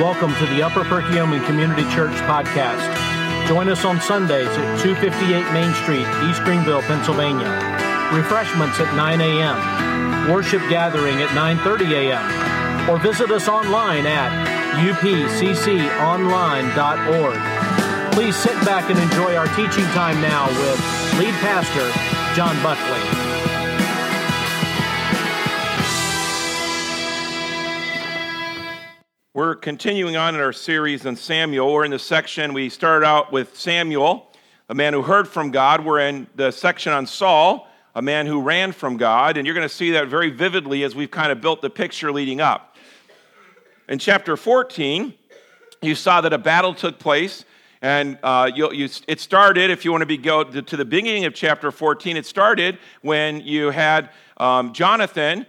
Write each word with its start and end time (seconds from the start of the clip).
Welcome 0.00 0.34
to 0.34 0.46
the 0.54 0.62
Upper 0.62 0.84
Perkiomen 0.84 1.42
Community 1.46 1.82
Church 1.84 2.12
podcast. 2.28 2.84
Join 3.48 3.70
us 3.70 3.82
on 3.86 3.98
Sundays 3.98 4.46
at 4.46 4.78
258 4.82 5.50
Main 5.54 5.72
Street, 5.72 6.06
East 6.28 6.42
Greenville, 6.44 6.82
Pennsylvania. 6.82 7.48
Refreshments 8.12 8.78
at 8.78 8.94
9 8.94 9.20
a.m. 9.22 10.30
Worship 10.30 10.60
gathering 10.68 11.22
at 11.22 11.30
9:30 11.30 12.12
a.m. 12.12 12.90
Or 12.90 12.98
visit 12.98 13.30
us 13.30 13.48
online 13.48 14.04
at 14.04 14.30
upcconline.org. 14.76 15.32
Please 18.12 18.36
sit 18.36 18.54
back 18.66 18.90
and 18.90 18.98
enjoy 18.98 19.34
our 19.34 19.48
teaching 19.56 19.86
time 19.96 20.20
now 20.20 20.46
with 20.46 20.78
lead 21.18 21.32
pastor 21.40 21.90
John 22.36 22.62
Buckley. 22.62 23.25
We're 29.36 29.54
continuing 29.54 30.16
on 30.16 30.34
in 30.34 30.40
our 30.40 30.54
series 30.54 31.04
on 31.04 31.14
Samuel. 31.14 31.70
We're 31.70 31.84
in 31.84 31.90
the 31.90 31.98
section, 31.98 32.54
we 32.54 32.70
started 32.70 33.04
out 33.04 33.32
with 33.32 33.54
Samuel, 33.54 34.32
a 34.70 34.74
man 34.74 34.94
who 34.94 35.02
heard 35.02 35.28
from 35.28 35.50
God. 35.50 35.84
We're 35.84 36.00
in 36.00 36.26
the 36.36 36.50
section 36.50 36.94
on 36.94 37.06
Saul, 37.06 37.68
a 37.94 38.00
man 38.00 38.24
who 38.24 38.40
ran 38.40 38.72
from 38.72 38.96
God. 38.96 39.36
And 39.36 39.46
you're 39.46 39.54
going 39.54 39.68
to 39.68 39.74
see 39.74 39.90
that 39.90 40.08
very 40.08 40.30
vividly 40.30 40.84
as 40.84 40.94
we've 40.94 41.10
kind 41.10 41.30
of 41.30 41.42
built 41.42 41.60
the 41.60 41.68
picture 41.68 42.10
leading 42.10 42.40
up. 42.40 42.76
In 43.90 43.98
chapter 43.98 44.38
14, 44.38 45.12
you 45.82 45.94
saw 45.94 46.22
that 46.22 46.32
a 46.32 46.38
battle 46.38 46.72
took 46.72 46.98
place. 46.98 47.44
And 47.82 48.18
uh, 48.22 48.50
you, 48.54 48.72
you, 48.72 48.88
it 49.06 49.20
started, 49.20 49.68
if 49.68 49.84
you 49.84 49.90
want 49.90 50.00
to 50.00 50.06
be 50.06 50.16
go 50.16 50.44
to, 50.44 50.76
the 50.78 50.84
beginning 50.86 51.26
of 51.26 51.34
chapter 51.34 51.70
14, 51.70 52.16
it 52.16 52.24
started 52.24 52.78
when 53.02 53.42
you 53.42 53.68
had 53.70 54.08
um, 54.38 54.72
Jonathan 54.72 55.44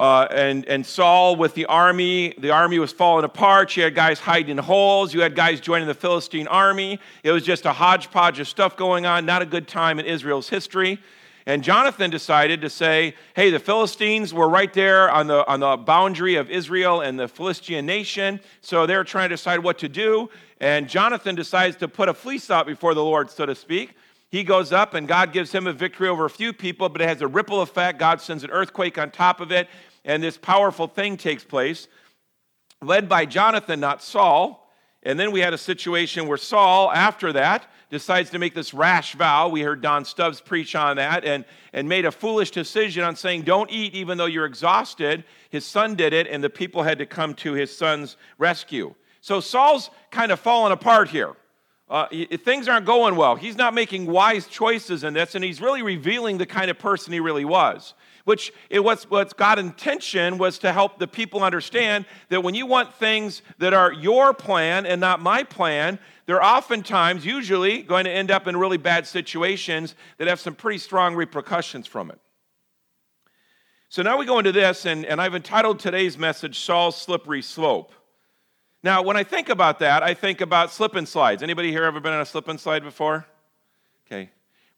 uh, 0.00 0.26
and, 0.30 0.64
and 0.64 0.86
Saul 0.86 1.36
with 1.36 1.52
the 1.52 1.66
army. 1.66 2.32
The 2.38 2.50
army 2.50 2.78
was 2.78 2.90
falling 2.90 3.26
apart. 3.26 3.76
You 3.76 3.82
had 3.82 3.94
guys 3.94 4.18
hiding 4.18 4.52
in 4.52 4.56
holes. 4.56 5.12
You 5.12 5.20
had 5.20 5.36
guys 5.36 5.60
joining 5.60 5.86
the 5.86 5.94
Philistine 5.94 6.46
army. 6.46 6.98
It 7.22 7.32
was 7.32 7.42
just 7.42 7.66
a 7.66 7.72
hodgepodge 7.72 8.40
of 8.40 8.48
stuff 8.48 8.78
going 8.78 9.04
on. 9.04 9.26
Not 9.26 9.42
a 9.42 9.46
good 9.46 9.68
time 9.68 9.98
in 9.98 10.06
Israel's 10.06 10.48
history. 10.48 11.00
And 11.44 11.62
Jonathan 11.62 12.10
decided 12.10 12.62
to 12.62 12.70
say, 12.70 13.14
hey, 13.36 13.50
the 13.50 13.58
Philistines 13.58 14.32
were 14.32 14.48
right 14.48 14.72
there 14.72 15.10
on 15.10 15.26
the, 15.26 15.46
on 15.46 15.60
the 15.60 15.76
boundary 15.76 16.36
of 16.36 16.48
Israel 16.48 17.02
and 17.02 17.20
the 17.20 17.28
Philistine 17.28 17.84
nation. 17.84 18.40
So 18.62 18.86
they're 18.86 19.04
trying 19.04 19.28
to 19.28 19.34
decide 19.34 19.58
what 19.58 19.76
to 19.80 19.88
do. 19.88 20.30
And 20.62 20.88
Jonathan 20.88 21.34
decides 21.34 21.76
to 21.76 21.88
put 21.88 22.08
a 22.08 22.14
fleece 22.14 22.50
out 22.50 22.66
before 22.66 22.94
the 22.94 23.04
Lord, 23.04 23.30
so 23.30 23.44
to 23.44 23.54
speak. 23.54 23.94
He 24.30 24.44
goes 24.44 24.72
up, 24.72 24.94
and 24.94 25.08
God 25.08 25.32
gives 25.32 25.50
him 25.50 25.66
a 25.66 25.72
victory 25.72 26.08
over 26.08 26.24
a 26.24 26.30
few 26.30 26.52
people, 26.52 26.88
but 26.88 27.02
it 27.02 27.08
has 27.08 27.20
a 27.20 27.26
ripple 27.26 27.62
effect. 27.62 27.98
God 27.98 28.20
sends 28.20 28.44
an 28.44 28.50
earthquake 28.50 28.96
on 28.96 29.10
top 29.10 29.40
of 29.40 29.50
it 29.50 29.68
and 30.04 30.22
this 30.22 30.36
powerful 30.36 30.86
thing 30.86 31.16
takes 31.16 31.44
place, 31.44 31.88
led 32.82 33.08
by 33.08 33.26
Jonathan, 33.26 33.80
not 33.80 34.02
Saul. 34.02 34.70
And 35.02 35.18
then 35.18 35.32
we 35.32 35.40
had 35.40 35.54
a 35.54 35.58
situation 35.58 36.26
where 36.26 36.38
Saul, 36.38 36.90
after 36.92 37.32
that, 37.32 37.66
decides 37.90 38.30
to 38.30 38.38
make 38.38 38.54
this 38.54 38.72
rash 38.72 39.14
vow. 39.14 39.48
We 39.48 39.62
heard 39.62 39.80
Don 39.80 40.04
Stubbs 40.04 40.40
preach 40.40 40.74
on 40.74 40.96
that 40.96 41.24
and, 41.24 41.44
and 41.72 41.88
made 41.88 42.04
a 42.04 42.12
foolish 42.12 42.50
decision 42.50 43.02
on 43.02 43.16
saying, 43.16 43.42
Don't 43.42 43.70
eat 43.70 43.94
even 43.94 44.16
though 44.16 44.26
you're 44.26 44.46
exhausted. 44.46 45.24
His 45.50 45.64
son 45.64 45.96
did 45.96 46.12
it, 46.12 46.26
and 46.28 46.42
the 46.42 46.50
people 46.50 46.82
had 46.82 46.98
to 46.98 47.06
come 47.06 47.34
to 47.34 47.52
his 47.52 47.76
son's 47.76 48.16
rescue. 48.38 48.94
So 49.20 49.40
Saul's 49.40 49.90
kind 50.10 50.32
of 50.32 50.40
falling 50.40 50.72
apart 50.72 51.08
here. 51.08 51.32
Uh, 51.88 52.06
things 52.44 52.68
aren't 52.68 52.86
going 52.86 53.16
well. 53.16 53.34
He's 53.34 53.56
not 53.56 53.74
making 53.74 54.06
wise 54.06 54.46
choices 54.46 55.02
in 55.02 55.12
this, 55.12 55.34
and 55.34 55.42
he's 55.42 55.60
really 55.60 55.82
revealing 55.82 56.38
the 56.38 56.46
kind 56.46 56.70
of 56.70 56.78
person 56.78 57.12
he 57.12 57.18
really 57.18 57.44
was 57.44 57.94
which 58.24 58.52
it 58.68 58.80
was 58.80 59.04
what's 59.10 59.32
God's 59.32 59.60
intention 59.60 60.38
was 60.38 60.58
to 60.58 60.72
help 60.72 60.98
the 60.98 61.06
people 61.06 61.42
understand 61.42 62.04
that 62.28 62.42
when 62.42 62.54
you 62.54 62.66
want 62.66 62.94
things 62.94 63.42
that 63.58 63.74
are 63.74 63.92
your 63.92 64.32
plan 64.34 64.86
and 64.86 65.00
not 65.00 65.20
my 65.20 65.42
plan, 65.42 65.98
they're 66.26 66.44
oftentimes, 66.44 67.26
usually, 67.26 67.82
going 67.82 68.04
to 68.04 68.10
end 68.10 68.30
up 68.30 68.46
in 68.46 68.56
really 68.56 68.76
bad 68.76 69.06
situations 69.06 69.94
that 70.18 70.28
have 70.28 70.38
some 70.38 70.54
pretty 70.54 70.78
strong 70.78 71.14
repercussions 71.14 71.86
from 71.86 72.10
it. 72.10 72.20
So 73.88 74.02
now 74.02 74.16
we 74.16 74.24
go 74.24 74.38
into 74.38 74.52
this, 74.52 74.86
and, 74.86 75.04
and 75.04 75.20
I've 75.20 75.34
entitled 75.34 75.80
today's 75.80 76.16
message 76.16 76.60
Saul's 76.60 76.96
Slippery 76.96 77.42
Slope. 77.42 77.92
Now, 78.82 79.02
when 79.02 79.16
I 79.16 79.24
think 79.24 79.48
about 79.48 79.80
that, 79.80 80.02
I 80.02 80.14
think 80.14 80.40
about 80.40 80.70
slip 80.70 80.94
and 80.94 81.08
slides. 81.08 81.42
Anybody 81.42 81.70
here 81.70 81.82
ever 81.82 81.98
been 81.98 82.12
on 82.12 82.20
a 82.20 82.26
slip 82.26 82.46
and 82.46 82.60
slide 82.60 82.84
before? 82.84 83.26
Okay, 84.06 84.30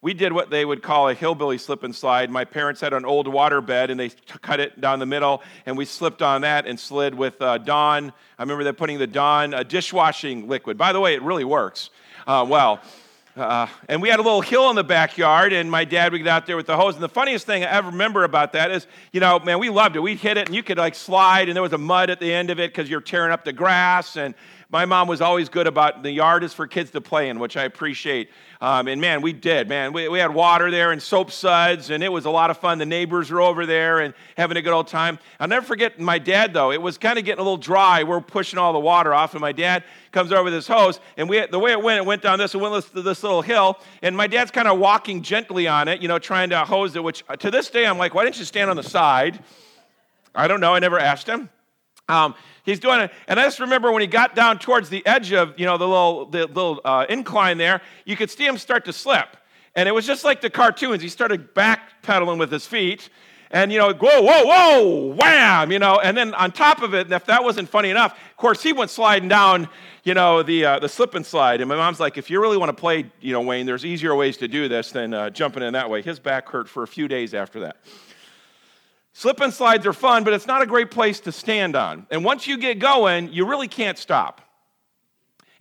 we 0.03 0.13
did 0.15 0.33
what 0.33 0.51
they 0.51 0.65
would 0.65 0.83
call 0.83 1.09
a 1.09 1.15
hillbilly 1.15 1.57
slip 1.59 1.85
and 1.85 1.95
slide. 1.95 2.29
My 2.29 2.45
parents 2.45 2.81
had 2.81 2.93
an 2.93 3.05
old 3.05 3.29
water 3.29 3.61
bed 3.61 3.89
and 3.89 3.99
they 3.99 4.11
cut 4.43 4.59
it 4.59 4.81
down 4.81 4.99
the 4.99 5.07
middle, 5.07 5.43
and 5.65 5.79
we 5.79 5.85
slipped 5.85 6.23
on 6.23 6.43
that 6.43 6.67
and 6.67 6.79
slid 6.79 7.15
with 7.15 7.41
uh, 7.41 7.59
Dawn. 7.59 8.13
I 8.37 8.43
remember 8.43 8.65
them 8.65 8.75
putting 8.75 8.99
the 8.99 9.07
Dawn 9.07 9.55
uh, 9.55 9.63
dishwashing 9.63 10.49
liquid. 10.49 10.77
By 10.77 10.93
the 10.93 10.99
way, 10.99 11.15
it 11.15 11.23
really 11.23 11.45
works 11.45 11.91
uh, 12.27 12.45
well. 12.49 12.83
Uh, 13.35 13.67
and 13.89 14.03
we 14.03 14.11
had 14.11 14.19
a 14.19 14.23
little 14.23 14.43
hill 14.43 14.69
in 14.69 14.77
the 14.77 14.85
backyard, 14.85 15.55
and 15.55 15.71
my 15.71 15.87
dad 15.87 16.13
would 16.13 16.19
get 16.19 16.27
out 16.27 16.47
there 16.47 16.57
with 16.57 16.67
the 16.67 16.77
hose. 16.77 16.95
And 16.95 17.03
the 17.03 17.09
funniest 17.09 17.47
thing 17.47 17.65
I 17.65 17.71
ever 17.71 17.89
remember 17.89 18.25
about 18.25 18.53
that 18.53 18.71
is, 18.71 18.87
you 19.11 19.21
know, 19.21 19.39
man, 19.39 19.59
we 19.59 19.71
loved 19.71 19.97
it. 19.97 20.01
We'd 20.01 20.19
hit 20.19 20.37
it, 20.37 20.49
and 20.49 20.55
you 20.55 20.63
could 20.63 20.77
like 20.77 20.95
slide, 20.95 21.49
and 21.49 21.57
there 21.57 21.63
was 21.63 21.73
a 21.73 21.79
mud 21.79 22.11
at 22.11 22.21
the 22.21 22.31
end 22.31 22.51
of 22.51 22.61
it 22.61 22.71
because 22.71 22.91
you're 22.91 23.01
tearing 23.01 23.33
up 23.33 23.45
the 23.45 23.53
grass. 23.55 24.17
And 24.17 24.35
my 24.73 24.87
mom 24.87 25.07
was 25.07 25.21
always 25.21 25.51
good 25.51 25.67
about 25.67 26.03
the 26.03 26.11
yard 26.11 26.43
is 26.43 26.55
for 26.55 26.67
kids 26.67 26.91
to 26.93 27.01
play 27.03 27.29
in, 27.29 27.39
which 27.39 27.59
I 27.59 27.65
appreciate. 27.65 28.31
Um, 28.63 28.89
and 28.89 29.03
man, 29.03 29.21
we 29.21 29.35
did, 29.35 29.69
man. 29.69 29.93
We, 29.93 30.09
we 30.09 30.19
had 30.19 30.33
water 30.33 30.71
there 30.71 30.93
and 30.93 31.03
soap 31.03 31.31
suds, 31.31 31.91
and 31.91 32.03
it 32.03 32.11
was 32.11 32.25
a 32.25 32.31
lot 32.31 32.51
of 32.51 32.57
fun. 32.57 32.79
The 32.79 32.87
neighbors 32.87 33.31
were 33.31 33.43
over 33.43 33.67
there 33.67 34.01
and 34.01 34.15
having 34.35 34.57
a 34.57 34.63
good 34.63 34.73
old 34.73 34.89
time. 34.89 35.19
I'll 35.39 35.47
never 35.47 35.67
forget 35.67 36.01
my 36.01 36.19
dad, 36.19 36.55
though. 36.55 36.73
It 36.73 36.81
was 36.81 36.97
kind 36.97 37.19
of 37.19 37.27
getting 37.27 37.41
a 37.41 37.43
little 37.43 37.59
dry. 37.59 38.03
We're 38.03 38.23
pushing 38.23 38.59
all 38.59 38.73
the 38.73 38.79
water 38.79 39.13
off, 39.13 39.35
and 39.35 39.43
my 39.43 39.53
dad 39.53 39.85
comes 40.11 40.33
over 40.33 40.45
with 40.45 40.55
his 40.55 40.67
hose. 40.67 41.01
And 41.19 41.29
we, 41.29 41.45
the 41.45 41.59
way 41.59 41.73
it 41.73 41.83
went, 41.83 41.99
it 41.99 42.07
went 42.07 42.23
down 42.23 42.39
this 42.39 42.55
and 42.55 42.63
went 42.63 42.75
this, 42.75 43.05
this 43.05 43.23
little 43.23 43.43
hill. 43.43 43.79
And 44.01 44.17
my 44.17 44.27
dad's 44.27 44.51
kind 44.51 44.69
of 44.69 44.79
walking 44.79 45.23
gently 45.23 45.69
on 45.69 45.87
it, 45.89 46.01
you 46.01 46.09
know, 46.09 46.19
trying 46.19 46.49
to 46.49 46.65
hose 46.65 46.97
it, 46.97 47.05
which 47.05 47.25
to 47.41 47.51
this 47.51 47.69
day 47.69 47.85
I'm 47.85 47.99
like, 47.99 48.15
why 48.15 48.25
didn't 48.25 48.39
you 48.39 48.47
stand 48.47 48.71
on 48.71 48.77
the 48.77 48.83
side? 48.83 49.39
I 50.35 50.49
don't 50.49 50.61
know. 50.61 50.73
I 50.73 50.79
never 50.79 50.99
asked 50.99 51.27
him. 51.27 51.51
Um, 52.13 52.35
he's 52.65 52.79
doing 52.79 53.01
it. 53.01 53.11
And 53.27 53.41
I 53.41 53.45
just 53.45 53.61
remember 53.61 53.91
when 53.91 54.03
he 54.03 54.07
got 54.07 54.35
down 54.35 54.59
towards 54.59 54.89
the 54.89 55.05
edge 55.07 55.33
of, 55.33 55.59
you 55.59 55.65
know, 55.65 55.79
the 55.79 55.89
little, 55.89 56.27
the 56.27 56.47
little 56.47 56.81
uh, 56.85 57.07
incline 57.09 57.59
there, 57.59 57.81
you 58.05 58.17
could 58.17 58.31
see 58.31 58.47
him 58.47 58.59
start 58.59 58.85
to 58.85 58.93
slip. 58.93 59.37
And 59.75 59.89
it 59.89 59.93
was 59.93 60.07
just 60.07 60.25
like 60.25 60.43
the 60.43 60.51
cartoons. 60.51 61.03
He 61.03 61.09
started 61.09 61.55
backpedaling 61.55 62.39
with 62.39 62.53
his 62.53 62.67
feet. 62.67 63.09
And, 63.51 63.71
you 63.71 63.79
know, 63.79 63.93
whoa, 63.93 64.23
whoa, 64.23 64.45
whoa, 64.45 65.15
wham, 65.15 65.73
you 65.73 65.79
know. 65.79 66.01
And 66.01 66.17
then 66.17 66.33
on 66.35 66.53
top 66.53 66.83
of 66.83 66.95
it, 66.95 67.07
and 67.07 67.13
if 67.13 67.27
that 67.27 67.45
wasn't 67.45 67.69
funny 67.69 67.91
enough, 67.91 68.13
of 68.13 68.37
course, 68.39 68.63
he 68.63 68.73
went 68.73 68.91
sliding 68.91 69.29
down, 69.29 69.69
you 70.05 70.15
know, 70.15 70.43
the, 70.43 70.65
uh, 70.65 70.79
the 70.79 70.89
slip 70.89 71.15
and 71.15 71.25
slide. 71.25 71.61
And 71.61 71.69
my 71.69 71.77
mom's 71.77 72.01
like, 72.01 72.17
if 72.17 72.31
you 72.31 72.41
really 72.41 72.57
want 72.57 72.71
to 72.71 72.81
play, 72.81 73.11
you 73.21 73.33
know, 73.33 73.43
Wayne, 73.43 73.67
there's 73.67 73.85
easier 73.85 74.15
ways 74.15 74.39
to 74.39 74.49
do 74.49 74.69
this 74.69 74.91
than 74.91 75.13
uh, 75.13 75.29
jumping 75.29 75.63
in 75.63 75.75
that 75.75 75.91
way. 75.91 76.01
His 76.01 76.19
back 76.19 76.49
hurt 76.49 76.67
for 76.67 76.83
a 76.83 76.87
few 76.87 77.09
days 77.09 77.35
after 77.35 77.61
that. 77.61 77.77
Slip 79.13 79.41
and 79.41 79.53
slides 79.53 79.87
are 79.87 79.93
fun, 79.93 80.25
but 80.25 80.33
it's 80.33 80.47
not 80.47 80.63
a 80.63 80.67
great 80.67 80.91
place 80.91 81.21
to 81.21 81.33
stand 81.33 81.77
on. 81.77 82.07
And 82.11 82.25
once 82.25 82.47
you 82.47 82.57
get 82.57 82.79
going, 82.79 83.33
you 83.33 83.47
really 83.47 83.69
can't 83.69 83.99
stop. 83.99 84.41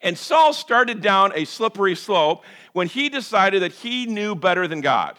And 0.01 0.17
Saul 0.17 0.53
started 0.53 1.01
down 1.01 1.31
a 1.35 1.45
slippery 1.45 1.95
slope 1.95 2.43
when 2.73 2.87
he 2.87 3.09
decided 3.09 3.61
that 3.61 3.73
he 3.73 4.05
knew 4.05 4.35
better 4.35 4.67
than 4.67 4.81
God. 4.81 5.17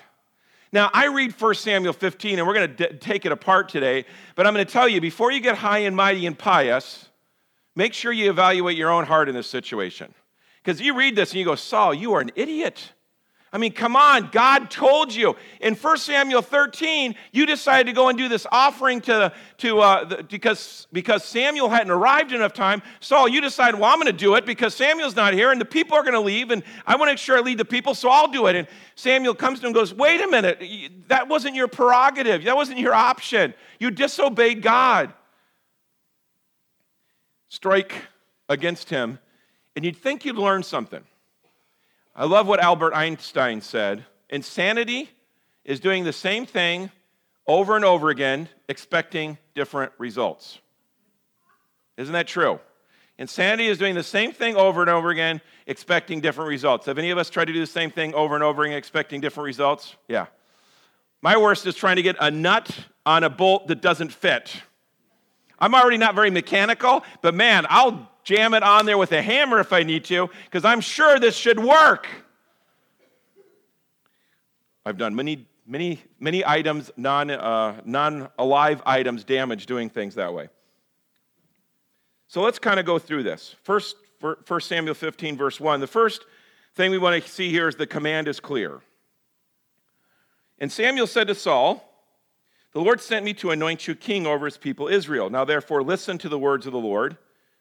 Now, 0.72 0.90
I 0.92 1.06
read 1.06 1.38
1 1.38 1.54
Samuel 1.54 1.92
15, 1.92 2.38
and 2.38 2.48
we're 2.48 2.54
going 2.54 2.76
to 2.76 2.88
d- 2.88 2.96
take 2.96 3.26
it 3.26 3.32
apart 3.32 3.68
today, 3.68 4.06
but 4.34 4.46
I'm 4.46 4.54
going 4.54 4.66
to 4.66 4.72
tell 4.72 4.88
you 4.88 5.00
before 5.02 5.30
you 5.30 5.40
get 5.40 5.56
high 5.58 5.80
and 5.80 5.94
mighty 5.94 6.26
and 6.26 6.36
pious, 6.36 7.10
make 7.76 7.92
sure 7.92 8.10
you 8.10 8.30
evaluate 8.30 8.76
your 8.76 8.90
own 8.90 9.04
heart 9.04 9.28
in 9.28 9.34
this 9.34 9.46
situation. 9.46 10.14
Because 10.64 10.80
you 10.80 10.96
read 10.96 11.14
this 11.14 11.30
and 11.32 11.38
you 11.38 11.44
go, 11.44 11.56
Saul, 11.56 11.92
you 11.92 12.14
are 12.14 12.20
an 12.20 12.30
idiot. 12.36 12.92
I 13.54 13.58
mean, 13.58 13.72
come 13.72 13.96
on, 13.96 14.30
God 14.32 14.70
told 14.70 15.14
you. 15.14 15.36
In 15.60 15.74
1 15.74 15.98
Samuel 15.98 16.40
13, 16.40 17.14
you 17.32 17.44
decided 17.44 17.86
to 17.90 17.92
go 17.92 18.08
and 18.08 18.16
do 18.16 18.26
this 18.26 18.46
offering 18.50 19.02
to, 19.02 19.30
to 19.58 19.80
uh, 19.80 20.04
the, 20.04 20.22
because, 20.22 20.86
because 20.90 21.22
Samuel 21.22 21.68
hadn't 21.68 21.90
arrived 21.90 22.32
enough 22.32 22.54
time. 22.54 22.80
Saul, 23.00 23.28
you 23.28 23.42
decided, 23.42 23.78
well, 23.78 23.90
I'm 23.90 23.96
going 23.96 24.06
to 24.06 24.12
do 24.14 24.36
it 24.36 24.46
because 24.46 24.74
Samuel's 24.74 25.14
not 25.14 25.34
here 25.34 25.52
and 25.52 25.60
the 25.60 25.66
people 25.66 25.98
are 25.98 26.02
going 26.02 26.14
to 26.14 26.20
leave 26.20 26.50
and 26.50 26.62
I 26.86 26.96
want 26.96 27.08
to 27.08 27.12
make 27.12 27.18
sure 27.18 27.36
I 27.36 27.40
lead 27.40 27.58
the 27.58 27.66
people, 27.66 27.94
so 27.94 28.08
I'll 28.08 28.28
do 28.28 28.46
it. 28.46 28.56
And 28.56 28.66
Samuel 28.94 29.34
comes 29.34 29.60
to 29.60 29.66
him 29.66 29.68
and 29.68 29.74
goes, 29.74 29.92
wait 29.92 30.22
a 30.22 30.28
minute, 30.28 30.62
that 31.08 31.28
wasn't 31.28 31.54
your 31.54 31.68
prerogative. 31.68 32.44
That 32.44 32.56
wasn't 32.56 32.78
your 32.78 32.94
option. 32.94 33.52
You 33.78 33.90
disobeyed 33.90 34.62
God. 34.62 35.12
Strike 37.50 37.92
against 38.48 38.88
him, 38.88 39.18
and 39.76 39.84
you'd 39.84 39.98
think 39.98 40.24
you'd 40.24 40.36
learn 40.36 40.62
something. 40.62 41.04
I 42.14 42.26
love 42.26 42.46
what 42.46 42.60
Albert 42.60 42.94
Einstein 42.94 43.60
said 43.60 44.04
insanity 44.28 45.10
is 45.64 45.80
doing 45.80 46.04
the 46.04 46.12
same 46.12 46.46
thing 46.46 46.90
over 47.46 47.76
and 47.76 47.84
over 47.84 48.10
again, 48.10 48.48
expecting 48.68 49.38
different 49.54 49.92
results. 49.98 50.58
Isn't 51.96 52.12
that 52.12 52.26
true? 52.26 52.60
Insanity 53.18 53.66
is 53.66 53.78
doing 53.78 53.94
the 53.94 54.02
same 54.02 54.32
thing 54.32 54.56
over 54.56 54.80
and 54.80 54.90
over 54.90 55.10
again, 55.10 55.40
expecting 55.66 56.20
different 56.20 56.48
results. 56.48 56.86
Have 56.86 56.98
any 56.98 57.10
of 57.10 57.18
us 57.18 57.30
tried 57.30 57.46
to 57.46 57.52
do 57.52 57.60
the 57.60 57.66
same 57.66 57.90
thing 57.90 58.14
over 58.14 58.34
and 58.34 58.42
over 58.42 58.64
again, 58.64 58.76
expecting 58.76 59.20
different 59.20 59.46
results? 59.46 59.96
Yeah. 60.08 60.26
My 61.20 61.36
worst 61.36 61.66
is 61.66 61.74
trying 61.74 61.96
to 61.96 62.02
get 62.02 62.16
a 62.20 62.30
nut 62.30 62.76
on 63.06 63.22
a 63.22 63.30
bolt 63.30 63.68
that 63.68 63.80
doesn't 63.80 64.12
fit. 64.12 64.62
I'm 65.58 65.74
already 65.74 65.98
not 65.98 66.14
very 66.14 66.30
mechanical, 66.30 67.04
but 67.20 67.34
man, 67.34 67.66
I'll 67.68 68.10
jam 68.24 68.54
it 68.54 68.62
on 68.62 68.86
there 68.86 68.98
with 68.98 69.12
a 69.12 69.22
hammer 69.22 69.58
if 69.58 69.72
I 69.72 69.82
need 69.82 70.04
to, 70.04 70.30
because 70.44 70.64
I'm 70.64 70.80
sure 70.80 71.18
this 71.18 71.36
should 71.36 71.58
work. 71.58 72.06
I've 74.84 74.98
done 74.98 75.14
many, 75.14 75.46
many, 75.66 76.02
many 76.18 76.44
items, 76.44 76.90
non, 76.96 77.30
uh, 77.30 77.80
non-alive 77.84 78.82
items 78.84 79.24
damage 79.24 79.66
doing 79.66 79.88
things 79.88 80.16
that 80.16 80.34
way. 80.34 80.48
So 82.26 82.42
let's 82.42 82.58
kind 82.58 82.80
of 82.80 82.86
go 82.86 82.98
through 82.98 83.24
this. 83.24 83.54
First, 83.62 83.96
1 84.20 84.60
Samuel 84.60 84.94
15, 84.94 85.36
verse 85.36 85.60
1. 85.60 85.80
The 85.80 85.86
first 85.86 86.24
thing 86.74 86.90
we 86.90 86.98
want 86.98 87.22
to 87.22 87.28
see 87.28 87.50
here 87.50 87.68
is 87.68 87.76
the 87.76 87.86
command 87.86 88.28
is 88.28 88.40
clear. 88.40 88.80
And 90.58 90.70
Samuel 90.70 91.06
said 91.06 91.26
to 91.26 91.34
Saul, 91.34 91.84
The 92.72 92.80
Lord 92.80 93.00
sent 93.00 93.24
me 93.24 93.34
to 93.34 93.50
anoint 93.50 93.86
you 93.86 93.94
king 93.94 94.26
over 94.26 94.46
his 94.46 94.56
people 94.56 94.88
Israel. 94.88 95.28
Now 95.28 95.44
therefore 95.44 95.82
listen 95.82 96.18
to 96.18 96.28
the 96.28 96.38
words 96.38 96.66
of 96.66 96.72
the 96.72 96.78
Lord. 96.78 97.16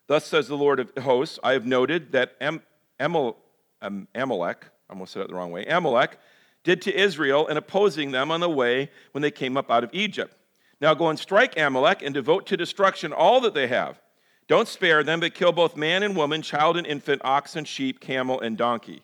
Thus 0.08 0.26
says 0.26 0.48
the 0.48 0.58
Lord 0.58 0.80
of 0.80 0.92
hosts, 1.04 1.40
I 1.44 1.54
have 1.54 1.66
noted 1.66 2.12
that 2.12 2.36
Am- 2.42 2.62
Amal- 3.00 3.38
um, 3.82 4.08
Amalek, 4.14 4.66
I 4.90 4.94
almost 4.94 5.14
said 5.14 5.22
it 5.24 5.30
the 5.30 5.36
wrong 5.36 5.52
way, 5.52 5.66
Amalek 5.66 6.18
did 6.64 6.82
to 6.84 6.96
Israel 6.96 7.48
in 7.48 7.58
opposing 7.58 8.12
them 8.12 8.30
on 8.32 8.40
the 8.40 8.50
way 8.50 8.90
when 9.14 9.22
they 9.22 9.32
came 9.32 9.58
up 9.58 9.72
out 9.72 9.84
of 9.84 9.90
Egypt. 9.94 10.36
Now 10.80 10.94
go 10.94 11.10
and 11.10 11.18
strike 11.18 11.58
Amalek 11.58 12.02
and 12.02 12.14
devote 12.14 12.46
to 12.48 12.58
destruction 12.58 13.14
all 13.14 13.42
that 13.42 13.54
they 13.54 13.68
have. 13.68 14.00
Don't 14.48 14.68
spare 14.68 15.04
them, 15.04 15.22
but 15.22 15.34
kill 15.34 15.52
both 15.52 15.78
man 15.78 16.04
and 16.04 16.16
woman, 16.16 16.42
child 16.42 16.76
and 16.76 16.86
infant, 16.86 17.22
ox 17.24 17.56
and 17.56 17.68
sheep, 17.68 18.00
camel 18.00 18.42
and 18.42 18.58
donkey. 18.58 19.02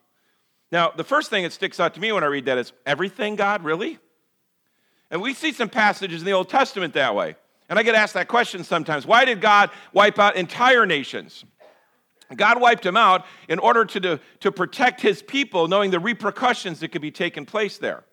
Now, 0.72 0.92
the 0.92 1.04
first 1.04 1.30
thing 1.30 1.44
that 1.44 1.54
sticks 1.54 1.80
out 1.80 1.94
to 1.94 2.00
me 2.00 2.12
when 2.12 2.24
I 2.24 2.28
read 2.28 2.46
that 2.46 2.58
is 2.58 2.74
everything, 2.86 3.36
God, 3.36 3.64
really? 3.64 4.00
And 5.10 5.22
we 5.22 5.34
see 5.34 5.54
some 5.54 5.70
passages 5.70 6.22
in 6.22 6.26
the 6.26 6.34
Old 6.34 6.50
Testament 6.50 6.94
that 6.96 7.16
way. 7.16 7.38
And 7.70 7.78
I 7.78 7.84
get 7.84 7.96
asked 7.96 8.14
that 8.14 8.28
question 8.28 8.64
sometimes. 8.64 9.06
Why 9.06 9.26
did 9.26 9.42
God 9.42 9.70
wipe 9.94 10.20
out 10.20 10.36
entire 10.36 10.86
nations? 10.86 11.44
God 12.36 12.60
wiped 12.60 12.84
them 12.84 12.98
out 12.98 13.26
in 13.48 13.60
order 13.60 13.86
to, 13.86 14.00
to, 14.02 14.20
to 14.42 14.52
protect 14.52 15.02
his 15.02 15.22
people, 15.22 15.68
knowing 15.68 15.92
the 15.92 16.00
repercussions 16.00 16.80
that 16.82 16.90
could 16.90 17.02
be 17.02 17.12
taking 17.12 17.46
place 17.46 17.78
there. 17.78 18.04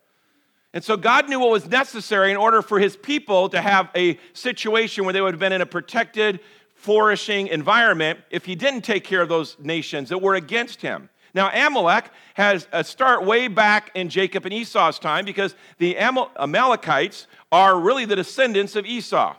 And 0.72 0.82
so 0.82 0.96
God 0.96 1.28
knew 1.28 1.40
what 1.40 1.50
was 1.50 1.68
necessary 1.68 2.30
in 2.30 2.36
order 2.36 2.60
for 2.60 2.78
his 2.80 2.96
people 2.96 3.48
to 3.50 3.60
have 3.60 3.90
a 3.94 4.18
situation 4.32 5.04
where 5.04 5.12
they 5.12 5.20
would 5.20 5.32
have 5.32 5.40
been 5.40 5.52
in 5.52 5.60
a 5.60 5.66
protected, 5.66 6.40
flourishing 6.74 7.46
environment 7.48 8.20
if 8.30 8.44
he 8.44 8.54
didn't 8.56 8.82
take 8.82 9.04
care 9.04 9.22
of 9.22 9.28
those 9.28 9.56
nations 9.60 10.08
that 10.08 10.18
were 10.18 10.34
against 10.34 10.82
him. 10.82 11.08
Now, 11.32 11.50
Amalek 11.50 12.10
has 12.34 12.68
a 12.72 12.84
start 12.84 13.24
way 13.24 13.48
back 13.48 13.90
in 13.94 14.08
Jacob 14.08 14.44
and 14.44 14.54
Esau's 14.54 15.00
time 15.00 15.24
because 15.24 15.56
the 15.78 15.96
Amalekites 15.98 17.26
are 17.50 17.78
really 17.78 18.04
the 18.04 18.16
descendants 18.16 18.76
of 18.76 18.86
Esau. 18.86 19.36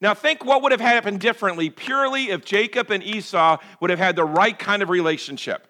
Now, 0.00 0.14
think 0.14 0.44
what 0.44 0.62
would 0.62 0.72
have 0.72 0.80
happened 0.80 1.20
differently 1.20 1.68
purely 1.68 2.30
if 2.30 2.44
Jacob 2.44 2.90
and 2.90 3.02
Esau 3.02 3.58
would 3.80 3.90
have 3.90 3.98
had 3.98 4.16
the 4.16 4.24
right 4.24 4.58
kind 4.58 4.82
of 4.82 4.88
relationship. 4.88 5.66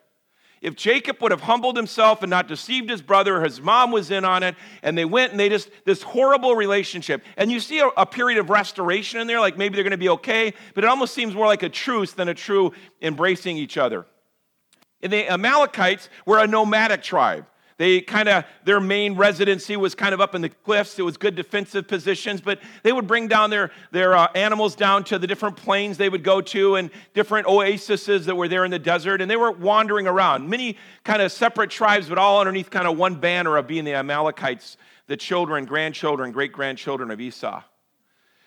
If 0.60 0.76
Jacob 0.76 1.16
would 1.22 1.30
have 1.30 1.40
humbled 1.40 1.76
himself 1.76 2.22
and 2.22 2.28
not 2.28 2.46
deceived 2.46 2.90
his 2.90 3.00
brother, 3.00 3.42
his 3.42 3.62
mom 3.62 3.92
was 3.92 4.10
in 4.10 4.26
on 4.26 4.42
it, 4.42 4.56
and 4.82 4.96
they 4.96 5.06
went 5.06 5.30
and 5.30 5.40
they 5.40 5.48
just, 5.48 5.70
this 5.86 6.02
horrible 6.02 6.54
relationship. 6.54 7.24
And 7.38 7.50
you 7.50 7.60
see 7.60 7.80
a, 7.80 7.88
a 7.96 8.04
period 8.04 8.38
of 8.38 8.50
restoration 8.50 9.20
in 9.20 9.26
there, 9.26 9.40
like 9.40 9.56
maybe 9.56 9.74
they're 9.74 9.84
going 9.84 9.92
to 9.92 9.96
be 9.96 10.10
okay, 10.10 10.52
but 10.74 10.84
it 10.84 10.86
almost 10.86 11.14
seems 11.14 11.34
more 11.34 11.46
like 11.46 11.62
a 11.62 11.70
truce 11.70 12.12
than 12.12 12.28
a 12.28 12.34
true 12.34 12.72
embracing 13.00 13.56
each 13.56 13.78
other. 13.78 14.04
And 15.02 15.10
the 15.10 15.32
Amalekites 15.32 16.10
were 16.26 16.38
a 16.38 16.46
nomadic 16.46 17.02
tribe. 17.02 17.46
They 17.80 18.02
kind 18.02 18.28
of, 18.28 18.44
their 18.62 18.78
main 18.78 19.14
residency 19.14 19.74
was 19.74 19.94
kind 19.94 20.12
of 20.12 20.20
up 20.20 20.34
in 20.34 20.42
the 20.42 20.50
cliffs. 20.50 20.98
It 20.98 21.02
was 21.02 21.16
good 21.16 21.34
defensive 21.34 21.88
positions, 21.88 22.42
but 22.42 22.60
they 22.82 22.92
would 22.92 23.06
bring 23.06 23.26
down 23.26 23.48
their, 23.48 23.70
their 23.90 24.14
uh, 24.14 24.28
animals 24.34 24.76
down 24.76 25.02
to 25.04 25.18
the 25.18 25.26
different 25.26 25.56
plains 25.56 25.96
they 25.96 26.10
would 26.10 26.22
go 26.22 26.42
to 26.42 26.76
and 26.76 26.90
different 27.14 27.46
oases 27.48 28.26
that 28.26 28.36
were 28.36 28.48
there 28.48 28.66
in 28.66 28.70
the 28.70 28.78
desert. 28.78 29.22
And 29.22 29.30
they 29.30 29.36
were 29.36 29.50
wandering 29.50 30.06
around. 30.06 30.46
Many 30.46 30.76
kind 31.04 31.22
of 31.22 31.32
separate 31.32 31.70
tribes, 31.70 32.06
but 32.10 32.18
all 32.18 32.38
underneath 32.38 32.68
kind 32.68 32.86
of 32.86 32.98
one 32.98 33.14
banner 33.14 33.56
of 33.56 33.66
being 33.66 33.86
the 33.86 33.94
Amalekites, 33.94 34.76
the 35.06 35.16
children, 35.16 35.64
grandchildren, 35.64 36.32
great 36.32 36.52
grandchildren 36.52 37.10
of 37.10 37.18
Esau. 37.18 37.62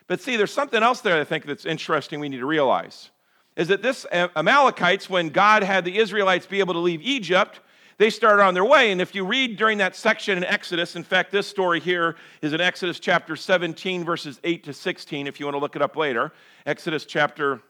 But 0.05 0.21
see, 0.21 0.37
there's 0.37 0.53
something 0.53 0.83
else 0.83 1.01
there 1.01 1.19
I 1.19 1.23
think 1.23 1.47
that's 1.47 1.65
interesting 1.65 2.19
we 2.19 2.29
need 2.29 2.37
to 2.37 2.45
realize 2.45 3.09
is 3.55 3.69
that 3.69 3.81
this 3.81 4.05
Amalekites, 4.11 5.09
when 5.09 5.29
God 5.29 5.63
had 5.63 5.85
the 5.85 5.97
Israelites 5.97 6.45
be 6.45 6.59
able 6.59 6.75
to 6.75 6.79
leave 6.79 7.01
Egypt, 7.01 7.59
they 8.03 8.09
started 8.09 8.43
on 8.43 8.53
their 8.53 8.65
way. 8.65 8.91
And 8.91 8.99
if 8.99 9.15
you 9.15 9.25
read 9.25 9.55
during 9.55 9.77
that 9.77 9.95
section 9.95 10.37
in 10.37 10.43
Exodus, 10.43 10.97
in 10.97 11.05
fact, 11.05 11.31
this 11.31 11.47
story 11.47 11.79
here 11.79 12.17
is 12.41 12.51
in 12.51 12.59
Exodus 12.59 12.99
chapter 12.99 13.37
17, 13.37 14.03
verses 14.03 14.41
8 14.43 14.65
to 14.65 14.73
16, 14.73 15.25
if 15.25 15.39
you 15.39 15.45
want 15.45 15.55
to 15.55 15.59
look 15.59 15.77
it 15.77 15.81
up 15.81 15.95
later. 15.95 16.33
Exodus 16.65 17.05
chapter, 17.05 17.61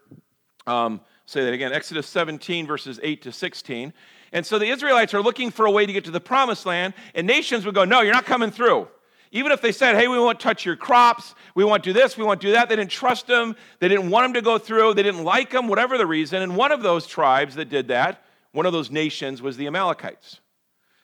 um, 0.65 1.01
say 1.27 1.45
that 1.45 1.53
again, 1.53 1.71
Exodus 1.71 2.07
17, 2.07 2.65
verses 2.65 2.99
8 3.03 3.21
to 3.21 3.31
16. 3.31 3.93
And 4.31 4.43
so 4.43 4.57
the 4.57 4.65
Israelites 4.65 5.13
are 5.13 5.21
looking 5.21 5.51
for 5.51 5.67
a 5.67 5.71
way 5.71 5.85
to 5.85 5.93
get 5.93 6.05
to 6.05 6.11
the 6.11 6.19
promised 6.19 6.65
land, 6.65 6.95
and 7.13 7.27
nations 7.27 7.63
would 7.67 7.75
go, 7.75 7.85
No, 7.85 8.01
you're 8.01 8.11
not 8.11 8.25
coming 8.25 8.49
through. 8.49 8.87
Even 9.31 9.51
if 9.51 9.61
they 9.61 9.71
said, 9.71 9.95
hey, 9.95 10.07
we 10.07 10.19
won't 10.19 10.39
touch 10.39 10.63
your 10.63 10.75
crops, 10.75 11.33
we 11.55 11.63
won't 11.63 11.81
do 11.81 11.91
this, 11.91 12.17
we 12.17 12.23
won't 12.23 12.39
do 12.39 12.51
that, 12.51 12.69
they 12.69 12.75
didn't 12.75 12.91
trust 12.91 13.25
them, 13.25 13.55
they 13.79 13.87
didn't 13.87 14.11
want 14.11 14.25
them 14.25 14.33
to 14.33 14.43
go 14.43 14.59
through, 14.59 14.93
they 14.93 15.01
didn't 15.01 15.23
like 15.23 15.49
them, 15.49 15.67
whatever 15.67 15.97
the 15.97 16.05
reason. 16.05 16.43
And 16.43 16.55
one 16.55 16.71
of 16.71 16.83
those 16.83 17.07
tribes 17.07 17.55
that 17.55 17.67
did 17.67 17.87
that, 17.87 18.23
one 18.53 18.65
of 18.65 18.71
those 18.71 18.89
nations, 18.89 19.41
was 19.41 19.57
the 19.57 19.67
Amalekites. 19.67 20.39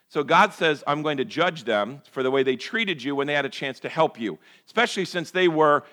So 0.07 0.24
God 0.24 0.54
says, 0.54 0.84
I'm 0.88 1.04
going 1.04 1.18
to 1.18 1.25
judge 1.25 1.66
them 1.66 2.01
for 2.12 2.24
the 2.24 2.31
way 2.31 2.42
they 2.42 2.56
treated 2.56 3.04
you 3.04 3.16
when 3.16 3.28
they 3.28 3.34
had 3.34 3.46
a 3.46 3.50
chance 3.50 3.80
to 3.81 3.90
help 3.90 4.19
you, 4.19 4.40
especially 4.66 5.06
since 5.06 5.30
they 5.30 5.48
were, 5.48 5.84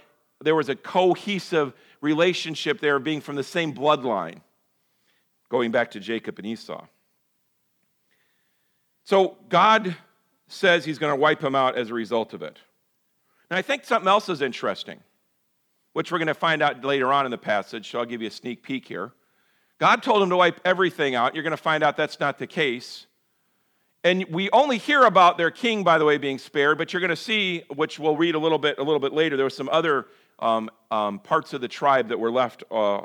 there 0.40 0.54
was 0.54 0.68
a 0.68 0.76
cohesive 0.76 1.74
relationship 2.00 2.80
there 2.80 2.98
being 2.98 3.20
from 3.20 3.36
the 3.36 3.42
same 3.42 3.74
bloodline, 3.74 4.40
going 5.50 5.70
back 5.70 5.90
to 5.90 6.00
Jacob 6.00 6.38
and 6.38 6.46
Esau. 6.46 6.86
So 9.04 9.36
God 9.48 9.96
says 10.48 10.84
he's 10.84 10.98
going 10.98 11.12
to 11.12 11.20
wipe 11.20 11.40
them 11.40 11.54
out 11.54 11.76
as 11.76 11.90
a 11.90 11.94
result 11.94 12.32
of 12.32 12.42
it. 12.42 12.58
Now, 13.50 13.58
I 13.58 13.62
think 13.62 13.84
something 13.84 14.08
else 14.08 14.28
is 14.28 14.42
interesting, 14.42 14.98
which 15.92 16.10
we're 16.10 16.18
going 16.18 16.26
to 16.26 16.34
find 16.34 16.62
out 16.62 16.84
later 16.84 17.12
on 17.12 17.24
in 17.24 17.30
the 17.30 17.38
passage, 17.38 17.90
so 17.90 17.98
I'll 17.98 18.06
give 18.06 18.22
you 18.22 18.28
a 18.28 18.32
sneak 18.32 18.62
peek 18.62 18.86
here. 18.88 19.12
God 19.78 20.02
told 20.02 20.22
him 20.22 20.30
to 20.30 20.36
wipe 20.36 20.60
everything 20.64 21.14
out. 21.14 21.34
You're 21.34 21.42
going 21.42 21.50
to 21.50 21.56
find 21.56 21.84
out 21.84 21.96
that's 21.96 22.18
not 22.18 22.38
the 22.38 22.46
case. 22.46 23.06
And 24.04 24.24
we 24.30 24.48
only 24.50 24.78
hear 24.78 25.02
about 25.02 25.36
their 25.36 25.50
king, 25.50 25.82
by 25.82 25.98
the 25.98 26.04
way, 26.04 26.16
being 26.16 26.38
spared, 26.38 26.78
but 26.78 26.92
you're 26.92 27.00
going 27.00 27.10
to 27.10 27.16
see, 27.16 27.64
which 27.74 27.98
we'll 27.98 28.16
read 28.16 28.34
a 28.34 28.38
little 28.38 28.58
bit 28.58 28.78
a 28.78 28.82
little 28.82 29.00
bit 29.00 29.12
later, 29.12 29.36
there 29.36 29.44
were 29.44 29.50
some 29.50 29.68
other 29.70 30.06
um, 30.38 30.70
um, 30.90 31.18
parts 31.18 31.52
of 31.52 31.60
the 31.60 31.68
tribe 31.68 32.08
that 32.08 32.18
were 32.18 32.30
left 32.30 32.62
uh, 32.70 33.00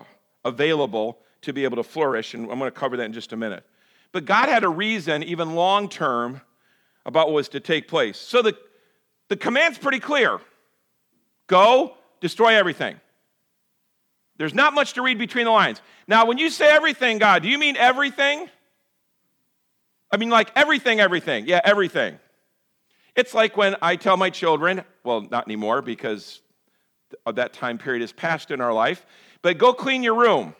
available 0.45 1.19
to 1.41 1.53
be 1.53 1.63
able 1.63 1.77
to 1.77 1.83
flourish, 1.83 2.33
and 2.33 2.43
I'm 2.51 2.59
going 2.59 2.71
to 2.71 2.79
cover 2.79 2.97
that 2.97 3.03
in 3.03 3.13
just 3.13 3.33
a 3.33 3.37
minute. 3.37 3.65
But 4.11 4.25
God 4.25 4.49
had 4.49 4.63
a 4.63 4.69
reason, 4.69 5.23
even 5.23 5.55
long 5.55 5.89
term, 5.89 6.41
about 7.05 7.27
what 7.27 7.33
was 7.33 7.49
to 7.49 7.59
take 7.59 7.87
place. 7.87 8.17
So 8.17 8.41
the, 8.41 8.55
the 9.27 9.37
command's 9.37 9.77
pretty 9.77 9.99
clear 9.99 10.39
go, 11.47 11.95
destroy 12.21 12.55
everything. 12.55 12.99
There's 14.37 14.53
not 14.53 14.73
much 14.73 14.93
to 14.93 15.01
read 15.01 15.17
between 15.17 15.45
the 15.45 15.51
lines. 15.51 15.81
Now, 16.07 16.25
when 16.25 16.37
you 16.37 16.49
say 16.49 16.69
everything, 16.69 17.19
God, 17.19 17.43
do 17.43 17.49
you 17.49 17.57
mean 17.57 17.77
everything? 17.77 18.49
I 20.11 20.17
mean, 20.17 20.29
like 20.29 20.51
everything, 20.55 20.99
everything. 20.99 21.45
Yeah, 21.47 21.61
everything. 21.63 22.19
It's 23.15 23.33
like 23.33 23.57
when 23.57 23.75
I 23.81 23.95
tell 23.95 24.17
my 24.17 24.29
children, 24.29 24.83
well, 25.03 25.21
not 25.21 25.47
anymore 25.47 25.81
because 25.81 26.41
that 27.31 27.53
time 27.53 27.77
period 27.77 28.01
is 28.01 28.11
past 28.11 28.51
in 28.51 28.61
our 28.61 28.73
life, 28.73 29.05
but 29.41 29.57
go 29.57 29.73
clean 29.73 30.03
your 30.03 30.15
room. 30.15 30.55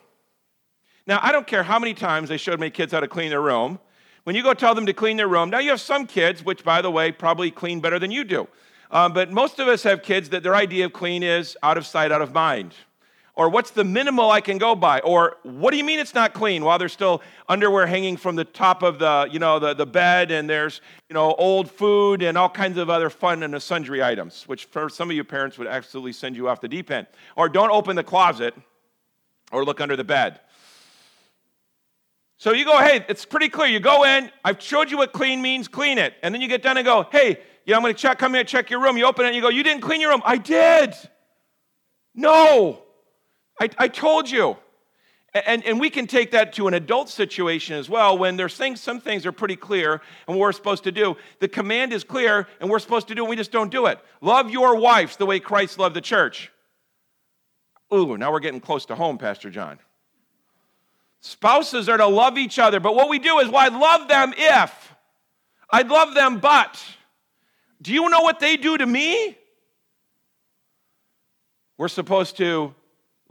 Now, 1.06 1.18
I 1.22 1.32
don't 1.32 1.46
care 1.46 1.62
how 1.62 1.78
many 1.78 1.94
times 1.94 2.30
I 2.30 2.36
showed 2.36 2.60
my 2.60 2.70
kids 2.70 2.92
how 2.92 3.00
to 3.00 3.08
clean 3.08 3.30
their 3.30 3.42
room. 3.42 3.78
When 4.24 4.36
you 4.36 4.42
go 4.42 4.54
tell 4.54 4.74
them 4.74 4.86
to 4.86 4.92
clean 4.92 5.16
their 5.16 5.28
room, 5.28 5.50
now 5.50 5.58
you 5.58 5.70
have 5.70 5.80
some 5.80 6.06
kids, 6.06 6.44
which, 6.44 6.62
by 6.62 6.80
the 6.80 6.90
way, 6.90 7.10
probably 7.10 7.50
clean 7.50 7.80
better 7.80 7.98
than 7.98 8.10
you 8.10 8.22
do. 8.22 8.46
Um, 8.90 9.12
but 9.12 9.32
most 9.32 9.58
of 9.58 9.66
us 9.66 9.82
have 9.82 10.02
kids 10.02 10.28
that 10.28 10.42
their 10.42 10.54
idea 10.54 10.84
of 10.84 10.92
clean 10.92 11.22
is 11.22 11.56
out 11.62 11.76
of 11.76 11.86
sight, 11.86 12.12
out 12.12 12.22
of 12.22 12.32
mind. 12.32 12.74
Or 13.34 13.48
what's 13.48 13.70
the 13.70 13.84
minimal 13.84 14.30
I 14.30 14.42
can 14.42 14.58
go 14.58 14.74
by? 14.74 15.00
Or 15.00 15.38
what 15.42 15.70
do 15.70 15.78
you 15.78 15.84
mean 15.84 15.98
it's 15.98 16.14
not 16.14 16.34
clean 16.34 16.64
while 16.64 16.78
there's 16.78 16.92
still 16.92 17.22
underwear 17.48 17.86
hanging 17.86 18.18
from 18.18 18.36
the 18.36 18.44
top 18.44 18.82
of 18.82 18.98
the, 18.98 19.26
you 19.30 19.38
know, 19.38 19.58
the, 19.58 19.72
the 19.72 19.86
bed 19.86 20.30
and 20.30 20.50
there's, 20.50 20.82
you 21.08 21.14
know, 21.14 21.32
old 21.34 21.70
food 21.70 22.22
and 22.22 22.36
all 22.36 22.50
kinds 22.50 22.76
of 22.76 22.90
other 22.90 23.08
fun 23.08 23.42
and 23.42 23.62
sundry 23.62 24.02
items, 24.02 24.44
which 24.48 24.66
for 24.66 24.90
some 24.90 25.08
of 25.08 25.16
you 25.16 25.24
parents 25.24 25.56
would 25.56 25.66
absolutely 25.66 26.12
send 26.12 26.36
you 26.36 26.46
off 26.46 26.60
the 26.60 26.68
deep 26.68 26.90
end. 26.90 27.06
Or 27.34 27.48
don't 27.48 27.70
open 27.70 27.96
the 27.96 28.04
closet 28.04 28.54
or 29.50 29.64
look 29.64 29.80
under 29.80 29.96
the 29.96 30.04
bed. 30.04 30.40
So 32.36 32.52
you 32.52 32.66
go, 32.66 32.78
hey, 32.80 33.02
it's 33.08 33.24
pretty 33.24 33.48
clear. 33.48 33.68
You 33.68 33.80
go 33.80 34.04
in, 34.04 34.30
I've 34.44 34.60
showed 34.60 34.90
you 34.90 34.98
what 34.98 35.12
clean 35.12 35.40
means, 35.40 35.68
clean 35.68 35.96
it. 35.96 36.12
And 36.22 36.34
then 36.34 36.42
you 36.42 36.48
get 36.48 36.62
done 36.62 36.76
and 36.76 36.84
go, 36.84 37.06
hey, 37.10 37.38
yeah, 37.64 37.76
I'm 37.76 37.82
going 37.82 37.94
to 37.94 37.98
check, 37.98 38.18
come 38.18 38.34
here, 38.34 38.44
check 38.44 38.68
your 38.68 38.82
room. 38.82 38.98
You 38.98 39.06
open 39.06 39.24
it 39.24 39.28
and 39.28 39.36
you 39.36 39.40
go, 39.40 39.48
you 39.48 39.62
didn't 39.62 39.80
clean 39.80 40.02
your 40.02 40.10
room. 40.10 40.22
I 40.24 40.36
did. 40.36 40.94
No, 42.14 42.82
I, 43.62 43.68
I 43.78 43.88
told 43.88 44.28
you. 44.28 44.56
And, 45.34 45.64
and 45.64 45.80
we 45.80 45.88
can 45.88 46.06
take 46.06 46.32
that 46.32 46.52
to 46.54 46.66
an 46.68 46.74
adult 46.74 47.08
situation 47.08 47.76
as 47.76 47.88
well 47.88 48.18
when 48.18 48.36
there's 48.36 48.56
things, 48.56 48.80
some 48.80 49.00
things 49.00 49.24
are 49.24 49.32
pretty 49.32 49.56
clear 49.56 50.02
and 50.26 50.38
we're 50.38 50.52
supposed 50.52 50.84
to 50.84 50.92
do. 50.92 51.16
The 51.38 51.48
command 51.48 51.92
is 51.92 52.04
clear 52.04 52.48
and 52.60 52.68
we're 52.68 52.80
supposed 52.80 53.08
to 53.08 53.14
do 53.14 53.22
and 53.22 53.30
we 53.30 53.36
just 53.36 53.52
don't 53.52 53.70
do 53.70 53.86
it. 53.86 53.98
Love 54.20 54.50
your 54.50 54.76
wives 54.76 55.16
the 55.16 55.24
way 55.24 55.40
Christ 55.40 55.78
loved 55.78 55.96
the 55.96 56.02
church. 56.02 56.50
Ooh, 57.94 58.18
now 58.18 58.32
we're 58.32 58.40
getting 58.40 58.60
close 58.60 58.84
to 58.86 58.94
home, 58.94 59.16
Pastor 59.16 59.48
John. 59.48 59.78
Spouses 61.20 61.88
are 61.88 61.98
to 61.98 62.06
love 62.06 62.36
each 62.36 62.58
other, 62.58 62.80
but 62.80 62.96
what 62.96 63.08
we 63.08 63.20
do 63.20 63.38
is, 63.38 63.48
well, 63.48 63.58
I'd 63.58 63.72
love 63.72 64.08
them 64.08 64.34
if. 64.36 64.94
I'd 65.70 65.88
love 65.88 66.14
them, 66.14 66.40
but. 66.40 66.82
Do 67.80 67.94
you 67.94 68.08
know 68.10 68.22
what 68.22 68.40
they 68.40 68.56
do 68.56 68.76
to 68.76 68.84
me? 68.84 69.38
We're 71.78 71.88
supposed 71.88 72.36
to 72.38 72.74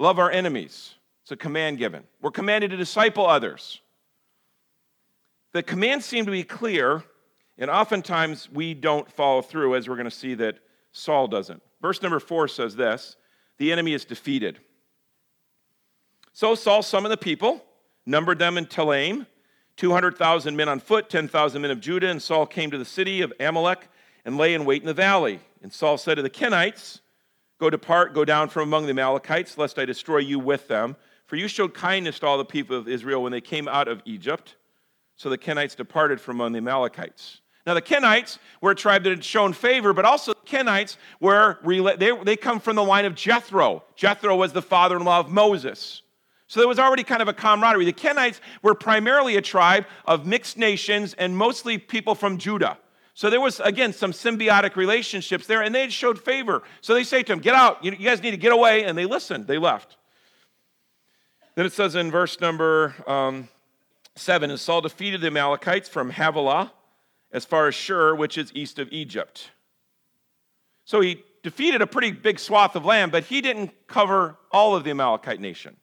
love 0.01 0.19
our 0.19 0.31
enemies. 0.31 0.95
It's 1.21 1.31
a 1.31 1.37
command 1.37 1.77
given. 1.77 2.03
We're 2.21 2.31
commanded 2.31 2.71
to 2.71 2.77
disciple 2.77 3.27
others. 3.27 3.79
The 5.53 5.61
commands 5.61 6.05
seem 6.05 6.25
to 6.25 6.31
be 6.31 6.43
clear, 6.43 7.03
and 7.57 7.69
oftentimes 7.69 8.49
we 8.51 8.73
don't 8.73 9.09
follow 9.11 9.41
through, 9.41 9.75
as 9.75 9.87
we're 9.87 9.95
going 9.95 10.05
to 10.05 10.11
see 10.11 10.33
that 10.35 10.57
Saul 10.91 11.27
doesn't. 11.27 11.61
Verse 11.81 12.01
number 12.01 12.19
four 12.19 12.47
says 12.47 12.75
this 12.75 13.15
the 13.57 13.71
enemy 13.71 13.93
is 13.93 14.05
defeated. 14.05 14.59
So 16.33 16.55
Saul 16.55 16.81
summoned 16.81 17.11
the 17.11 17.17
people, 17.17 17.63
numbered 18.05 18.39
them 18.39 18.57
in 18.57 18.65
Telaim, 18.65 19.27
200,000 19.77 20.55
men 20.55 20.69
on 20.69 20.79
foot, 20.79 21.09
10,000 21.09 21.61
men 21.61 21.69
of 21.69 21.79
Judah, 21.79 22.07
and 22.07 22.21
Saul 22.21 22.47
came 22.47 22.71
to 22.71 22.77
the 22.77 22.85
city 22.85 23.21
of 23.21 23.33
Amalek 23.39 23.87
and 24.25 24.37
lay 24.37 24.53
in 24.53 24.65
wait 24.65 24.81
in 24.81 24.87
the 24.87 24.93
valley. 24.93 25.41
And 25.61 25.71
Saul 25.71 25.97
said 25.97 26.15
to 26.15 26.21
the 26.21 26.29
Kenites, 26.29 27.01
Go 27.61 27.69
depart, 27.69 28.15
go 28.15 28.25
down 28.25 28.49
from 28.49 28.63
among 28.63 28.85
the 28.85 28.89
Amalekites, 28.89 29.55
lest 29.55 29.77
I 29.77 29.85
destroy 29.85 30.17
you 30.17 30.39
with 30.39 30.67
them. 30.67 30.95
For 31.27 31.35
you 31.35 31.47
showed 31.47 31.75
kindness 31.75 32.17
to 32.17 32.25
all 32.25 32.39
the 32.39 32.43
people 32.43 32.75
of 32.75 32.87
Israel 32.87 33.21
when 33.21 33.31
they 33.31 33.39
came 33.39 33.67
out 33.67 33.87
of 33.87 34.01
Egypt. 34.03 34.55
So 35.15 35.29
the 35.29 35.37
Kenites 35.37 35.75
departed 35.75 36.19
from 36.19 36.37
among 36.37 36.53
the 36.53 36.57
Amalekites. 36.57 37.41
Now, 37.67 37.75
the 37.75 37.81
Kenites 37.83 38.39
were 38.61 38.71
a 38.71 38.75
tribe 38.75 39.03
that 39.03 39.11
had 39.11 39.23
shown 39.23 39.53
favor, 39.53 39.93
but 39.93 40.05
also 40.05 40.33
the 40.33 40.39
Kenites 40.39 40.97
were, 41.19 41.59
they, 41.99 42.11
they 42.23 42.35
come 42.35 42.59
from 42.59 42.75
the 42.75 42.83
line 42.83 43.05
of 43.05 43.13
Jethro. 43.13 43.83
Jethro 43.95 44.35
was 44.35 44.53
the 44.53 44.63
father 44.63 44.97
in 44.97 45.03
law 45.03 45.19
of 45.19 45.29
Moses. 45.29 46.01
So 46.47 46.61
there 46.61 46.67
was 46.67 46.79
already 46.79 47.03
kind 47.03 47.21
of 47.21 47.27
a 47.27 47.33
camaraderie. 47.33 47.85
The 47.85 47.93
Kenites 47.93 48.39
were 48.63 48.73
primarily 48.73 49.35
a 49.35 49.41
tribe 49.41 49.85
of 50.05 50.25
mixed 50.25 50.57
nations 50.57 51.13
and 51.13 51.37
mostly 51.37 51.77
people 51.77 52.15
from 52.15 52.39
Judah. 52.39 52.79
So 53.13 53.29
there 53.29 53.41
was, 53.41 53.59
again, 53.59 53.93
some 53.93 54.11
symbiotic 54.11 54.75
relationships 54.75 55.45
there, 55.45 55.61
and 55.61 55.75
they 55.75 55.81
had 55.81 55.93
showed 55.93 56.19
favor. 56.19 56.63
So 56.79 56.93
they 56.93 57.03
say 57.03 57.23
to 57.23 57.33
him, 57.33 57.39
Get 57.39 57.55
out. 57.55 57.83
You, 57.83 57.91
guys 57.91 58.21
need 58.21 58.31
to 58.31 58.37
get 58.37 58.53
away. 58.53 58.83
And 58.83 58.97
they 58.97 59.05
listened. 59.05 59.47
They 59.47 59.57
left. 59.57 59.97
Then 61.55 61.65
it 61.65 61.73
says 61.73 61.95
in 61.95 62.09
verse 62.09 62.39
number 62.39 62.95
um, 63.05 63.49
7 64.15 64.49
And 64.49 64.59
Saul 64.59 64.81
defeated 64.81 65.21
the 65.21 65.27
Amalekites 65.27 65.89
from 65.89 66.11
Havilah 66.11 66.71
as 67.31 67.45
far 67.45 67.67
as 67.67 67.75
Shur, 67.75 68.15
which 68.15 68.37
is 68.37 68.51
east 68.55 68.79
of 68.79 68.87
Egypt. 68.91 69.51
So 70.85 71.01
he 71.01 71.23
defeated 71.43 71.81
a 71.81 71.87
pretty 71.87 72.11
big 72.11 72.39
swath 72.39 72.75
of 72.75 72.85
land, 72.85 73.11
but 73.11 73.25
he 73.25 73.41
didn't 73.41 73.71
cover 73.87 74.37
all 74.51 74.75
of 74.75 74.83
the 74.83 74.91
Amalekite 74.91 75.39
nation. 75.39 75.75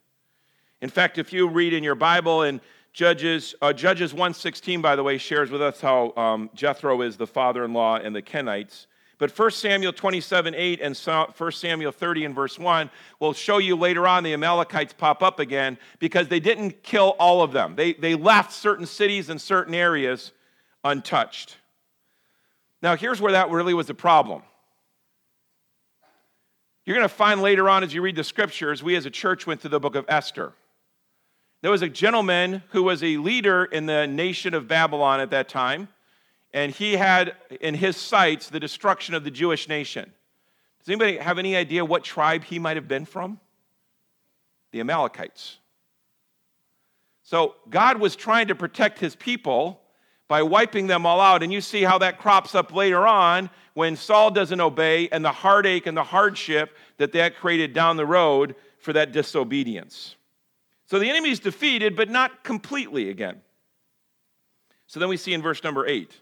In 0.81 0.89
fact, 0.89 1.17
if 1.17 1.33
you 1.33 1.47
read 1.47 1.73
in 1.73 1.83
your 1.83 1.95
Bible 1.95 2.43
in 2.43 2.61
Judges, 2.93 3.55
uh, 3.61 3.71
Judges 3.71 4.13
1.16, 4.13 4.81
by 4.81 4.95
the 4.95 5.03
way, 5.03 5.17
shares 5.17 5.51
with 5.51 5.61
us 5.61 5.79
how 5.79 6.13
um, 6.15 6.49
Jethro 6.53 7.01
is 7.01 7.17
the 7.17 7.27
father-in-law 7.27 7.97
and 7.97 8.15
the 8.15 8.21
Kenites. 8.21 8.87
But 9.19 9.37
1 9.37 9.51
Samuel 9.51 9.91
27, 9.91 10.55
8 10.55 10.81
and 10.81 10.97
1 10.97 11.51
Samuel 11.51 11.91
30 11.91 12.25
and 12.25 12.33
verse 12.35 12.57
1 12.57 12.89
will 13.19 13.33
show 13.33 13.57
you 13.57 13.75
later 13.75 14.07
on 14.07 14.23
the 14.23 14.33
Amalekites 14.33 14.93
pop 14.93 15.21
up 15.21 15.39
again 15.39 15.77
because 15.99 16.29
they 16.29 16.39
didn't 16.39 16.83
kill 16.83 17.15
all 17.19 17.41
of 17.41 17.51
them. 17.51 17.75
They, 17.75 17.93
they 17.93 18.15
left 18.15 18.53
certain 18.53 18.85
cities 18.85 19.29
and 19.29 19.39
certain 19.39 19.75
areas 19.75 20.31
untouched. 20.85 21.57
Now, 22.81 22.95
here's 22.95 23.19
where 23.19 23.33
that 23.33 23.49
really 23.49 23.73
was 23.73 23.89
a 23.89 23.93
problem. 23.93 24.41
You're 26.85 26.95
going 26.95 27.07
to 27.07 27.13
find 27.13 27.41
later 27.41 27.69
on 27.69 27.83
as 27.83 27.93
you 27.93 28.01
read 28.01 28.15
the 28.15 28.23
scriptures, 28.23 28.81
we 28.81 28.95
as 28.95 29.05
a 29.05 29.11
church 29.11 29.45
went 29.45 29.59
through 29.59 29.71
the 29.71 29.81
book 29.81 29.95
of 29.95 30.05
Esther. 30.07 30.53
There 31.61 31.71
was 31.71 31.81
a 31.81 31.89
gentleman 31.89 32.63
who 32.69 32.83
was 32.83 33.03
a 33.03 33.17
leader 33.17 33.65
in 33.65 33.85
the 33.85 34.07
nation 34.07 34.53
of 34.53 34.67
Babylon 34.67 35.19
at 35.19 35.31
that 35.31 35.49
time, 35.49 35.89
and 36.53 36.71
he 36.71 36.93
had 36.93 37.35
in 37.59 37.75
his 37.75 37.97
sights 37.97 38.49
the 38.49 38.59
destruction 38.59 39.13
of 39.13 39.23
the 39.23 39.31
Jewish 39.31 39.67
nation. 39.67 40.11
Does 40.79 40.87
anybody 40.87 41.17
have 41.17 41.37
any 41.37 41.55
idea 41.55 41.83
what 41.83 42.03
tribe 42.03 42.45
he 42.45 42.59
might 42.59 42.77
have 42.77 42.87
been 42.87 43.05
from? 43.05 43.39
The 44.71 44.79
Amalekites. 44.79 45.57
So 47.23 47.55
God 47.69 47.99
was 47.99 48.15
trying 48.15 48.47
to 48.47 48.55
protect 48.55 48.99
his 48.99 49.15
people 49.15 49.81
by 50.27 50.43
wiping 50.43 50.87
them 50.87 51.05
all 51.05 51.19
out. 51.19 51.43
And 51.43 51.51
you 51.51 51.59
see 51.59 51.83
how 51.83 51.97
that 51.97 52.19
crops 52.19 52.55
up 52.55 52.73
later 52.73 53.05
on 53.05 53.49
when 53.73 53.95
Saul 53.95 54.31
doesn't 54.31 54.61
obey 54.61 55.09
and 55.09 55.25
the 55.25 55.31
heartache 55.31 55.87
and 55.87 55.97
the 55.97 56.03
hardship 56.03 56.75
that 56.97 57.11
that 57.11 57.35
created 57.35 57.73
down 57.73 57.97
the 57.97 58.05
road 58.05 58.55
for 58.79 58.93
that 58.93 59.11
disobedience. 59.11 60.15
So 60.89 60.97
the 60.97 61.07
enemy 61.07 61.29
is 61.29 61.39
defeated, 61.39 61.95
but 61.95 62.09
not 62.09 62.43
completely 62.43 63.11
again. 63.11 63.41
So 64.87 64.99
then 64.99 65.07
we 65.07 65.17
see 65.17 65.33
in 65.33 65.41
verse 65.41 65.63
number 65.63 65.85
eight. 65.85 66.19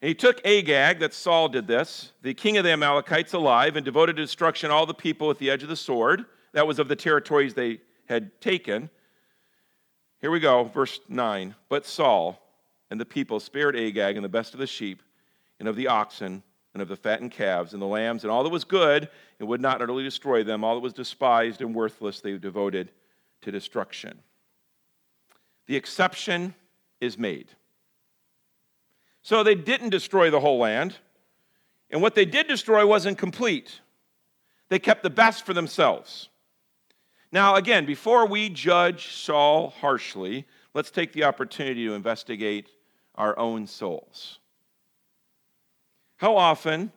And 0.00 0.08
he 0.08 0.14
took 0.14 0.40
Agag, 0.46 1.00
that 1.00 1.12
Saul 1.12 1.50
did 1.50 1.66
this, 1.66 2.12
the 2.22 2.32
king 2.32 2.56
of 2.56 2.64
the 2.64 2.70
Amalekites, 2.70 3.34
alive, 3.34 3.76
and 3.76 3.84
devoted 3.84 4.16
to 4.16 4.22
destruction 4.22 4.70
all 4.70 4.86
the 4.86 4.94
people 4.94 5.28
with 5.28 5.38
the 5.38 5.50
edge 5.50 5.62
of 5.62 5.68
the 5.68 5.76
sword. 5.76 6.24
That 6.54 6.66
was 6.66 6.78
of 6.78 6.88
the 6.88 6.96
territories 6.96 7.52
they 7.52 7.80
had 8.08 8.40
taken. 8.40 8.88
Here 10.22 10.30
we 10.30 10.40
go, 10.40 10.64
verse 10.64 10.98
9. 11.10 11.54
But 11.68 11.84
Saul 11.84 12.40
and 12.90 12.98
the 12.98 13.04
people 13.04 13.40
spared 13.40 13.76
Agag 13.76 14.16
and 14.16 14.24
the 14.24 14.30
best 14.30 14.54
of 14.54 14.60
the 14.60 14.66
sheep, 14.66 15.02
and 15.60 15.68
of 15.68 15.76
the 15.76 15.88
oxen, 15.88 16.42
and 16.72 16.80
of 16.80 16.88
the 16.88 16.96
fattened 16.96 17.32
calves, 17.32 17.74
and 17.74 17.82
the 17.82 17.86
lambs, 17.86 18.24
and 18.24 18.30
all 18.30 18.42
that 18.42 18.48
was 18.48 18.64
good, 18.64 19.10
and 19.38 19.48
would 19.48 19.60
not 19.60 19.82
utterly 19.82 20.02
destroy 20.02 20.42
them. 20.42 20.64
All 20.64 20.76
that 20.76 20.80
was 20.80 20.94
despised 20.94 21.60
and 21.60 21.74
worthless 21.74 22.20
they 22.20 22.38
devoted 22.38 22.90
to 23.46 23.52
destruction. 23.52 24.18
The 25.68 25.76
exception 25.76 26.52
is 27.00 27.16
made. 27.16 27.46
So 29.22 29.44
they 29.44 29.54
didn't 29.54 29.90
destroy 29.90 30.30
the 30.30 30.40
whole 30.40 30.58
land, 30.58 30.96
and 31.88 32.02
what 32.02 32.16
they 32.16 32.24
did 32.24 32.48
destroy 32.48 32.84
wasn't 32.84 33.18
complete. 33.18 33.80
They 34.68 34.80
kept 34.80 35.04
the 35.04 35.10
best 35.10 35.46
for 35.46 35.54
themselves. 35.54 36.28
Now, 37.30 37.54
again, 37.54 37.86
before 37.86 38.26
we 38.26 38.48
judge 38.48 39.14
Saul 39.14 39.70
harshly, 39.70 40.44
let's 40.74 40.90
take 40.90 41.12
the 41.12 41.22
opportunity 41.22 41.86
to 41.86 41.94
investigate 41.94 42.68
our 43.14 43.38
own 43.38 43.68
souls. 43.68 44.40
How 46.16 46.36
often 46.36 46.90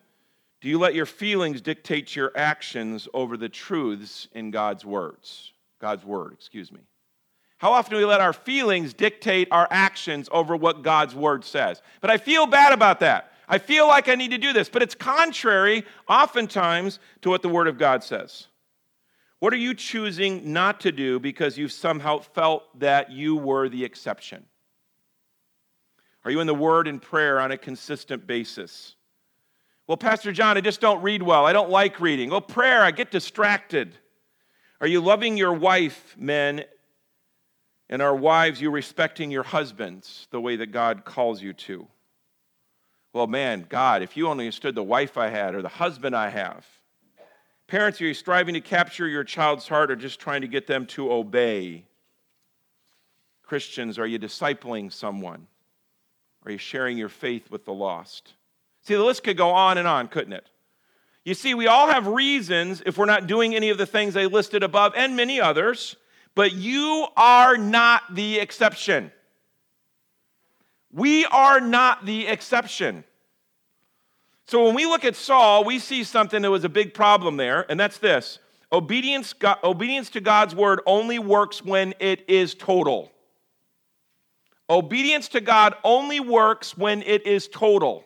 do 0.61 0.67
you 0.67 0.79
let 0.79 0.95
your 0.95 1.05
feelings 1.05 1.61
dictate 1.61 2.15
your 2.15 2.31
actions 2.35 3.07
over 3.13 3.37
the 3.37 3.49
truths 3.49 4.27
in 4.33 4.49
God's 4.49 4.83
words? 4.83 5.53
God's 5.79 6.05
word, 6.05 6.33
excuse 6.33 6.71
me. 6.71 6.81
How 7.57 7.73
often 7.73 7.91
do 7.91 7.97
we 7.97 8.05
let 8.05 8.21
our 8.21 8.33
feelings 8.33 8.93
dictate 8.93 9.49
our 9.51 9.67
actions 9.69 10.29
over 10.31 10.55
what 10.55 10.81
God's 10.81 11.13
word 11.13 11.43
says? 11.43 11.81
But 11.99 12.09
I 12.09 12.17
feel 12.17 12.47
bad 12.47 12.71
about 12.71 13.01
that. 13.01 13.33
I 13.49 13.57
feel 13.57 13.87
like 13.87 14.07
I 14.07 14.15
need 14.15 14.31
to 14.31 14.37
do 14.37 14.53
this, 14.53 14.69
but 14.69 14.81
it's 14.81 14.95
contrary 14.95 15.83
oftentimes 16.07 16.99
to 17.21 17.29
what 17.29 17.41
the 17.41 17.49
word 17.49 17.67
of 17.67 17.77
God 17.77 18.03
says. 18.03 18.47
What 19.39 19.53
are 19.53 19.57
you 19.57 19.73
choosing 19.73 20.53
not 20.53 20.81
to 20.81 20.91
do 20.91 21.19
because 21.19 21.57
you've 21.57 21.71
somehow 21.71 22.19
felt 22.19 22.79
that 22.79 23.11
you 23.11 23.35
were 23.35 23.67
the 23.67 23.83
exception? 23.83 24.45
Are 26.23 26.31
you 26.31 26.41
in 26.41 26.47
the 26.47 26.53
word 26.53 26.87
and 26.87 27.01
prayer 27.01 27.39
on 27.39 27.51
a 27.51 27.57
consistent 27.57 28.27
basis? 28.27 28.95
Well, 29.87 29.97
Pastor 29.97 30.31
John, 30.31 30.57
I 30.57 30.61
just 30.61 30.81
don't 30.81 31.01
read 31.01 31.23
well. 31.23 31.45
I 31.45 31.53
don't 31.53 31.71
like 31.71 31.99
reading. 31.99 32.29
Well, 32.29 32.41
prayer, 32.41 32.83
I 32.83 32.91
get 32.91 33.09
distracted. 33.09 33.97
Are 34.81 34.87
you 34.87 35.01
loving 35.01 35.37
your 35.37 35.53
wife, 35.53 36.15
men? 36.17 36.63
And 37.89 38.01
our 38.01 38.15
wives, 38.15 38.61
you 38.61 38.69
respecting 38.69 39.31
your 39.31 39.43
husbands 39.43 40.27
the 40.31 40.39
way 40.39 40.55
that 40.57 40.71
God 40.71 41.05
calls 41.05 41.41
you 41.41 41.53
to? 41.53 41.87
Well, 43.13 43.27
man, 43.27 43.65
God, 43.67 44.03
if 44.03 44.15
you 44.15 44.27
only 44.27 44.45
understood 44.45 44.75
the 44.75 44.83
wife 44.83 45.17
I 45.17 45.29
had 45.29 45.55
or 45.55 45.61
the 45.61 45.69
husband 45.69 46.15
I 46.15 46.29
have. 46.29 46.65
Parents, 47.67 47.99
are 47.99 48.05
you 48.05 48.13
striving 48.13 48.53
to 48.53 48.61
capture 48.61 49.07
your 49.07 49.23
child's 49.23 49.67
heart 49.67 49.91
or 49.91 49.95
just 49.95 50.19
trying 50.19 50.41
to 50.41 50.47
get 50.47 50.67
them 50.67 50.85
to 50.87 51.11
obey? 51.11 51.85
Christians, 53.43 53.97
are 53.97 54.07
you 54.07 54.19
discipling 54.19 54.93
someone? 54.93 55.47
Are 56.45 56.51
you 56.51 56.57
sharing 56.57 56.97
your 56.97 57.09
faith 57.09 57.49
with 57.51 57.65
the 57.65 57.73
lost? 57.73 58.33
See, 58.83 58.93
the 58.93 59.03
list 59.03 59.23
could 59.23 59.37
go 59.37 59.49
on 59.49 59.77
and 59.77 59.87
on, 59.87 60.07
couldn't 60.07 60.33
it? 60.33 60.49
You 61.29 61.35
see, 61.35 61.53
we 61.53 61.67
all 61.67 61.87
have 61.87 62.07
reasons 62.07 62.81
if 62.87 62.97
we're 62.97 63.05
not 63.05 63.27
doing 63.27 63.53
any 63.55 63.69
of 63.69 63.77
the 63.77 63.85
things 63.85 64.17
I 64.17 64.25
listed 64.25 64.63
above 64.63 64.93
and 64.95 65.15
many 65.15 65.39
others, 65.39 65.95
but 66.33 66.53
you 66.53 67.05
are 67.15 67.55
not 67.55 68.15
the 68.15 68.39
exception. 68.39 69.11
We 70.91 71.25
are 71.25 71.61
not 71.61 72.03
the 72.03 72.25
exception. 72.25 73.03
So 74.47 74.65
when 74.65 74.73
we 74.73 74.87
look 74.87 75.05
at 75.05 75.15
Saul, 75.15 75.63
we 75.65 75.77
see 75.77 76.03
something 76.03 76.41
that 76.41 76.49
was 76.49 76.63
a 76.63 76.69
big 76.69 76.95
problem 76.95 77.37
there, 77.37 77.63
and 77.69 77.79
that's 77.79 77.99
this 77.99 78.39
obedience, 78.71 79.35
obedience 79.63 80.09
to 80.09 80.21
God's 80.21 80.55
word 80.55 80.81
only 80.87 81.19
works 81.19 81.63
when 81.63 81.93
it 81.99 82.27
is 82.27 82.55
total. 82.55 83.11
Obedience 84.67 85.27
to 85.27 85.41
God 85.41 85.75
only 85.83 86.19
works 86.19 86.75
when 86.75 87.03
it 87.03 87.27
is 87.27 87.47
total. 87.47 88.03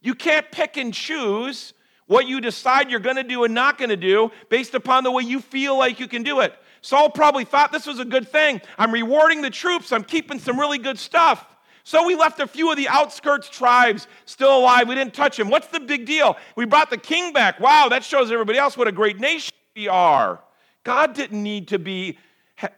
You 0.00 0.14
can't 0.14 0.50
pick 0.50 0.78
and 0.78 0.94
choose 0.94 1.74
what 2.08 2.26
you 2.26 2.40
decide 2.40 2.90
you're 2.90 2.98
going 2.98 3.16
to 3.16 3.22
do 3.22 3.44
and 3.44 3.54
not 3.54 3.78
going 3.78 3.90
to 3.90 3.96
do 3.96 4.32
based 4.48 4.74
upon 4.74 5.04
the 5.04 5.10
way 5.12 5.22
you 5.22 5.40
feel 5.40 5.78
like 5.78 6.00
you 6.00 6.08
can 6.08 6.24
do 6.24 6.40
it. 6.40 6.52
Saul 6.80 7.10
probably 7.10 7.44
thought 7.44 7.70
this 7.70 7.86
was 7.86 8.00
a 8.00 8.04
good 8.04 8.28
thing. 8.28 8.60
I'm 8.76 8.92
rewarding 8.92 9.42
the 9.42 9.50
troops, 9.50 9.92
I'm 9.92 10.04
keeping 10.04 10.40
some 10.40 10.58
really 10.58 10.78
good 10.78 10.98
stuff. 10.98 11.46
So 11.84 12.06
we 12.06 12.16
left 12.16 12.38
a 12.40 12.46
few 12.46 12.70
of 12.70 12.76
the 12.76 12.88
outskirts 12.88 13.48
tribes 13.48 14.08
still 14.26 14.58
alive. 14.58 14.88
We 14.88 14.94
didn't 14.94 15.14
touch 15.14 15.38
them. 15.38 15.48
What's 15.48 15.68
the 15.68 15.80
big 15.80 16.04
deal? 16.04 16.36
We 16.54 16.66
brought 16.66 16.90
the 16.90 16.98
king 16.98 17.32
back. 17.32 17.60
Wow, 17.60 17.88
that 17.88 18.04
shows 18.04 18.30
everybody 18.30 18.58
else 18.58 18.76
what 18.76 18.88
a 18.88 18.92
great 18.92 19.18
nation 19.18 19.54
we 19.74 19.88
are. 19.88 20.42
God 20.84 21.14
didn't 21.14 21.42
need 21.42 21.68
to 21.68 21.78
be 21.78 22.18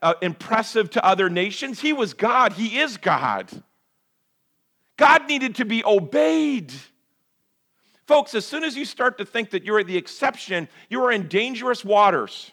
uh, 0.01 0.15
impressive 0.23 0.91
to 0.91 1.05
other 1.05 1.29
nations. 1.29 1.81
He 1.81 1.93
was 1.93 2.15
God, 2.15 2.53
He 2.53 2.79
is 2.79 2.99
God. 2.99 3.51
God 4.97 5.27
needed 5.27 5.57
to 5.57 5.65
be 5.65 5.85
obeyed. 5.85 6.73
Folks, 8.11 8.35
as 8.35 8.45
soon 8.45 8.65
as 8.65 8.77
you 8.77 8.85
start 8.85 9.19
to 9.19 9.25
think 9.25 9.51
that 9.51 9.63
you're 9.63 9.85
the 9.85 9.97
exception, 9.97 10.69
you 10.89 11.01
are 11.05 11.13
in 11.13 11.29
dangerous 11.29 11.85
waters. 11.85 12.51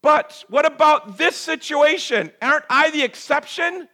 But 0.00 0.44
what 0.48 0.64
about 0.64 1.18
this 1.18 1.34
situation? 1.34 2.30
Aren't 2.40 2.66
I 2.70 2.92
the 2.92 3.02
exception? 3.02 3.88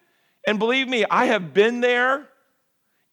And 0.46 0.58
believe 0.58 0.86
me, 0.86 1.06
I 1.10 1.24
have 1.24 1.54
been 1.54 1.80
there. 1.80 2.28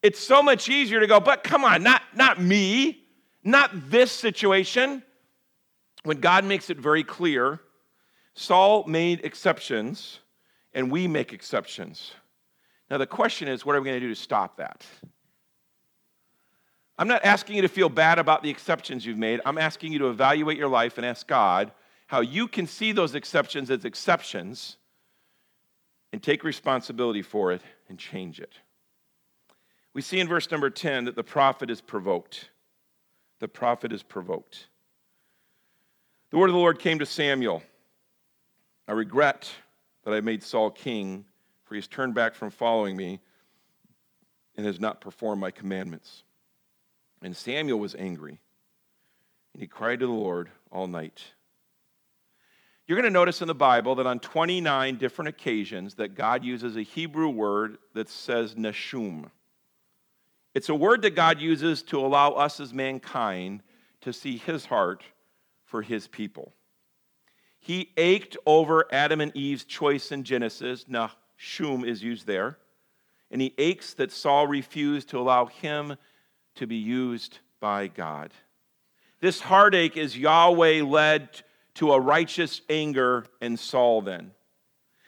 It's 0.02 0.20
so 0.20 0.44
much 0.44 0.68
easier 0.68 1.00
to 1.00 1.08
go, 1.08 1.22
but 1.22 1.42
come 1.42 1.64
on, 1.64 1.84
not, 1.84 2.02
not 2.14 2.38
me, 2.38 3.06
not 3.42 3.90
this 3.90 4.12
situation. 4.12 5.04
When 6.04 6.20
God 6.20 6.44
makes 6.44 6.70
it 6.70 6.78
very 6.78 7.06
clear, 7.06 7.62
Saul 8.34 8.84
made 8.88 9.24
exceptions, 9.24 10.20
and 10.74 10.92
we 10.92 11.08
make 11.08 11.32
exceptions. 11.32 12.12
Now, 12.92 12.98
the 12.98 13.08
question 13.08 13.48
is, 13.48 13.66
what 13.66 13.78
are 13.78 13.80
we 13.80 13.86
going 13.86 14.02
to 14.02 14.06
do 14.06 14.14
to 14.14 14.20
stop 14.20 14.58
that? 14.58 14.86
I'm 16.98 17.08
not 17.08 17.26
asking 17.26 17.56
you 17.56 17.64
to 17.64 17.68
feel 17.68 17.90
bad 17.90 18.20
about 18.20 18.44
the 18.44 18.50
exceptions 18.50 19.06
you've 19.06 19.18
made. 19.18 19.42
I'm 19.46 19.58
asking 19.58 19.92
you 19.94 20.00
to 20.00 20.10
evaluate 20.10 20.58
your 20.58 20.68
life 20.68 20.98
and 20.98 21.06
ask 21.06 21.28
God 21.28 21.72
how 22.08 22.22
you 22.22 22.48
can 22.48 22.68
see 22.68 22.92
those 22.92 23.16
exceptions 23.16 23.72
as 23.72 23.86
exceptions 23.86 24.78
and 26.12 26.22
take 26.22 26.44
responsibility 26.44 27.24
for 27.24 27.52
it 27.52 27.62
and 27.90 27.98
change 27.98 28.40
it. 28.40 28.54
We 29.94 30.02
see 30.02 30.20
in 30.20 30.28
verse 30.28 30.50
number 30.52 30.70
10 30.70 31.06
that 31.06 31.16
the 31.16 31.24
prophet 31.24 31.70
is 31.72 31.82
provoked. 31.82 32.50
The 33.40 33.48
prophet 33.48 33.92
is 33.92 34.04
provoked. 34.04 34.68
The 36.30 36.38
word 36.38 36.50
of 36.50 36.54
the 36.54 36.60
Lord 36.60 36.80
came 36.80 37.00
to 37.00 37.06
Samuel 37.06 37.64
I 38.88 38.92
regret 38.92 39.50
that 40.04 40.14
I 40.14 40.20
made 40.20 40.44
Saul 40.44 40.70
king, 40.70 41.24
for 41.64 41.76
he 41.76 41.78
has 41.78 41.88
turned 41.88 42.14
back 42.14 42.36
from 42.36 42.50
following 42.50 42.98
me 42.98 43.22
and 44.58 44.66
has 44.66 44.80
not 44.80 45.00
performed 45.00 45.40
my 45.40 45.52
commandments. 45.52 46.24
And 47.24 47.36
Samuel 47.36 47.80
was 47.80 47.96
angry, 47.96 48.38
and 49.54 49.62
he 49.62 49.68
cried 49.68 50.02
to 50.02 50.06
the 50.06 50.12
Lord 50.12 50.50
all 50.72 50.88
night. 50.88 51.24
You're 52.86 52.98
going 52.98 53.10
to 53.10 53.18
notice 53.18 53.42
in 53.42 53.48
the 53.48 53.56
Bible 53.56 53.96
that 53.96 54.06
on 54.06 54.20
29 54.20 54.98
different 54.98 55.30
occasions 55.30 55.96
that 55.96 56.16
God 56.16 56.44
uses 56.44 56.76
a 56.76 56.82
Hebrew 56.82 57.30
word 57.30 57.78
that 57.94 58.10
says 58.10 58.56
nashum. 58.56 59.32
It's 60.54 60.68
a 60.68 60.76
word 60.76 61.02
that 61.04 61.16
God 61.16 61.40
uses 61.40 61.82
to 61.84 62.00
allow 62.00 62.32
us 62.32 62.60
as 62.60 62.74
mankind 62.74 63.64
to 64.02 64.12
see 64.12 64.36
his 64.36 64.66
heart 64.66 65.02
for 65.64 65.82
his 65.82 66.10
people. 66.10 66.52
He 67.58 67.92
ached 67.96 68.36
over 68.46 68.86
Adam 68.92 69.22
and 69.22 69.34
Eve's 69.34 69.64
choice 69.64 70.12
in 70.12 70.26
Genesis. 70.26 70.84
Nashum 70.90 71.88
is 71.88 72.04
used 72.04 72.28
there. 72.28 72.58
And 73.32 73.42
he 73.42 73.54
aches 73.58 73.94
that 73.94 74.12
Saul 74.12 74.46
refused 74.46 75.08
to 75.10 75.20
allow 75.20 75.46
him 75.46 75.96
to 76.56 76.68
be 76.68 76.76
used 76.76 77.40
by 77.60 77.88
God. 77.88 78.32
This 79.20 79.40
heartache 79.40 79.98
is 79.98 80.18
Yahweh 80.18 80.84
led 80.84 81.30
to 81.76 81.94
a 81.94 82.00
righteous 82.00 82.62
anger 82.70 83.26
in 83.42 83.58
Saul 83.58 84.02
then. 84.02 84.32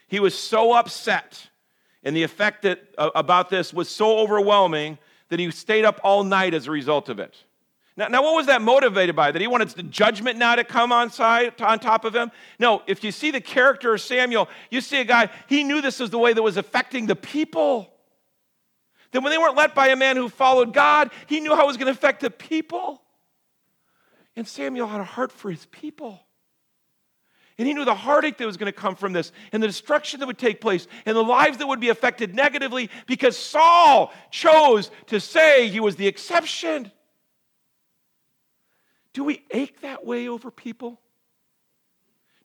He 0.08 0.20
was 0.20 0.38
so 0.38 0.74
upset, 0.74 1.50
and 2.03 2.16
the 2.16 2.24
effect 2.24 2.62
that, 2.62 2.79
uh, 2.98 3.10
about 3.16 3.50
this 3.50 3.74
was 3.74 3.90
so 3.90 4.20
overwhelming 4.20 4.98
that 5.29 5.40
he 5.40 5.50
stayed 5.51 5.86
up 5.86 6.00
all 6.03 6.24
night 6.24 6.53
as 6.53 6.68
a 6.68 6.72
result 6.72 7.10
of 7.10 7.20
it. 7.20 7.36
Now, 7.98 8.08
now, 8.10 8.24
what 8.24 8.36
was 8.36 8.48
that 8.48 8.62
motivated 8.62 9.16
by? 9.16 9.31
That 9.31 9.42
he 9.42 9.48
wanted 9.48 9.70
the 9.70 9.84
judgment 9.84 10.38
now 10.38 10.55
to 10.55 10.66
come 10.66 10.92
on, 10.92 11.10
side, 11.10 11.60
on 11.62 11.79
top 11.79 12.03
of 12.03 12.14
him? 12.14 12.29
No, 12.60 12.84
if 12.88 13.03
you 13.03 13.12
see 13.12 13.31
the 13.31 13.40
character 13.40 13.94
of 13.94 14.01
Samuel, 14.01 14.50
you 14.70 14.81
see 14.81 15.00
a 15.00 15.05
guy, 15.05 15.29
he 15.48 15.64
knew 15.64 15.81
this 15.81 16.00
was 16.00 16.10
the 16.10 16.18
way 16.20 16.34
that 16.34 16.42
was 16.42 16.58
affecting 16.58 17.05
the 17.05 17.16
people. 17.16 17.90
That 19.11 19.22
when 19.22 19.31
they 19.31 19.37
weren't 19.37 19.55
led 19.55 19.74
by 19.74 19.89
a 19.89 19.96
man 19.96 20.18
who 20.18 20.29
followed 20.29 20.74
God, 20.74 21.11
he 21.27 21.39
knew 21.39 21.55
how 21.55 21.63
it 21.63 21.68
was 21.68 21.77
going 21.77 21.87
to 21.87 21.98
affect 21.98 22.22
the 22.22 22.29
people. 22.29 23.01
And 24.35 24.48
Samuel 24.48 24.87
had 24.87 25.01
a 25.01 25.05
heart 25.05 25.31
for 25.31 25.50
his 25.50 25.65
people. 25.68 26.20
And 27.57 27.68
he 27.68 27.74
knew 27.74 27.85
the 27.85 27.96
heartache 27.96 28.37
that 28.37 28.46
was 28.46 28.57
going 28.57 28.72
to 28.72 28.77
come 28.77 28.96
from 28.96 29.13
this, 29.13 29.31
and 29.53 29.63
the 29.63 29.68
destruction 29.68 30.20
that 30.20 30.27
would 30.27 30.37
take 30.37 30.59
place, 30.59 30.87
and 31.05 31.15
the 31.15 31.24
lives 31.24 31.57
that 31.59 31.68
would 31.68 31.79
be 31.79 31.87
affected 31.87 32.35
negatively 32.35 32.89
because 33.07 33.37
Saul 33.37 34.11
chose 34.29 34.91
to 35.07 35.22
say 35.22 35.70
he 35.70 35.79
was 35.79 35.96
the 35.96 36.07
exception. 36.07 36.91
Do 39.13 39.24
we 39.24 39.46
ache 39.51 39.79
that 39.81 40.05
way 40.05 40.27
over 40.27 40.51
people? 40.51 41.00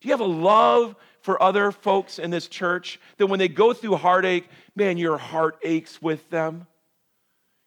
Do 0.00 0.08
you 0.08 0.12
have 0.12 0.20
a 0.20 0.24
love 0.24 0.94
for 1.22 1.42
other 1.42 1.72
folks 1.72 2.18
in 2.18 2.30
this 2.30 2.46
church 2.46 3.00
that 3.18 3.26
when 3.26 3.38
they 3.38 3.48
go 3.48 3.72
through 3.72 3.96
heartache, 3.96 4.48
man, 4.74 4.96
your 4.96 5.18
heart 5.18 5.58
aches 5.62 6.00
with 6.00 6.28
them? 6.30 6.66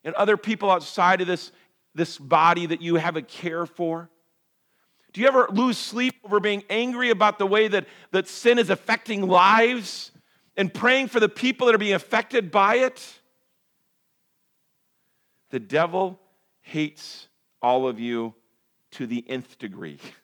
And 0.04 0.14
other 0.16 0.38
people 0.38 0.70
outside 0.70 1.22
of 1.22 1.28
this, 1.28 1.52
this 1.96 2.18
body 2.18 2.66
that 2.66 2.82
you 2.82 2.96
have 2.96 3.16
a 3.16 3.22
care 3.22 3.66
for? 3.66 4.10
Do 5.14 5.22
you 5.22 5.28
ever 5.28 5.48
lose 5.52 5.78
sleep 5.78 6.16
over 6.26 6.40
being 6.40 6.64
angry 6.70 7.12
about 7.12 7.38
the 7.38 7.46
way 7.46 7.68
that, 7.68 7.86
that 8.12 8.28
sin 8.28 8.58
is 8.58 8.70
affecting 8.70 9.28
lives 9.28 10.12
and 10.58 10.74
praying 10.74 11.08
for 11.08 11.20
the 11.20 11.30
people 11.30 11.68
that 11.68 11.76
are 11.76 11.80
being 11.80 11.94
affected 11.94 12.52
by 12.52 12.78
it? 12.78 13.20
The 15.52 15.60
devil 15.60 16.20
hates 16.62 17.28
all 17.62 17.88
of 17.88 18.00
you 18.00 18.34
to 18.92 19.06
the 19.06 19.24
nth 19.30 19.58
degree. 19.60 20.00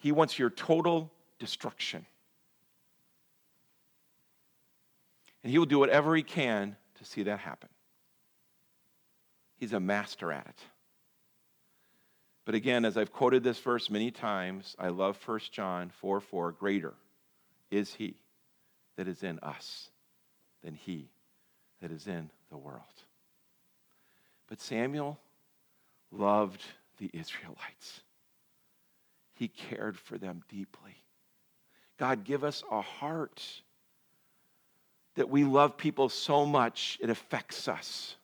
He 0.00 0.12
wants 0.12 0.38
your 0.38 0.50
total 0.50 1.12
destruction. 1.38 2.04
And 5.42 5.50
he 5.50 5.58
will 5.58 5.66
do 5.66 5.78
whatever 5.78 6.16
he 6.16 6.22
can 6.22 6.76
to 6.98 7.04
see 7.04 7.22
that 7.22 7.38
happen. 7.38 7.68
He's 9.56 9.72
a 9.72 9.80
master 9.80 10.32
at 10.32 10.46
it. 10.46 10.58
But 12.44 12.54
again, 12.54 12.84
as 12.84 12.96
I've 12.96 13.12
quoted 13.12 13.44
this 13.44 13.58
verse 13.58 13.90
many 13.90 14.10
times, 14.10 14.74
I 14.78 14.88
love 14.88 15.18
1 15.24 15.40
John 15.52 15.90
4 16.00 16.20
4. 16.20 16.52
Greater 16.52 16.94
is 17.70 17.94
he 17.94 18.16
that 18.96 19.06
is 19.06 19.22
in 19.22 19.38
us 19.40 19.90
than 20.64 20.74
he 20.74 21.10
that 21.80 21.90
is 21.90 22.06
in 22.06 22.30
the 22.50 22.56
world. 22.56 22.80
But 24.48 24.60
Samuel 24.60 25.18
loved 26.10 26.62
the 26.98 27.10
Israelites, 27.12 28.00
he 29.40 29.48
cared 29.48 29.98
for 29.98 30.18
them 30.18 30.42
deeply. 30.50 31.02
God, 31.98 32.24
give 32.24 32.44
us 32.44 32.62
a 32.70 32.82
heart 32.82 33.42
that 35.14 35.30
we 35.30 35.44
love 35.44 35.78
people 35.78 36.10
so 36.10 36.44
much 36.44 36.98
it 37.00 37.08
affects 37.08 37.66
us. 37.66 38.16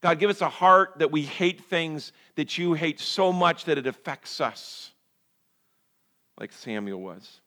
God, 0.00 0.20
give 0.20 0.30
us 0.30 0.42
a 0.42 0.48
heart 0.48 0.92
that 1.00 1.10
we 1.10 1.22
hate 1.22 1.64
things 1.64 2.12
that 2.36 2.56
you 2.56 2.74
hate 2.74 3.00
so 3.00 3.32
much 3.32 3.64
that 3.64 3.78
it 3.78 3.88
affects 3.88 4.40
us, 4.40 4.92
like 6.38 6.52
Samuel 6.52 7.00
was. 7.00 7.40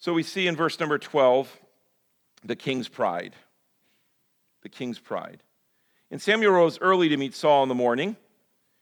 So 0.00 0.12
we 0.12 0.24
see 0.24 0.48
in 0.48 0.56
verse 0.56 0.80
number 0.80 0.98
12 0.98 1.60
the 2.44 2.56
king's 2.56 2.88
pride. 2.88 3.36
The 4.62 4.68
king's 4.68 4.98
pride. 4.98 5.44
And 6.10 6.20
Samuel 6.20 6.54
rose 6.54 6.76
early 6.80 7.08
to 7.08 7.16
meet 7.16 7.36
Saul 7.36 7.62
in 7.62 7.68
the 7.68 7.76
morning. 7.76 8.16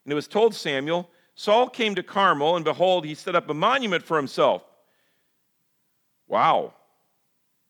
And 0.04 0.12
it 0.12 0.14
was 0.14 0.28
told 0.28 0.54
Samuel, 0.54 1.08
Saul 1.34 1.68
came 1.68 1.94
to 1.94 2.02
Carmel, 2.02 2.56
and 2.56 2.64
behold, 2.64 3.04
he 3.04 3.14
set 3.14 3.34
up 3.34 3.48
a 3.50 3.54
monument 3.54 4.04
for 4.04 4.16
himself. 4.16 4.62
Wow. 6.28 6.74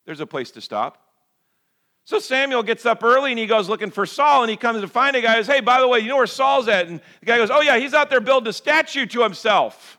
There's 0.04 0.20
a 0.20 0.26
place 0.26 0.50
to 0.52 0.60
stop. 0.60 0.98
So 2.04 2.18
Samuel 2.18 2.62
gets 2.62 2.84
up 2.84 3.02
early 3.02 3.30
and 3.30 3.38
he 3.38 3.46
goes 3.46 3.68
looking 3.68 3.90
for 3.90 4.04
Saul 4.04 4.42
and 4.42 4.50
he 4.50 4.58
comes 4.58 4.82
to 4.82 4.88
find 4.88 5.16
a 5.16 5.22
guy 5.22 5.36
says, 5.36 5.46
Hey, 5.46 5.60
by 5.60 5.80
the 5.80 5.88
way, 5.88 6.00
you 6.00 6.08
know 6.08 6.18
where 6.18 6.26
Saul's 6.26 6.68
at? 6.68 6.86
And 6.86 7.00
the 7.20 7.26
guy 7.26 7.38
goes, 7.38 7.50
Oh, 7.50 7.62
yeah, 7.62 7.78
he's 7.78 7.94
out 7.94 8.10
there 8.10 8.20
building 8.20 8.48
a 8.48 8.52
statue 8.52 9.06
to 9.06 9.22
himself. 9.22 9.98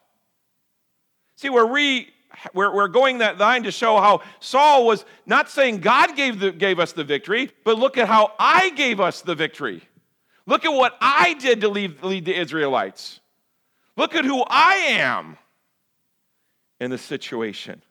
See, 1.36 1.50
we're, 1.50 1.66
re, 1.66 2.08
we're, 2.54 2.74
we're 2.74 2.88
going 2.88 3.18
that 3.18 3.40
line 3.40 3.64
to 3.64 3.72
show 3.72 3.98
how 3.98 4.22
Saul 4.40 4.86
was 4.86 5.04
not 5.26 5.50
saying 5.50 5.80
God 5.80 6.16
gave, 6.16 6.40
the, 6.40 6.52
gave 6.52 6.80
us 6.80 6.94
the 6.94 7.04
victory, 7.04 7.52
but 7.64 7.80
look 7.80 7.98
at 7.98 8.08
how 8.08 8.34
I 8.38 8.70
gave 8.70 9.00
us 9.00 9.22
the 9.22 9.34
victory. 9.34 9.82
Look 10.48 10.66
at 10.66 10.74
what 10.74 10.96
I 11.02 11.34
did 11.34 11.62
to 11.62 11.70
lead, 11.70 12.04
lead 12.04 12.26
the 12.26 12.38
Israelites. 12.40 13.20
Look 13.98 14.16
at 14.16 14.26
who 14.26 14.44
I 14.48 14.74
am 14.90 15.38
in 16.80 16.92
the 16.92 16.98
situation. 16.98 17.82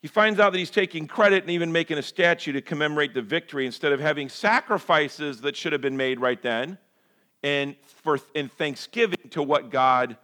He 0.00 0.08
finds 0.08 0.38
out 0.38 0.52
that 0.52 0.58
he's 0.58 0.70
taking 0.70 1.08
credit 1.08 1.42
and 1.42 1.50
even 1.50 1.72
making 1.72 1.98
a 1.98 2.02
statue 2.02 2.52
to 2.52 2.62
commemorate 2.62 3.12
the 3.12 3.22
victory 3.22 3.66
instead 3.66 3.92
of 3.92 3.98
having 3.98 4.28
sacrifices 4.28 5.40
that 5.40 5.56
should 5.56 5.72
have 5.72 5.80
been 5.80 5.96
made 5.96 6.20
right 6.20 6.40
then 6.40 6.78
in, 7.42 7.74
for, 7.82 8.20
in 8.34 8.48
thanksgiving 8.48 9.28
to 9.30 9.42
what 9.42 9.70
God 9.70 10.16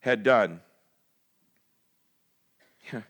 had 0.00 0.22
done. 0.22 0.60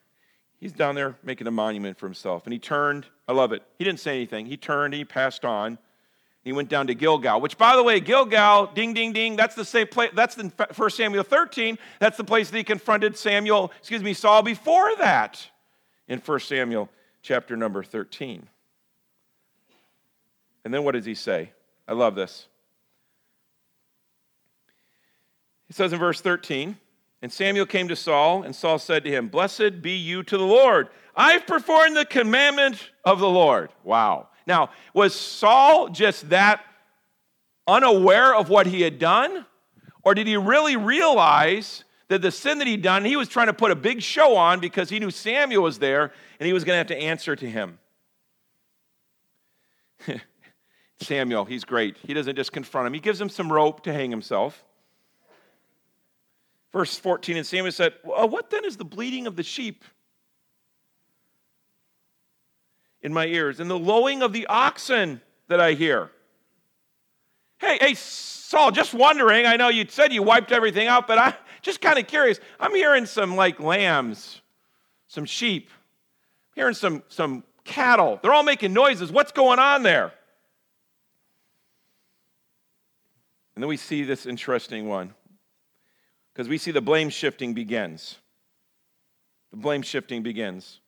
He's 0.58 0.72
down 0.72 0.96
there 0.96 1.16
making 1.22 1.46
a 1.46 1.52
monument 1.52 1.96
for 1.96 2.06
himself. 2.06 2.44
And 2.44 2.52
he 2.52 2.58
turned, 2.58 3.06
I 3.28 3.32
love 3.32 3.52
it. 3.52 3.62
He 3.78 3.84
didn't 3.84 4.00
say 4.00 4.16
anything. 4.16 4.46
He 4.46 4.56
turned 4.56 4.94
and 4.94 4.98
he 4.98 5.04
passed 5.04 5.44
on. 5.44 5.78
He 6.46 6.52
went 6.52 6.68
down 6.68 6.86
to 6.86 6.94
Gilgal, 6.94 7.40
which, 7.40 7.58
by 7.58 7.74
the 7.74 7.82
way, 7.82 7.98
Gilgal, 7.98 8.70
ding, 8.72 8.94
ding, 8.94 9.12
ding, 9.12 9.34
that's 9.34 9.56
the 9.56 9.64
same 9.64 9.88
place, 9.88 10.12
that's 10.14 10.38
in 10.38 10.52
1 10.76 10.90
Samuel 10.90 11.24
13. 11.24 11.76
That's 11.98 12.16
the 12.16 12.22
place 12.22 12.50
that 12.50 12.56
he 12.56 12.62
confronted 12.62 13.16
Samuel, 13.16 13.72
excuse 13.80 14.00
me, 14.00 14.14
Saul 14.14 14.44
before 14.44 14.94
that 14.98 15.44
in 16.06 16.20
1 16.20 16.38
Samuel 16.38 16.88
chapter 17.20 17.56
number 17.56 17.82
13. 17.82 18.46
And 20.64 20.72
then 20.72 20.84
what 20.84 20.92
does 20.92 21.04
he 21.04 21.16
say? 21.16 21.50
I 21.88 21.94
love 21.94 22.14
this. 22.14 22.46
He 25.66 25.72
says 25.72 25.92
in 25.92 25.98
verse 25.98 26.20
13, 26.20 26.76
and 27.22 27.32
Samuel 27.32 27.66
came 27.66 27.88
to 27.88 27.96
Saul, 27.96 28.44
and 28.44 28.54
Saul 28.54 28.78
said 28.78 29.02
to 29.02 29.10
him, 29.10 29.26
Blessed 29.26 29.82
be 29.82 29.96
you 29.96 30.22
to 30.22 30.38
the 30.38 30.46
Lord. 30.46 30.90
I've 31.16 31.44
performed 31.44 31.96
the 31.96 32.04
commandment 32.04 32.92
of 33.04 33.18
the 33.18 33.28
Lord. 33.28 33.70
Wow. 33.82 34.28
Now, 34.46 34.70
was 34.94 35.14
Saul 35.14 35.88
just 35.88 36.28
that 36.30 36.64
unaware 37.66 38.34
of 38.34 38.48
what 38.48 38.66
he 38.66 38.82
had 38.82 38.98
done? 38.98 39.44
Or 40.02 40.14
did 40.14 40.26
he 40.26 40.36
really 40.36 40.76
realize 40.76 41.84
that 42.08 42.22
the 42.22 42.30
sin 42.30 42.58
that 42.58 42.68
he'd 42.68 42.82
done, 42.82 43.04
he 43.04 43.16
was 43.16 43.28
trying 43.28 43.48
to 43.48 43.52
put 43.52 43.72
a 43.72 43.76
big 43.76 44.00
show 44.00 44.36
on 44.36 44.60
because 44.60 44.88
he 44.88 45.00
knew 45.00 45.10
Samuel 45.10 45.64
was 45.64 45.78
there 45.80 46.12
and 46.38 46.46
he 46.46 46.52
was 46.52 46.62
going 46.62 46.74
to 46.74 46.78
have 46.78 46.86
to 46.88 46.96
answer 46.96 47.34
to 47.34 47.50
him? 47.50 47.78
Samuel, 51.00 51.44
he's 51.44 51.64
great. 51.64 51.96
He 51.98 52.14
doesn't 52.14 52.36
just 52.36 52.52
confront 52.52 52.86
him, 52.86 52.94
he 52.94 53.00
gives 53.00 53.20
him 53.20 53.28
some 53.28 53.52
rope 53.52 53.82
to 53.82 53.92
hang 53.92 54.10
himself. 54.10 54.62
Verse 56.72 56.96
14, 56.96 57.38
and 57.38 57.46
Samuel 57.46 57.72
said, 57.72 57.94
What 58.02 58.50
then 58.50 58.64
is 58.64 58.76
the 58.76 58.84
bleating 58.84 59.26
of 59.26 59.34
the 59.34 59.42
sheep 59.42 59.82
in 63.06 63.14
my 63.14 63.24
ears, 63.26 63.60
and 63.60 63.70
the 63.70 63.78
lowing 63.78 64.20
of 64.20 64.32
the 64.32 64.48
oxen 64.48 65.20
that 65.46 65.60
I 65.60 65.74
hear? 65.74 66.10
Hey, 67.58 67.78
hey, 67.80 67.94
Saul, 67.94 68.72
just 68.72 68.92
wondering. 68.94 69.46
I 69.46 69.54
know 69.54 69.68
you 69.68 69.86
said 69.88 70.12
you 70.12 70.24
wiped 70.24 70.50
everything 70.50 70.88
out, 70.88 71.06
but 71.06 71.16
I'm 71.16 71.34
just 71.62 71.80
kind 71.80 72.00
of 72.00 72.08
curious. 72.08 72.40
I'm 72.58 72.74
hearing 72.74 73.06
some 73.06 73.36
like 73.36 73.60
lambs, 73.60 74.40
some 75.06 75.24
sheep, 75.24 75.70
I'm 75.70 76.54
hearing 76.56 76.74
some, 76.74 77.04
some 77.06 77.44
cattle. 77.62 78.18
They're 78.20 78.32
all 78.32 78.42
making 78.42 78.72
noises. 78.72 79.12
What's 79.12 79.30
going 79.30 79.60
on 79.60 79.84
there? 79.84 80.12
And 83.54 83.62
then 83.62 83.68
we 83.68 83.76
see 83.76 84.02
this 84.02 84.26
interesting 84.26 84.88
one 84.88 85.14
because 86.32 86.48
we 86.48 86.58
see 86.58 86.72
the 86.72 86.80
blame 86.80 87.10
shifting 87.10 87.54
begins. 87.54 88.16
The 89.52 89.58
blame 89.58 89.82
shifting 89.82 90.24
begins. 90.24 90.80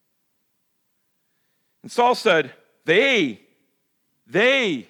And 1.89 1.93
Saul 1.95 2.15
said, 2.15 2.53
They, 2.85 3.41
they, 4.27 4.87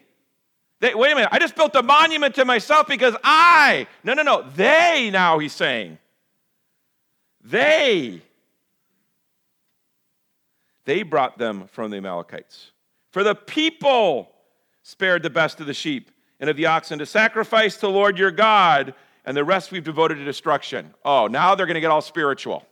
they, 0.81 0.95
wait 0.97 1.13
a 1.13 1.15
minute, 1.15 1.29
I 1.31 1.39
just 1.39 1.55
built 1.55 1.77
a 1.77 1.83
monument 1.85 2.35
to 2.35 2.45
myself 2.45 2.89
because 2.89 3.15
I, 3.23 3.87
no, 4.03 4.15
no, 4.15 4.25
no, 4.25 4.43
they 4.57 5.09
now, 5.13 5.39
he's 5.39 5.53
saying. 5.53 5.99
They, 7.41 8.21
they 10.87 11.05
brought 11.05 11.39
them 11.39 11.69
from 11.69 11.93
the 11.93 11.99
Amalekites. 11.99 12.73
For 13.13 13.23
the 13.23 13.37
people 13.37 14.33
spared 14.83 15.23
the 15.23 15.31
best 15.31 15.61
of 15.61 15.69
the 15.69 15.75
sheep 15.75 16.11
and 16.41 16.51
of 16.51 16.57
the 16.57 16.67
oxen 16.67 16.99
to 16.99 17.07
sacrifice 17.07 17.77
to 17.77 17.87
Lord 17.87 18.19
your 18.19 18.33
God 18.33 18.93
and 19.25 19.37
the 19.37 19.45
rest 19.45 19.71
we've 19.71 19.85
devoted 19.85 20.17
to 20.17 20.25
destruction. 20.25 20.93
Oh, 21.05 21.29
now 21.29 21.55
they're 21.55 21.67
going 21.67 21.77
to 21.77 21.81
get 21.81 21.93
all 21.93 22.03
spiritual. 22.03 22.67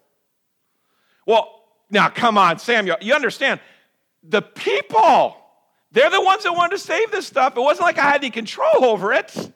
Well, 1.29 1.62
now 1.93 2.09
come 2.09 2.37
on, 2.37 2.59
Samuel, 2.59 2.97
you 3.01 3.15
understand. 3.15 3.61
The 4.29 4.43
people, 4.43 5.37
they're 5.93 6.11
the 6.11 6.21
ones 6.21 6.43
that 6.43 6.53
wanted 6.53 6.77
to 6.77 6.83
save 6.83 7.11
this 7.11 7.27
stuff. 7.27 7.57
It 7.57 7.61
wasn't 7.61 7.87
like 7.87 7.99
I 7.99 8.03
had 8.03 8.23
any 8.23 8.31
control 8.31 8.85
over 8.85 9.12
it. 9.12 9.35
And, 9.37 9.53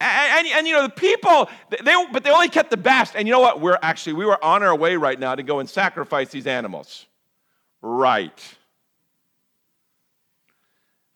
and, 0.00 0.46
and, 0.48 0.66
you 0.66 0.72
know, 0.74 0.82
the 0.82 0.88
people, 0.88 1.48
they, 1.70 1.94
but 2.12 2.24
they 2.24 2.30
only 2.30 2.48
kept 2.48 2.70
the 2.70 2.76
best. 2.76 3.14
And 3.14 3.28
you 3.28 3.32
know 3.32 3.40
what? 3.40 3.60
We're 3.60 3.78
actually, 3.80 4.14
we 4.14 4.26
were 4.26 4.42
on 4.44 4.62
our 4.62 4.76
way 4.76 4.96
right 4.96 5.18
now 5.18 5.34
to 5.34 5.42
go 5.42 5.60
and 5.60 5.70
sacrifice 5.70 6.30
these 6.30 6.46
animals. 6.46 7.06
Right. 7.80 8.56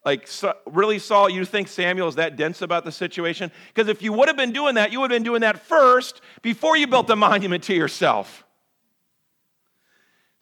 Like, 0.04 0.26
so, 0.26 0.54
really, 0.66 0.98
Saul, 1.00 1.28
you 1.28 1.44
think 1.44 1.68
Samuel 1.68 2.08
is 2.08 2.14
that 2.14 2.36
dense 2.36 2.62
about 2.62 2.84
the 2.84 2.92
situation? 2.92 3.50
Because 3.74 3.88
if 3.88 4.00
you 4.00 4.12
would 4.12 4.28
have 4.28 4.36
been 4.36 4.52
doing 4.52 4.76
that, 4.76 4.92
you 4.92 5.00
would 5.00 5.10
have 5.10 5.16
been 5.16 5.24
doing 5.24 5.40
that 5.40 5.66
first 5.66 6.20
before 6.40 6.76
you 6.76 6.86
built 6.86 7.10
a 7.10 7.16
monument 7.16 7.64
to 7.64 7.74
yourself. 7.74 8.46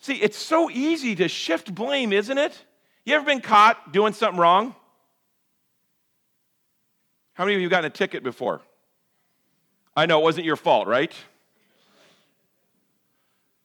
See, 0.07 0.23
it's 0.23 0.39
so 0.39 0.71
easy 0.71 1.17
to 1.17 1.27
shift 1.27 1.75
blame, 1.75 2.13
isn't 2.13 2.39
it? 2.39 2.57
You 3.05 3.17
ever 3.17 3.25
been 3.25 3.41
caught 3.41 3.93
doing 3.93 4.13
something 4.13 4.39
wrong? 4.39 4.73
How 7.35 7.45
many 7.45 7.57
of 7.57 7.61
you 7.61 7.69
gotten 7.69 7.87
a 7.87 7.91
ticket 7.91 8.23
before? 8.23 8.61
I 9.97 10.07
know 10.07 10.21
it 10.21 10.23
wasn't 10.23 10.47
your 10.47 10.55
fault, 10.55 10.87
right? 10.87 11.13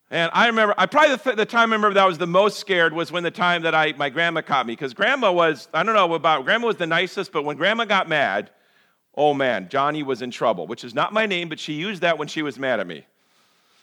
And 0.09 0.31
I 0.33 0.47
remember, 0.47 0.73
I 0.79 0.87
probably 0.87 1.15
the, 1.15 1.35
the, 1.35 1.45
time 1.45 1.71
I 1.71 1.75
remember 1.75 1.93
that 1.93 2.03
I 2.03 2.07
was 2.07 2.17
the 2.17 2.25
most 2.25 2.57
scared 2.57 2.91
was 2.91 3.11
when 3.11 3.21
the 3.21 3.29
time 3.29 3.61
that 3.61 3.75
I 3.75 3.93
my 3.93 4.09
grandma 4.09 4.41
caught 4.41 4.65
me 4.65 4.73
because 4.73 4.95
grandma 4.95 5.31
was 5.31 5.67
I 5.75 5.83
don't 5.83 5.93
know 5.93 6.11
about 6.15 6.43
grandma 6.45 6.65
was 6.65 6.77
the 6.77 6.87
nicest, 6.87 7.31
but 7.31 7.45
when 7.45 7.55
grandma 7.55 7.85
got 7.85 8.09
mad, 8.09 8.49
oh 9.13 9.35
man, 9.35 9.69
Johnny 9.69 10.01
was 10.01 10.23
in 10.23 10.31
trouble, 10.31 10.65
which 10.65 10.83
is 10.83 10.95
not 10.95 11.13
my 11.13 11.27
name, 11.27 11.49
but 11.49 11.59
she 11.59 11.73
used 11.73 12.01
that 12.01 12.17
when 12.17 12.27
she 12.27 12.41
was 12.41 12.57
mad 12.57 12.79
at 12.79 12.87
me. 12.87 13.05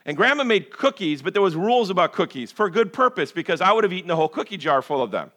And 0.09 0.17
grandma 0.17 0.43
made 0.43 0.71
cookies, 0.71 1.21
but 1.21 1.35
there 1.35 1.43
was 1.43 1.55
rules 1.55 1.91
about 1.91 2.15
cookies 2.15 2.51
for 2.51 2.65
a 2.65 2.71
good 2.71 2.95
purpose 2.95 3.31
because 3.31 3.61
I 3.61 3.73
would 3.73 3.85
have 3.85 3.93
eaten 3.93 4.09
the 4.09 4.17
whole 4.17 4.31
cookie 4.31 4.57
jar 4.57 4.81
full 4.81 5.03
of 5.03 5.11
them. 5.11 5.31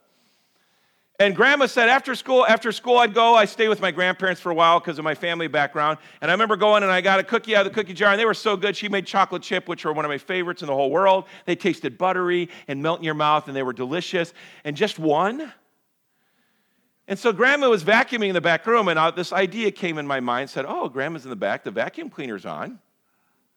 And 1.20 1.36
grandma 1.36 1.66
said 1.66 1.90
after 1.90 2.16
school, 2.16 2.46
after 2.48 2.72
school 2.72 2.98
I'd 2.98 3.14
go, 3.14 3.36
I 3.36 3.44
stay 3.44 3.68
with 3.68 3.82
my 3.82 3.92
grandparents 3.92 4.40
for 4.40 4.50
a 4.50 4.56
while 4.56 4.80
because 4.80 4.98
of 4.98 5.04
my 5.04 5.14
family 5.14 5.50
background. 5.50 5.98
And 6.22 6.32
I 6.32 6.34
remember 6.34 6.56
going 6.56 6.84
and 6.84 6.92
I 6.92 7.02
got 7.02 7.20
a 7.20 7.24
cookie 7.24 7.54
out 7.54 7.68
of 7.68 7.74
the 7.74 7.76
cookie 7.76 7.94
jar, 7.94 8.12
and 8.12 8.20
they 8.20 8.24
were 8.24 8.34
so 8.34 8.56
good. 8.56 8.78
She 8.78 8.88
made 8.88 9.06
chocolate 9.06 9.42
chip, 9.42 9.68
which 9.68 9.84
were 9.84 9.92
one 9.92 10.06
of 10.06 10.10
my 10.10 10.18
favorites 10.18 10.62
in 10.62 10.68
the 10.68 10.74
whole 10.74 10.90
world. 10.90 11.26
They 11.46 11.58
tasted 11.58 11.98
buttery 11.98 12.48
and 12.70 12.82
melt 12.82 13.00
in 13.00 13.04
your 13.04 13.14
mouth, 13.14 13.50
and 13.50 13.56
they 13.58 13.64
were 13.64 13.74
delicious. 13.74 14.34
And 14.64 14.78
just 14.78 14.98
one. 14.98 15.52
And 17.10 17.20
so 17.20 17.34
grandma 17.34 17.70
was 17.70 17.84
vacuuming 17.84 18.30
in 18.30 18.36
the 18.36 18.42
back 18.42 18.66
room, 18.66 18.88
and 18.88 18.98
uh, 18.98 19.12
this 19.12 19.34
idea 19.34 19.70
came 19.70 19.98
in 19.98 20.08
my 20.08 20.22
mind, 20.22 20.50
said, 20.50 20.64
Oh, 20.66 20.88
grandma's 20.88 21.26
in 21.26 21.30
the 21.30 21.36
back, 21.36 21.66
the 21.66 21.72
vacuum 21.72 22.10
cleaner's 22.10 22.46
on. 22.46 22.80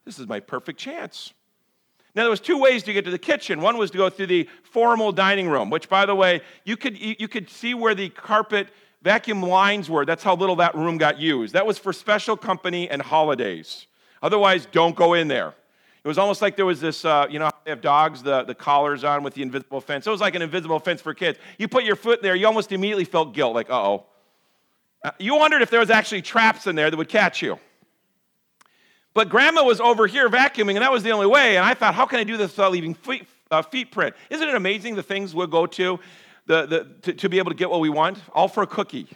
This 0.05 0.19
is 0.19 0.27
my 0.27 0.41
perfect 0.41 0.79
chance. 0.79 1.33
Now, 2.15 2.23
there 2.23 2.31
was 2.31 2.41
two 2.41 2.59
ways 2.59 2.85
to 2.85 2.93
get 2.93 3.05
to 3.07 3.11
the 3.11 3.19
kitchen. 3.19 3.61
One 3.61 3.77
was 3.77 3.91
to 3.91 3.99
go 3.99 4.09
through 4.09 4.29
the 4.29 4.49
formal 4.63 5.11
dining 5.11 5.49
room, 5.49 5.69
which, 5.69 5.89
by 5.89 6.07
the 6.07 6.15
way, 6.15 6.43
you 6.65 6.77
could, 6.77 6.97
you 6.99 7.27
could 7.27 7.51
see 7.51 7.75
where 7.75 7.95
the 7.95 8.09
carpet 8.11 8.69
vacuum 9.03 9.43
lines 9.43 9.91
were. 9.91 10.05
That's 10.05 10.23
how 10.23 10.37
little 10.37 10.57
that 10.57 10.77
room 10.77 10.97
got 10.97 11.19
used. 11.19 11.55
That 11.55 11.67
was 11.67 11.77
for 11.77 11.93
special 11.93 12.37
company 12.37 12.89
and 12.89 13.03
holidays. 13.03 13.87
Otherwise, 14.23 14.67
don't 14.71 14.95
go 14.95 15.15
in 15.15 15.27
there. 15.27 15.55
It 16.05 16.09
was 16.09 16.19
almost 16.19 16.41
like 16.41 16.55
there 16.55 16.67
was 16.67 16.81
this, 16.81 17.05
uh, 17.05 17.27
you 17.29 17.39
know, 17.39 17.51
they 17.65 17.71
have 17.71 17.81
dogs, 17.81 18.23
the, 18.23 18.45
the 18.45 18.55
collars 18.55 19.05
on 19.05 19.23
with 19.23 19.35
the 19.35 19.43
invisible 19.43 19.81
fence. 19.81 20.07
It 20.07 20.11
was 20.11 20.21
like 20.21 20.35
an 20.35 20.43
invisible 20.43 20.79
fence 20.79 21.01
for 21.01 21.15
kids. 21.15 21.39
You 21.59 21.67
put 21.67 21.85
your 21.85 21.97
foot 21.97 22.23
there, 22.23 22.37
you 22.37 22.47
almost 22.47 22.73
immediately 22.73 23.05
felt 23.07 23.35
guilt, 23.35 23.55
like, 23.55 23.71
uh-oh. 23.71 24.05
Uh, 25.03 25.11
you 25.19 25.35
wondered 25.35 25.63
if 25.63 25.71
there 25.71 25.81
was 25.81 25.91
actually 25.91 26.23
traps 26.23 26.67
in 26.67 26.77
there 26.77 26.91
that 26.91 26.97
would 26.97 27.09
catch 27.09 27.43
you. 27.43 27.59
But 29.15 29.29
grandma 29.29 29.63
was 29.63 29.81
over 29.81 30.09
here 30.09 30.29
vacuuming, 30.29 30.75
and 30.75 30.83
that 30.83 30.91
was 30.91 31.05
the 31.05 31.13
only 31.13 31.27
way. 31.27 31.57
And 31.57 31.65
I 31.65 31.75
thought, 31.75 31.95
how 31.95 32.05
can 32.05 32.19
I 32.19 32.25
do 32.25 32.37
this 32.37 32.51
without 32.51 32.73
leaving 32.73 32.95
feet, 32.95 33.27
uh, 33.51 33.63
feet 33.63 33.93
print? 33.93 34.15
Isn't 34.29 34.49
it 34.49 34.55
amazing 34.57 34.97
the 34.97 35.05
things 35.05 35.35
we'll 35.35 35.47
go 35.47 35.67
to, 35.67 36.01
the, 36.47 36.67
the, 36.67 36.85
to, 37.03 37.13
to 37.15 37.29
be 37.29 37.39
able 37.39 37.53
to 37.53 37.57
get 37.57 37.71
what 37.71 37.81
we 37.81 37.89
want? 37.89 38.19
All 38.35 38.49
for 38.49 38.65
a 38.65 38.67
cookie. 38.67 39.07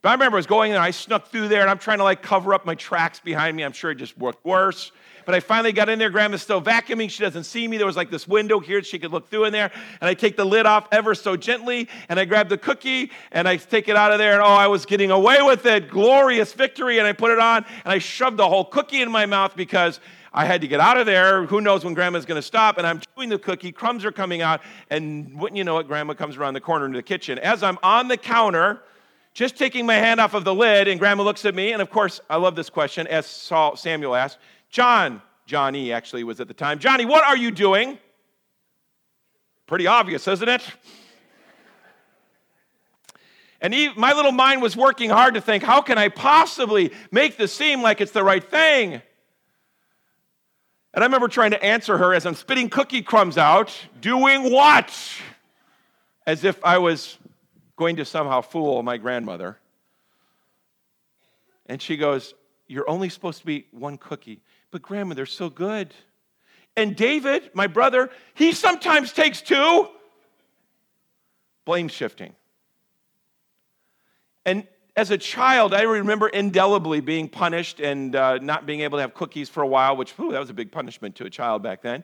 But 0.00 0.10
I 0.10 0.12
remember 0.12 0.36
I 0.36 0.38
was 0.38 0.46
going 0.46 0.72
and 0.72 0.80
I 0.80 0.92
snuck 0.92 1.28
through 1.28 1.48
there, 1.48 1.62
and 1.62 1.70
I'm 1.70 1.78
trying 1.78 1.98
to 1.98 2.04
like 2.04 2.22
cover 2.22 2.54
up 2.54 2.64
my 2.64 2.76
tracks 2.76 3.18
behind 3.18 3.56
me. 3.56 3.64
I'm 3.64 3.72
sure 3.72 3.90
it 3.90 3.96
just 3.96 4.16
worked 4.16 4.44
worse. 4.44 4.92
But 5.24 5.34
I 5.34 5.40
finally 5.40 5.72
got 5.72 5.88
in 5.88 5.98
there. 5.98 6.10
Grandma's 6.10 6.42
still 6.42 6.60
vacuuming. 6.60 7.10
She 7.10 7.22
doesn't 7.22 7.44
see 7.44 7.66
me. 7.66 7.76
There 7.76 7.86
was 7.86 7.96
like 7.96 8.10
this 8.10 8.26
window 8.28 8.60
here 8.60 8.82
she 8.82 8.98
could 8.98 9.12
look 9.12 9.30
through 9.30 9.44
in 9.44 9.52
there. 9.52 9.70
And 10.00 10.08
I 10.08 10.14
take 10.14 10.36
the 10.36 10.44
lid 10.44 10.66
off 10.66 10.88
ever 10.92 11.14
so 11.14 11.36
gently. 11.36 11.88
And 12.08 12.20
I 12.20 12.24
grab 12.24 12.48
the 12.48 12.58
cookie 12.58 13.10
and 13.32 13.48
I 13.48 13.56
take 13.56 13.88
it 13.88 13.96
out 13.96 14.12
of 14.12 14.18
there. 14.18 14.34
And 14.34 14.42
oh, 14.42 14.46
I 14.46 14.66
was 14.66 14.86
getting 14.86 15.10
away 15.10 15.42
with 15.42 15.66
it. 15.66 15.88
Glorious 15.88 16.52
victory. 16.52 16.98
And 16.98 17.06
I 17.06 17.12
put 17.12 17.30
it 17.30 17.38
on 17.38 17.64
and 17.84 17.92
I 17.92 17.98
shoved 17.98 18.36
the 18.36 18.48
whole 18.48 18.64
cookie 18.64 19.02
in 19.02 19.10
my 19.10 19.26
mouth 19.26 19.56
because 19.56 20.00
I 20.32 20.44
had 20.44 20.60
to 20.62 20.68
get 20.68 20.80
out 20.80 20.96
of 20.98 21.06
there. 21.06 21.46
Who 21.46 21.60
knows 21.60 21.84
when 21.84 21.94
grandma's 21.94 22.26
going 22.26 22.40
to 22.40 22.46
stop? 22.46 22.76
And 22.76 22.86
I'm 22.86 23.00
chewing 23.14 23.28
the 23.28 23.38
cookie. 23.38 23.70
Crumbs 23.70 24.04
are 24.04 24.12
coming 24.12 24.42
out. 24.42 24.62
And 24.90 25.38
wouldn't 25.38 25.56
you 25.56 25.64
know 25.64 25.78
it, 25.78 25.86
grandma 25.86 26.14
comes 26.14 26.36
around 26.36 26.54
the 26.54 26.60
corner 26.60 26.86
into 26.86 26.98
the 26.98 27.04
kitchen. 27.04 27.38
As 27.38 27.62
I'm 27.62 27.78
on 27.82 28.08
the 28.08 28.16
counter, 28.16 28.82
just 29.32 29.56
taking 29.56 29.86
my 29.86 29.94
hand 29.94 30.20
off 30.20 30.34
of 30.34 30.44
the 30.44 30.54
lid, 30.54 30.86
and 30.86 30.98
grandma 30.98 31.24
looks 31.24 31.44
at 31.44 31.54
me. 31.54 31.72
And 31.72 31.82
of 31.82 31.90
course, 31.90 32.20
I 32.30 32.36
love 32.36 32.54
this 32.54 32.70
question, 32.70 33.06
as 33.08 33.26
Saul, 33.26 33.76
Samuel 33.76 34.14
asked 34.14 34.38
John, 34.74 35.22
Johnny 35.46 35.92
actually 35.92 36.24
was 36.24 36.40
at 36.40 36.48
the 36.48 36.54
time. 36.54 36.80
Johnny, 36.80 37.04
what 37.04 37.22
are 37.22 37.36
you 37.36 37.52
doing? 37.52 37.96
Pretty 39.68 39.86
obvious, 39.86 40.26
isn't 40.26 40.48
it? 40.48 40.62
And 43.60 43.72
my 43.96 44.12
little 44.14 44.32
mind 44.32 44.62
was 44.62 44.76
working 44.76 45.10
hard 45.10 45.34
to 45.34 45.40
think, 45.40 45.62
how 45.62 45.80
can 45.80 45.96
I 45.96 46.08
possibly 46.08 46.90
make 47.12 47.36
this 47.36 47.52
seem 47.52 47.82
like 47.82 48.00
it's 48.00 48.10
the 48.10 48.24
right 48.24 48.42
thing? 48.42 48.94
And 50.92 51.04
I 51.04 51.04
remember 51.04 51.28
trying 51.28 51.52
to 51.52 51.64
answer 51.64 51.96
her 51.96 52.12
as 52.12 52.26
I'm 52.26 52.34
spitting 52.34 52.68
cookie 52.68 53.02
crumbs 53.02 53.38
out, 53.38 53.72
doing 54.00 54.50
what? 54.50 54.92
As 56.26 56.42
if 56.42 56.58
I 56.64 56.78
was 56.78 57.16
going 57.76 57.94
to 57.96 58.04
somehow 58.04 58.40
fool 58.40 58.82
my 58.82 58.96
grandmother. 58.96 59.56
And 61.66 61.80
she 61.80 61.96
goes, 61.96 62.34
You're 62.66 62.90
only 62.90 63.08
supposed 63.08 63.38
to 63.38 63.46
be 63.46 63.68
one 63.70 63.98
cookie. 63.98 64.42
But, 64.74 64.82
Grandma, 64.82 65.14
they're 65.14 65.24
so 65.24 65.48
good. 65.48 65.94
And 66.76 66.96
David, 66.96 67.48
my 67.54 67.68
brother, 67.68 68.10
he 68.34 68.50
sometimes 68.50 69.12
takes 69.12 69.40
two. 69.40 69.86
Blame 71.64 71.86
shifting. 71.86 72.34
And 74.44 74.66
as 74.96 75.12
a 75.12 75.16
child, 75.16 75.74
I 75.74 75.82
remember 75.82 76.28
indelibly 76.28 77.00
being 77.00 77.28
punished 77.28 77.78
and 77.78 78.16
uh, 78.16 78.38
not 78.38 78.66
being 78.66 78.80
able 78.80 78.98
to 78.98 79.02
have 79.02 79.14
cookies 79.14 79.48
for 79.48 79.62
a 79.62 79.66
while, 79.68 79.96
which, 79.96 80.10
whew, 80.18 80.32
that 80.32 80.40
was 80.40 80.50
a 80.50 80.54
big 80.54 80.72
punishment 80.72 81.14
to 81.14 81.24
a 81.24 81.30
child 81.30 81.62
back 81.62 81.80
then. 81.80 82.02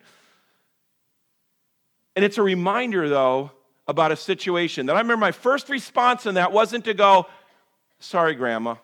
And 2.14 2.24
it's 2.24 2.38
a 2.38 2.42
reminder, 2.42 3.08
though, 3.08 3.50
about 3.88 4.12
a 4.12 4.16
situation 4.16 4.86
that 4.86 4.94
I 4.94 5.00
remember 5.00 5.22
my 5.22 5.32
first 5.32 5.68
response 5.70 6.24
in 6.24 6.36
that 6.36 6.52
wasn't 6.52 6.84
to 6.84 6.94
go, 6.94 7.26
Sorry, 7.98 8.36
Grandma, 8.36 8.76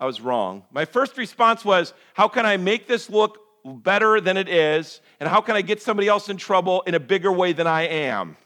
I 0.00 0.06
was 0.06 0.20
wrong. 0.22 0.64
My 0.72 0.86
first 0.86 1.18
response 1.18 1.62
was, 1.62 1.92
How 2.14 2.26
can 2.26 2.46
I 2.46 2.56
make 2.56 2.88
this 2.88 3.10
look 3.10 3.38
better 3.64 4.18
than 4.20 4.38
it 4.38 4.48
is? 4.48 5.02
And 5.20 5.28
how 5.28 5.42
can 5.42 5.54
I 5.56 5.60
get 5.60 5.82
somebody 5.82 6.08
else 6.08 6.30
in 6.30 6.38
trouble 6.38 6.80
in 6.86 6.94
a 6.94 7.00
bigger 7.00 7.30
way 7.30 7.52
than 7.52 7.66
I 7.66 7.82
am? 7.82 8.38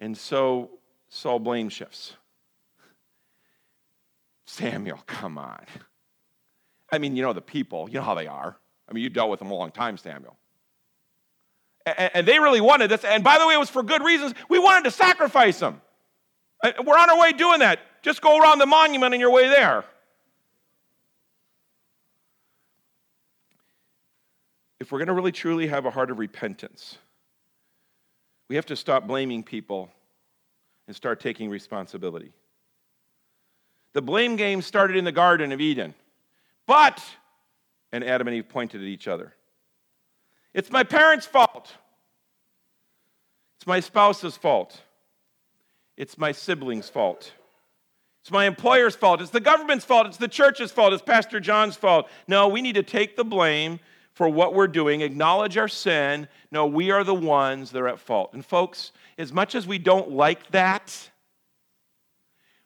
And 0.00 0.18
so 0.18 0.70
Saul 1.08 1.38
blame 1.38 1.68
shifts. 1.68 2.14
Samuel, 4.44 4.98
come 5.06 5.38
on. 5.38 5.64
I 6.90 6.98
mean, 6.98 7.14
you 7.14 7.22
know 7.22 7.32
the 7.32 7.40
people, 7.40 7.88
you 7.88 7.94
know 7.94 8.04
how 8.04 8.16
they 8.16 8.26
are. 8.26 8.56
I 8.88 8.92
mean, 8.92 9.04
you 9.04 9.10
dealt 9.10 9.30
with 9.30 9.38
them 9.38 9.52
a 9.52 9.54
long 9.54 9.70
time, 9.70 9.96
Samuel. 9.96 10.36
And 11.86 12.26
they 12.26 12.40
really 12.40 12.60
wanted 12.60 12.90
this. 12.90 13.04
And 13.04 13.22
by 13.22 13.38
the 13.38 13.46
way, 13.46 13.54
it 13.54 13.58
was 13.58 13.70
for 13.70 13.82
good 13.82 14.02
reasons. 14.02 14.34
We 14.48 14.58
wanted 14.58 14.84
to 14.84 14.90
sacrifice 14.90 15.60
them. 15.60 15.80
Uh, 16.62 16.72
we're 16.84 16.96
on 16.96 17.10
our 17.10 17.18
way 17.18 17.32
doing 17.32 17.60
that. 17.60 17.80
Just 18.02 18.20
go 18.20 18.38
around 18.38 18.58
the 18.58 18.66
monument 18.66 19.14
on 19.14 19.20
your 19.20 19.30
way 19.30 19.48
there. 19.48 19.84
If 24.80 24.90
we're 24.90 24.98
going 24.98 25.08
to 25.08 25.14
really 25.14 25.32
truly 25.32 25.68
have 25.68 25.86
a 25.86 25.90
heart 25.90 26.10
of 26.10 26.18
repentance, 26.18 26.98
we 28.48 28.56
have 28.56 28.66
to 28.66 28.76
stop 28.76 29.06
blaming 29.06 29.42
people 29.42 29.90
and 30.86 30.96
start 30.96 31.20
taking 31.20 31.48
responsibility. 31.48 32.32
The 33.92 34.02
blame 34.02 34.36
game 34.36 34.62
started 34.62 34.96
in 34.96 35.04
the 35.04 35.12
Garden 35.12 35.52
of 35.52 35.60
Eden. 35.60 35.94
But, 36.66 37.02
and 37.92 38.02
Adam 38.02 38.28
and 38.28 38.36
Eve 38.36 38.48
pointed 38.48 38.80
at 38.80 38.86
each 38.86 39.06
other. 39.06 39.34
It's 40.54 40.70
my 40.70 40.82
parents' 40.82 41.26
fault. 41.26 41.72
It's 43.56 43.66
my 43.66 43.80
spouse's 43.80 44.36
fault. 44.36 44.80
It's 45.96 46.16
my 46.18 46.32
siblings' 46.32 46.88
fault. 46.88 47.32
It's 48.22 48.30
my 48.30 48.46
employer's 48.46 48.94
fault. 48.94 49.20
It's 49.20 49.30
the 49.30 49.40
government's 49.40 49.84
fault. 49.84 50.06
It's 50.06 50.16
the 50.16 50.28
church's 50.28 50.70
fault. 50.70 50.92
It's 50.92 51.02
Pastor 51.02 51.40
John's 51.40 51.76
fault. 51.76 52.08
No, 52.28 52.48
we 52.48 52.62
need 52.62 52.76
to 52.76 52.82
take 52.82 53.16
the 53.16 53.24
blame 53.24 53.80
for 54.14 54.28
what 54.28 54.54
we're 54.54 54.68
doing, 54.68 55.00
acknowledge 55.00 55.56
our 55.56 55.68
sin. 55.68 56.28
No, 56.50 56.66
we 56.66 56.90
are 56.90 57.02
the 57.02 57.14
ones 57.14 57.70
that 57.70 57.80
are 57.80 57.88
at 57.88 57.98
fault. 57.98 58.32
And 58.34 58.44
folks, 58.44 58.92
as 59.18 59.32
much 59.32 59.54
as 59.54 59.66
we 59.66 59.78
don't 59.78 60.10
like 60.10 60.50
that, 60.50 61.10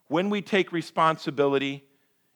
when 0.08 0.28
we 0.28 0.42
take 0.42 0.72
responsibility 0.72 1.84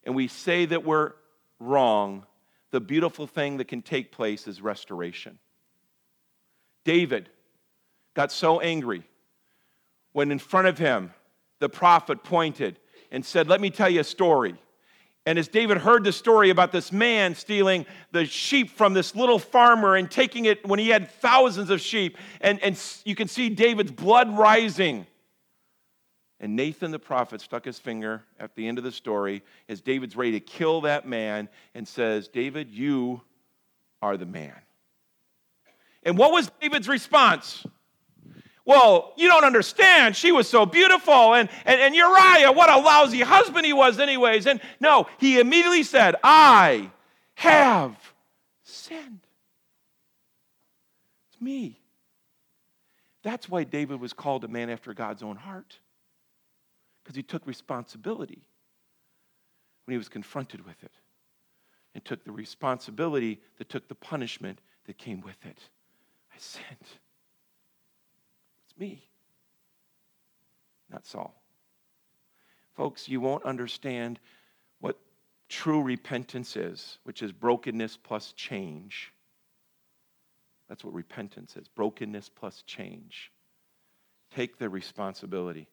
and 0.05 0.15
we 0.15 0.29
say 0.29 0.65
that 0.67 0.85
we're 0.85 1.13
wrong, 1.59 2.25
the 2.71 2.81
beautiful 2.81 3.27
thing 3.27 3.59
that 3.59 3.69
can 3.69 3.83
take 3.83 4.13
place 4.13 4.47
is 4.47 4.63
restoration. 4.63 5.39
David 6.85 7.29
got 8.15 8.33
so 8.33 8.61
angry 8.61 9.05
when 10.13 10.31
in 10.31 10.39
front 10.39 10.67
of 10.67 10.79
him 10.79 11.13
the 11.59 11.69
prophet 11.69 12.23
pointed 12.23 12.79
and 13.11 13.25
said, 13.25 13.49
Let 13.49 13.61
me 13.61 13.71
tell 13.71 13.89
you 13.89 14.01
a 14.01 14.05
story. 14.05 14.55
And 15.27 15.39
as 15.39 15.49
David 15.49 15.79
heard 15.79 16.03
the 16.03 16.13
story 16.13 16.49
about 16.51 16.73
this 16.73 16.91
man 16.91 17.35
stealing 17.35 17.85
the 18.11 18.25
sheep 18.25 18.71
from 18.71 18.95
this 18.95 19.15
little 19.15 19.39
farmer 19.39 19.95
and 19.95 20.11
taking 20.11 20.47
it 20.47 20.67
when 20.67 20.79
he 20.79 20.89
had 20.89 21.11
thousands 21.11 21.69
of 21.69 21.81
sheep, 21.81 22.17
and, 22.41 22.59
and 22.63 22.81
you 23.05 23.15
can 23.15 23.29
see 23.29 23.51
David's 23.51 23.93
blood 23.93 24.37
rising. 24.37 25.07
And 26.41 26.57
Nathan 26.57 26.91
the 26.91 26.99
prophet 26.99 27.43
stuck 27.43 27.67
his 27.67 27.79
finger 27.79 28.23
at 28.39 28.55
the 28.57 28.67
end 28.67 28.79
of 28.79 28.85
the 28.85 28.93
story 28.93 29.43
as 29.69 29.83
David's 29.83 30.17
ready 30.17 30.33
to 30.33 30.41
kill 30.41 30.81
that 30.83 31.07
man 31.07 31.51
and 31.75 31.87
says, 31.87 32.29
David, 32.29 32.71
you 32.71 33.21
are 34.01 34.17
the 34.17 34.27
man. 34.27 34.57
And 36.03 36.17
what 36.17 36.33
was 36.33 36.51
David's 36.63 36.89
response? 36.89 37.67
Well, 38.71 39.15
you 39.17 39.27
don't 39.27 39.43
understand. 39.43 40.15
She 40.15 40.31
was 40.31 40.49
so 40.49 40.65
beautiful. 40.65 41.35
And, 41.35 41.49
and, 41.65 41.81
and 41.81 41.93
Uriah, 41.93 42.53
what 42.53 42.71
a 42.71 42.77
lousy 42.77 43.21
husband 43.21 43.67
he 43.67 43.73
was, 43.73 43.99
anyways. 43.99 44.47
And 44.47 44.61
no, 44.79 45.09
he 45.19 45.41
immediately 45.41 45.83
said, 45.83 46.15
I 46.23 46.89
have 47.35 47.97
sinned. 48.63 49.27
It's 51.33 51.41
me. 51.41 51.81
That's 53.25 53.49
why 53.49 53.65
David 53.65 54.01
was 54.01 54.13
called 54.13 54.45
a 54.45 54.49
man 54.49 54.71
after 54.71 54.95
God's 54.95 55.25
own 55.25 55.35
heart, 55.35 55.77
because 57.03 57.17
he 57.17 57.25
took 57.25 57.45
responsibility 57.49 58.45
when 59.85 59.95
he 59.95 59.99
was 59.99 60.09
confronted 60.09 60.65
with 60.65 60.81
it 60.85 60.93
and 61.97 62.05
took 62.05 62.23
the 62.23 62.31
responsibility 62.31 63.41
that 63.59 63.69
took 63.69 63.89
the 63.89 63.97
punishment 63.97 64.61
that 64.87 64.97
came 64.97 65.23
with 65.23 65.45
it. 65.45 65.59
I 66.33 66.39
sinned 66.39 67.00
me, 68.81 69.07
not 70.91 71.07
Saul. 71.07 71.41
Folks, 72.75 73.09
you 73.09 73.21
won't 73.21 73.45
understand 73.45 74.19
what 74.81 74.99
true 75.49 75.83
repentance 75.83 76.57
is, 76.57 76.99
which 77.05 77.23
is 77.23 77.31
brokenness 77.31 77.99
plus 77.99 78.33
change. 78.33 79.13
That's 80.69 80.85
what 80.85 80.95
repentance 80.95 81.57
is 81.57 81.69
brokenness 81.69 82.31
plus 82.31 82.63
change. 82.63 83.31
Take 84.35 84.59
the 84.59 84.69
responsibility. 84.69 85.69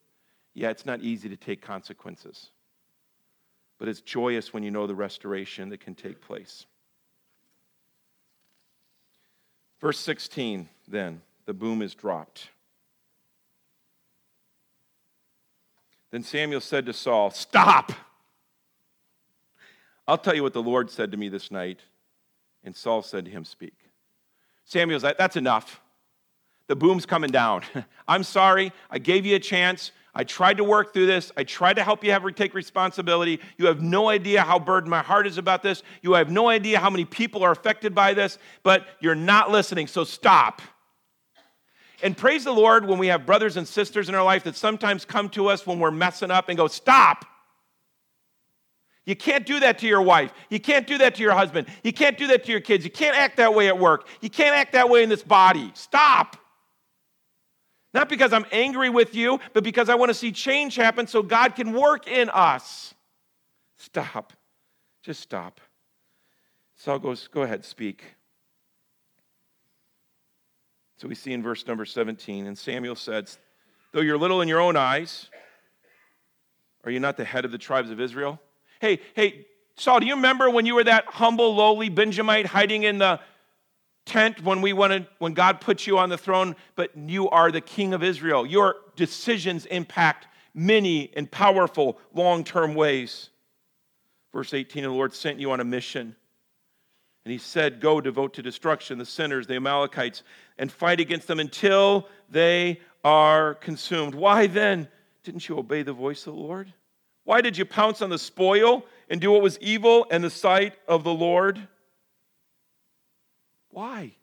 Yeah, 0.53 0.69
it's 0.69 0.85
not 0.85 1.01
easy 1.01 1.29
to 1.29 1.37
take 1.37 1.61
consequences, 1.61 2.49
but 3.77 3.87
it's 3.87 4.01
joyous 4.01 4.53
when 4.53 4.63
you 4.63 4.71
know 4.71 4.87
the 4.87 4.95
restoration 4.95 5.69
that 5.69 5.79
can 5.79 5.93
take 5.93 6.19
place. 6.19 6.65
Verse 9.79 9.99
16, 9.99 10.67
then, 10.87 11.21
the 11.45 11.53
boom 11.53 11.83
is 11.83 11.93
dropped. 11.93 12.49
Then 16.11 16.23
Samuel 16.23 16.61
said 16.61 16.85
to 16.85 16.93
Saul, 16.93 17.31
Stop! 17.31 17.91
I'll 20.07 20.17
tell 20.17 20.35
you 20.35 20.43
what 20.43 20.53
the 20.53 20.61
Lord 20.63 20.89
said 20.89 21.11
to 21.11 21.17
me 21.17 21.29
this 21.29 21.51
night. 21.51 21.81
And 22.63 22.75
Saul 22.75 23.01
said 23.01 23.25
to 23.25 23.31
him, 23.31 23.43
Speak. 23.43 23.75
Samuel's 24.65 25.03
like, 25.03 25.17
That's 25.17 25.35
enough. 25.35 25.81
The 26.67 26.75
boom's 26.75 27.05
coming 27.05 27.31
down. 27.31 27.63
I'm 28.07 28.23
sorry. 28.23 28.71
I 28.89 28.99
gave 28.99 29.25
you 29.25 29.35
a 29.35 29.39
chance. 29.39 29.91
I 30.13 30.23
tried 30.23 30.57
to 30.57 30.63
work 30.63 30.93
through 30.93 31.05
this. 31.05 31.31
I 31.37 31.43
tried 31.43 31.75
to 31.75 31.83
help 31.83 32.03
you 32.03 32.11
have 32.11 32.23
take 32.35 32.55
responsibility. 32.55 33.39
You 33.57 33.67
have 33.67 33.81
no 33.81 34.09
idea 34.09 34.41
how 34.41 34.57
burdened 34.57 34.89
my 34.89 35.03
heart 35.03 35.27
is 35.27 35.37
about 35.37 35.61
this. 35.61 35.83
You 36.01 36.13
have 36.13 36.31
no 36.31 36.49
idea 36.49 36.79
how 36.79 36.89
many 36.89 37.05
people 37.05 37.43
are 37.43 37.51
affected 37.51 37.93
by 37.93 38.15
this, 38.15 38.39
but 38.63 38.87
you're 38.99 39.13
not 39.13 39.51
listening. 39.51 39.85
So 39.85 40.03
stop. 40.03 40.61
And 42.03 42.15
praise 42.15 42.43
the 42.43 42.51
Lord 42.51 42.85
when 42.85 42.99
we 42.99 43.07
have 43.07 43.25
brothers 43.25 43.57
and 43.57 43.67
sisters 43.67 44.09
in 44.09 44.15
our 44.15 44.23
life 44.23 44.43
that 44.43 44.55
sometimes 44.55 45.05
come 45.05 45.29
to 45.29 45.47
us 45.47 45.65
when 45.65 45.79
we're 45.79 45.91
messing 45.91 46.31
up 46.31 46.49
and 46.49 46.57
go, 46.57 46.67
Stop. 46.67 47.25
You 49.05 49.15
can't 49.15 49.45
do 49.45 49.61
that 49.61 49.79
to 49.79 49.87
your 49.87 50.01
wife. 50.01 50.33
You 50.49 50.59
can't 50.59 50.85
do 50.85 50.97
that 50.97 51.15
to 51.15 51.21
your 51.21 51.31
husband. 51.31 51.67
You 51.81 51.93
can't 51.93 52.17
do 52.17 52.27
that 52.27 52.43
to 52.43 52.51
your 52.51 52.59
kids. 52.59 52.83
You 52.83 52.91
can't 52.91 53.15
act 53.15 53.37
that 53.37 53.53
way 53.53 53.69
at 53.69 53.79
work. 53.79 54.05
You 54.19 54.29
can't 54.29 54.53
act 54.53 54.73
that 54.73 54.89
way 54.89 55.01
in 55.01 55.07
this 55.07 55.23
body. 55.23 55.71
Stop. 55.75 56.35
Not 57.93 58.09
because 58.09 58.33
I'm 58.33 58.45
angry 58.51 58.89
with 58.89 59.15
you, 59.15 59.39
but 59.53 59.63
because 59.63 59.87
I 59.87 59.95
want 59.95 60.09
to 60.09 60.13
see 60.13 60.33
change 60.33 60.75
happen 60.75 61.07
so 61.07 61.23
God 61.23 61.55
can 61.55 61.71
work 61.71 62.05
in 62.05 62.29
us. 62.29 62.93
Stop. 63.77 64.33
Just 65.01 65.21
stop. 65.21 65.61
Saul 66.75 66.99
goes, 66.99 67.29
Go 67.29 67.43
ahead, 67.43 67.63
speak. 67.63 68.03
So 70.97 71.07
we 71.07 71.15
see 71.15 71.33
in 71.33 71.43
verse 71.43 71.67
number 71.67 71.85
17, 71.85 72.47
and 72.47 72.57
Samuel 72.57 72.95
said, 72.95 73.29
Though 73.91 74.01
you're 74.01 74.17
little 74.17 74.41
in 74.41 74.47
your 74.47 74.59
own 74.59 74.75
eyes, 74.75 75.29
are 76.83 76.91
you 76.91 76.99
not 76.99 77.17
the 77.17 77.25
head 77.25 77.45
of 77.45 77.51
the 77.51 77.57
tribes 77.57 77.91
of 77.91 78.01
Israel? 78.01 78.39
Hey, 78.79 78.99
hey, 79.13 79.45
Saul, 79.75 79.99
do 79.99 80.07
you 80.07 80.15
remember 80.15 80.49
when 80.49 80.65
you 80.65 80.73
were 80.73 80.83
that 80.83 81.05
humble, 81.05 81.55
lowly 81.55 81.89
Benjamite 81.89 82.47
hiding 82.47 82.83
in 82.83 82.97
the 82.97 83.19
tent 84.05 84.41
when 84.43 84.61
we 84.61 84.73
wanted 84.73 85.05
when 85.19 85.33
God 85.33 85.61
put 85.61 85.85
you 85.85 85.99
on 85.99 86.09
the 86.09 86.17
throne, 86.17 86.55
but 86.75 86.91
you 86.97 87.29
are 87.29 87.51
the 87.51 87.61
king 87.61 87.93
of 87.93 88.01
Israel. 88.01 88.45
Your 88.45 88.77
decisions 88.95 89.65
impact 89.67 90.27
many 90.55 91.11
and 91.15 91.29
powerful 91.29 91.99
long-term 92.13 92.73
ways. 92.73 93.29
Verse 94.33 94.53
18, 94.53 94.83
the 94.83 94.89
Lord 94.89 95.13
sent 95.13 95.39
you 95.39 95.51
on 95.51 95.59
a 95.59 95.63
mission. 95.63 96.15
And 97.27 97.31
he 97.33 97.39
said, 97.39 97.81
Go 97.81 97.99
devote 97.99 98.35
to 98.35 98.41
destruction 98.41 98.97
the 98.97 99.05
sinners, 99.05 99.47
the 99.47 99.55
Amalekites, 99.55 100.23
and 100.57 100.71
fight 100.71 101.01
against 101.01 101.27
them 101.27 101.41
until 101.41 102.07
they 102.29 102.79
are 103.03 103.55
consumed. 103.55 104.15
Why 104.15 104.47
then 104.47 104.87
didn't 105.23 105.49
you 105.49 105.57
obey 105.57 105.83
the 105.83 105.91
voice 105.91 106.25
of 106.25 106.35
the 106.35 106.39
Lord? 106.39 106.71
Why 107.25 107.41
did 107.41 107.57
you 107.57 107.65
pounce 107.65 108.01
on 108.01 108.09
the 108.09 108.17
spoil 108.17 108.85
and 109.09 109.19
do 109.19 109.29
what 109.29 109.41
was 109.41 109.59
evil 109.59 110.05
in 110.05 110.21
the 110.21 110.29
sight 110.29 110.75
of 110.87 111.03
the 111.03 111.13
Lord? 111.13 111.59
Why? 113.71 114.13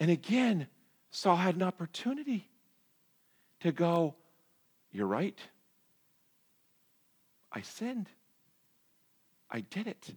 And 0.00 0.10
again, 0.10 0.66
Saul 1.10 1.36
had 1.36 1.56
an 1.56 1.62
opportunity 1.62 2.48
to 3.60 3.70
go, 3.70 4.14
You're 4.92 5.06
right. 5.06 5.38
I 7.52 7.60
sinned. 7.60 8.08
I 9.50 9.60
did 9.60 9.88
it. 9.88 10.16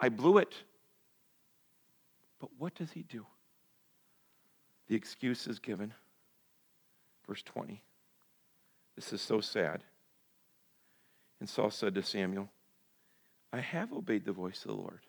I 0.00 0.08
blew 0.08 0.38
it. 0.38 0.54
But 2.40 2.50
what 2.58 2.74
does 2.74 2.92
he 2.92 3.02
do? 3.02 3.26
The 4.88 4.94
excuse 4.94 5.46
is 5.46 5.58
given. 5.58 5.92
Verse 7.26 7.42
20. 7.42 7.82
This 8.96 9.12
is 9.12 9.20
so 9.20 9.40
sad. 9.40 9.82
And 11.40 11.48
Saul 11.48 11.70
said 11.70 11.94
to 11.94 12.02
Samuel, 12.02 12.48
I 13.52 13.60
have 13.60 13.92
obeyed 13.92 14.24
the 14.24 14.32
voice 14.32 14.62
of 14.62 14.68
the 14.68 14.76
Lord. 14.76 15.00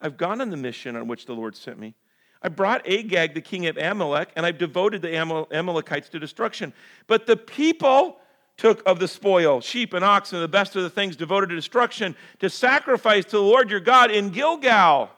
I've 0.00 0.16
gone 0.16 0.40
on 0.40 0.50
the 0.50 0.56
mission 0.56 0.96
on 0.96 1.08
which 1.08 1.26
the 1.26 1.34
Lord 1.34 1.56
sent 1.56 1.78
me. 1.78 1.94
I 2.42 2.48
brought 2.48 2.86
Agag, 2.86 3.34
the 3.34 3.40
king 3.40 3.66
of 3.66 3.76
Amalek, 3.76 4.30
and 4.36 4.44
I've 4.44 4.58
devoted 4.58 5.02
the 5.02 5.16
Amalekites 5.16 6.08
to 6.10 6.18
destruction. 6.18 6.72
But 7.06 7.26
the 7.26 7.36
people 7.36 8.18
took 8.56 8.82
of 8.86 8.98
the 8.98 9.08
spoil, 9.08 9.60
sheep 9.60 9.92
and 9.92 10.04
oxen, 10.04 10.40
the 10.40 10.48
best 10.48 10.76
of 10.76 10.82
the 10.82 10.90
things 10.90 11.16
devoted 11.16 11.48
to 11.50 11.54
destruction, 11.54 12.16
to 12.40 12.48
sacrifice 12.48 13.24
to 13.26 13.32
the 13.32 13.42
Lord 13.42 13.70
your 13.70 13.80
God 13.80 14.10
in 14.10 14.30
Gilgal. 14.30 15.10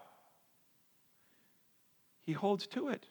He 2.26 2.32
holds 2.32 2.66
to 2.68 2.88
it. 2.88 3.06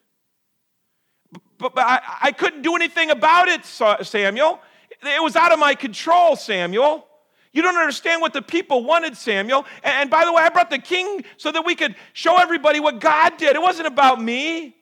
But, 1.58 1.74
but 1.74 1.84
I, 1.86 2.02
I 2.24 2.32
couldn't 2.32 2.62
do 2.62 2.76
anything 2.76 3.10
about 3.10 3.48
it, 3.48 3.66
Samuel. 3.66 4.60
It 5.02 5.24
was 5.24 5.36
out 5.36 5.52
of 5.52 5.60
my 5.60 5.76
control, 5.76 6.36
Samuel. 6.36 7.06
You 7.54 7.62
don't 7.63 7.78
understand 7.78 8.22
what 8.22 8.34
the 8.34 8.42
people 8.42 8.84
wanted, 8.84 9.18
Samuel. 9.18 9.66
And 9.82 10.10
by 10.10 10.26
the 10.26 10.34
way, 10.34 10.44
I 10.44 10.50
brought 10.50 10.70
the 10.70 10.78
king 10.78 11.24
so 11.38 11.52
that 11.52 11.66
we 11.66 11.74
could 11.74 11.96
show 12.13 12.38
everybody 12.38 12.80
what 12.80 13.00
God 13.00 13.38
did. 13.38 13.56
It 13.56 13.62
wasn't 13.62 13.88
about 13.88 14.22
me. 14.22 14.76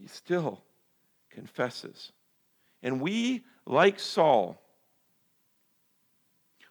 He 0.00 0.08
still 0.08 0.62
confesses. 1.38 2.10
And 2.82 3.00
we, 3.00 3.44
like 3.64 4.00
Saul, 4.00 4.60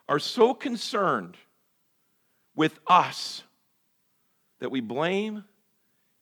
are 0.09 0.19
so 0.19 0.53
concerned 0.53 1.37
with 2.53 2.77
us 2.85 3.43
that 4.59 4.69
we 4.69 4.81
blame, 4.81 5.45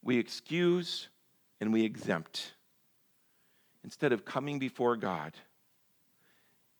we 0.00 0.18
excuse, 0.18 1.08
and 1.60 1.72
we 1.72 1.84
exempt 1.84 2.52
instead 3.82 4.12
of 4.12 4.24
coming 4.24 4.60
before 4.60 4.96
God 4.96 5.32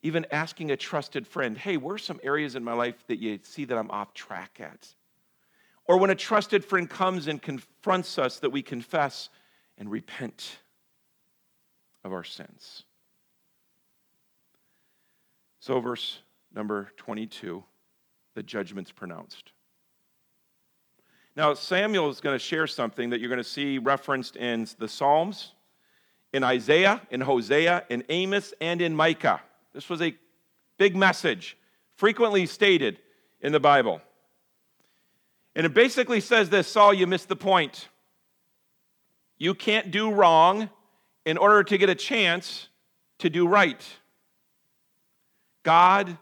even 0.02 0.24
asking 0.30 0.70
a 0.70 0.76
trusted 0.76 1.26
friend, 1.26 1.58
hey, 1.58 1.76
where 1.76 1.96
are 1.96 1.98
some 1.98 2.20
areas 2.22 2.54
in 2.54 2.62
my 2.62 2.74
life 2.74 3.04
that 3.08 3.18
you 3.18 3.40
see 3.42 3.64
that 3.64 3.76
I'm 3.76 3.90
off 3.90 4.14
track 4.14 4.60
at? 4.60 4.86
Or 5.84 5.98
when 5.98 6.10
a 6.10 6.14
trusted 6.14 6.64
friend 6.64 6.88
comes 6.88 7.26
and 7.26 7.42
confronts 7.42 8.16
us, 8.16 8.38
that 8.38 8.50
we 8.50 8.62
confess 8.62 9.30
and 9.78 9.90
repent 9.90 10.58
of 12.06 12.12
our 12.12 12.24
sins. 12.24 12.84
So, 15.60 15.80
verse 15.80 16.20
number 16.54 16.92
22, 16.96 17.62
the 18.34 18.42
judgment's 18.42 18.92
pronounced. 18.92 19.52
Now, 21.34 21.52
Samuel 21.52 22.08
is 22.08 22.20
going 22.20 22.34
to 22.34 22.42
share 22.42 22.66
something 22.66 23.10
that 23.10 23.20
you're 23.20 23.28
going 23.28 23.42
to 23.42 23.44
see 23.44 23.78
referenced 23.78 24.36
in 24.36 24.66
the 24.78 24.88
Psalms, 24.88 25.52
in 26.32 26.44
Isaiah, 26.44 27.02
in 27.10 27.20
Hosea, 27.20 27.84
in 27.90 28.04
Amos, 28.08 28.54
and 28.60 28.80
in 28.80 28.94
Micah. 28.94 29.42
This 29.74 29.90
was 29.90 30.00
a 30.00 30.16
big 30.78 30.96
message, 30.96 31.58
frequently 31.96 32.46
stated 32.46 33.00
in 33.40 33.52
the 33.52 33.60
Bible. 33.60 34.00
And 35.56 35.66
it 35.66 35.74
basically 35.74 36.20
says 36.20 36.48
this 36.48 36.68
Saul, 36.68 36.94
you 36.94 37.06
missed 37.06 37.28
the 37.28 37.36
point. 37.36 37.88
You 39.38 39.54
can't 39.54 39.90
do 39.90 40.10
wrong 40.10 40.70
in 41.26 41.36
order 41.36 41.64
to 41.64 41.76
get 41.76 41.90
a 41.90 41.94
chance 41.94 42.68
to 43.18 43.28
do 43.28 43.46
right. 43.46 43.84
God 45.64 46.16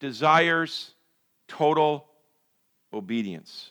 desires 0.00 0.94
total 1.46 2.06
obedience. 2.92 3.70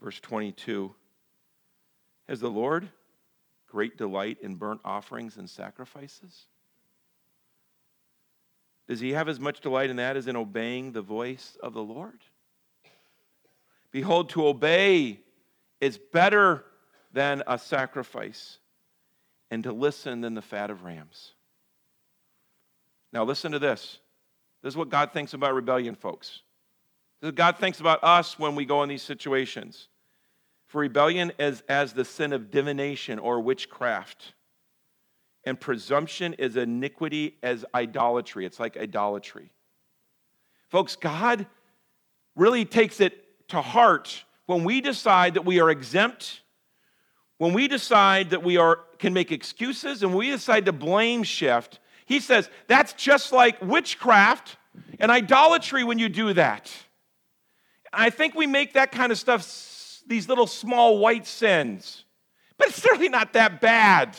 Verse 0.00 0.20
22 0.20 0.94
Has 2.28 2.40
the 2.40 2.48
Lord 2.48 2.88
great 3.66 3.98
delight 3.98 4.38
in 4.40 4.54
burnt 4.54 4.80
offerings 4.84 5.36
and 5.36 5.50
sacrifices? 5.50 6.46
Does 8.88 9.00
he 9.00 9.10
have 9.10 9.28
as 9.28 9.38
much 9.38 9.60
delight 9.60 9.90
in 9.90 9.96
that 9.96 10.16
as 10.16 10.26
in 10.26 10.36
obeying 10.36 10.92
the 10.92 11.02
voice 11.02 11.56
of 11.60 11.74
the 11.74 11.82
Lord? 11.82 12.20
Behold, 13.90 14.30
to 14.30 14.46
obey 14.46 15.20
is 15.80 15.98
better 16.12 16.64
than 17.12 17.42
a 17.46 17.58
sacrifice, 17.58 18.58
and 19.50 19.64
to 19.64 19.72
listen 19.72 20.20
than 20.20 20.34
the 20.34 20.42
fat 20.42 20.70
of 20.70 20.84
rams. 20.84 21.32
Now, 23.12 23.24
listen 23.24 23.52
to 23.52 23.58
this. 23.58 23.98
This 24.62 24.74
is 24.74 24.76
what 24.76 24.90
God 24.90 25.12
thinks 25.12 25.34
about 25.34 25.54
rebellion, 25.54 25.94
folks. 25.94 26.42
This 27.20 27.28
is 27.28 27.32
what 27.32 27.34
God 27.34 27.58
thinks 27.58 27.80
about 27.80 28.04
us 28.04 28.38
when 28.38 28.54
we 28.54 28.64
go 28.64 28.82
in 28.82 28.88
these 28.88 29.02
situations. 29.02 29.88
For 30.68 30.80
rebellion 30.80 31.32
is 31.38 31.62
as 31.68 31.92
the 31.92 32.04
sin 32.04 32.32
of 32.32 32.50
divination 32.50 33.18
or 33.18 33.40
witchcraft. 33.40 34.34
And 35.44 35.58
presumption 35.58 36.34
is 36.34 36.56
iniquity 36.56 37.38
as 37.42 37.64
idolatry. 37.74 38.46
It's 38.46 38.60
like 38.60 38.76
idolatry. 38.76 39.50
Folks, 40.68 40.94
God 40.94 41.46
really 42.36 42.64
takes 42.64 43.00
it 43.00 43.48
to 43.48 43.60
heart 43.60 44.24
when 44.46 44.62
we 44.62 44.80
decide 44.80 45.34
that 45.34 45.44
we 45.44 45.58
are 45.60 45.70
exempt, 45.70 46.42
when 47.40 47.54
we 47.54 47.68
decide 47.68 48.30
that 48.30 48.42
we 48.42 48.58
are, 48.58 48.80
can 48.98 49.14
make 49.14 49.32
excuses, 49.32 50.02
and 50.02 50.14
we 50.14 50.30
decide 50.30 50.66
to 50.66 50.72
blame 50.72 51.22
shift. 51.22 51.78
He 52.04 52.20
says 52.20 52.50
that's 52.66 52.92
just 52.92 53.32
like 53.32 53.56
witchcraft 53.62 54.58
and 54.98 55.10
idolatry 55.10 55.82
when 55.82 55.98
you 55.98 56.10
do 56.10 56.34
that. 56.34 56.70
I 57.90 58.10
think 58.10 58.34
we 58.34 58.46
make 58.46 58.74
that 58.74 58.92
kind 58.92 59.10
of 59.10 59.16
stuff 59.16 60.02
these 60.06 60.28
little 60.28 60.46
small 60.46 60.98
white 60.98 61.26
sins. 61.26 62.04
But 62.58 62.68
it's 62.68 62.82
certainly 62.82 63.08
not 63.08 63.32
that 63.32 63.62
bad. 63.62 64.18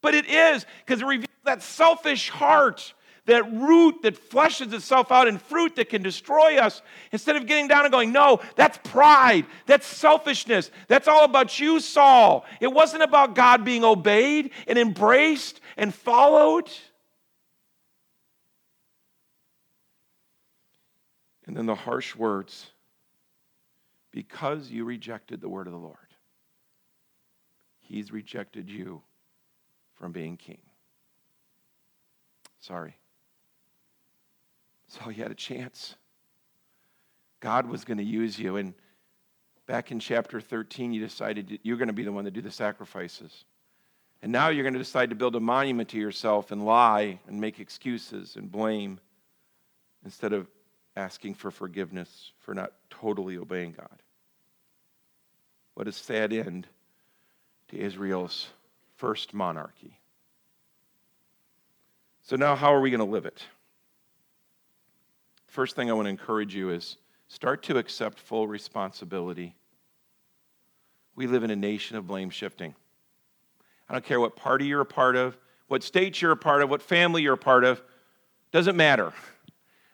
But 0.00 0.14
it 0.14 0.24
is, 0.24 0.64
because 0.86 1.02
it 1.02 1.06
reveals 1.06 1.26
that 1.44 1.62
selfish 1.62 2.30
heart, 2.30 2.94
that 3.30 3.50
root 3.52 4.02
that 4.02 4.30
fleshes 4.30 4.72
itself 4.72 5.12
out 5.12 5.28
in 5.28 5.38
fruit 5.38 5.76
that 5.76 5.88
can 5.88 6.02
destroy 6.02 6.58
us. 6.58 6.82
Instead 7.12 7.36
of 7.36 7.46
getting 7.46 7.68
down 7.68 7.84
and 7.84 7.92
going, 7.92 8.10
no, 8.10 8.40
that's 8.56 8.78
pride, 8.82 9.46
that's 9.66 9.86
selfishness, 9.86 10.70
that's 10.88 11.06
all 11.06 11.24
about 11.24 11.58
you, 11.60 11.78
Saul. 11.78 12.44
It 12.60 12.66
wasn't 12.66 13.04
about 13.04 13.36
God 13.36 13.64
being 13.64 13.84
obeyed 13.84 14.50
and 14.66 14.78
embraced 14.78 15.60
and 15.76 15.94
followed. 15.94 16.68
And 21.46 21.56
then 21.56 21.66
the 21.66 21.74
harsh 21.74 22.16
words 22.16 22.66
because 24.10 24.70
you 24.70 24.84
rejected 24.84 25.40
the 25.40 25.48
word 25.48 25.68
of 25.68 25.72
the 25.72 25.78
Lord. 25.78 25.96
He's 27.78 28.10
rejected 28.12 28.68
you 28.68 29.02
from 29.94 30.10
being 30.10 30.36
king. 30.36 30.62
Sorry. 32.60 32.99
So 34.90 35.08
you 35.08 35.22
had 35.22 35.30
a 35.30 35.36
chance. 35.36 35.94
God 37.38 37.66
was 37.66 37.84
going 37.84 37.98
to 37.98 38.04
use 38.04 38.38
you. 38.38 38.56
And 38.56 38.74
back 39.66 39.92
in 39.92 40.00
chapter 40.00 40.40
13, 40.40 40.92
you 40.92 41.00
decided 41.00 41.60
you're 41.62 41.76
going 41.76 41.88
to 41.88 41.94
be 41.94 42.02
the 42.02 42.10
one 42.10 42.24
to 42.24 42.30
do 42.30 42.40
the 42.40 42.50
sacrifices. 42.50 43.44
And 44.20 44.32
now 44.32 44.48
you're 44.48 44.64
going 44.64 44.74
to 44.74 44.80
decide 44.80 45.10
to 45.10 45.16
build 45.16 45.36
a 45.36 45.40
monument 45.40 45.90
to 45.90 45.98
yourself 45.98 46.50
and 46.50 46.66
lie 46.66 47.20
and 47.28 47.40
make 47.40 47.60
excuses 47.60 48.34
and 48.34 48.50
blame 48.50 48.98
instead 50.04 50.32
of 50.32 50.48
asking 50.96 51.34
for 51.34 51.52
forgiveness 51.52 52.32
for 52.40 52.52
not 52.52 52.72
totally 52.90 53.38
obeying 53.38 53.72
God. 53.72 54.02
What 55.74 55.86
a 55.86 55.92
sad 55.92 56.32
end 56.32 56.66
to 57.68 57.78
Israel's 57.78 58.48
first 58.96 59.32
monarchy. 59.32 60.00
So, 62.22 62.36
now 62.36 62.56
how 62.56 62.74
are 62.74 62.80
we 62.80 62.90
going 62.90 62.98
to 62.98 63.06
live 63.06 63.24
it? 63.24 63.44
First 65.50 65.74
thing 65.74 65.90
I 65.90 65.94
want 65.94 66.06
to 66.06 66.10
encourage 66.10 66.54
you 66.54 66.70
is 66.70 66.96
start 67.26 67.64
to 67.64 67.76
accept 67.76 68.20
full 68.20 68.46
responsibility. 68.46 69.56
We 71.16 71.26
live 71.26 71.42
in 71.42 71.50
a 71.50 71.56
nation 71.56 71.96
of 71.96 72.06
blame 72.06 72.30
shifting. 72.30 72.76
I 73.88 73.92
don't 73.92 74.04
care 74.04 74.20
what 74.20 74.36
party 74.36 74.66
you're 74.66 74.80
a 74.80 74.86
part 74.86 75.16
of, 75.16 75.36
what 75.66 75.82
state 75.82 76.22
you're 76.22 76.30
a 76.30 76.36
part 76.36 76.62
of, 76.62 76.70
what 76.70 76.80
family 76.80 77.22
you're 77.22 77.34
a 77.34 77.36
part 77.36 77.64
of, 77.64 77.82
doesn't 78.52 78.76
matter. 78.76 79.12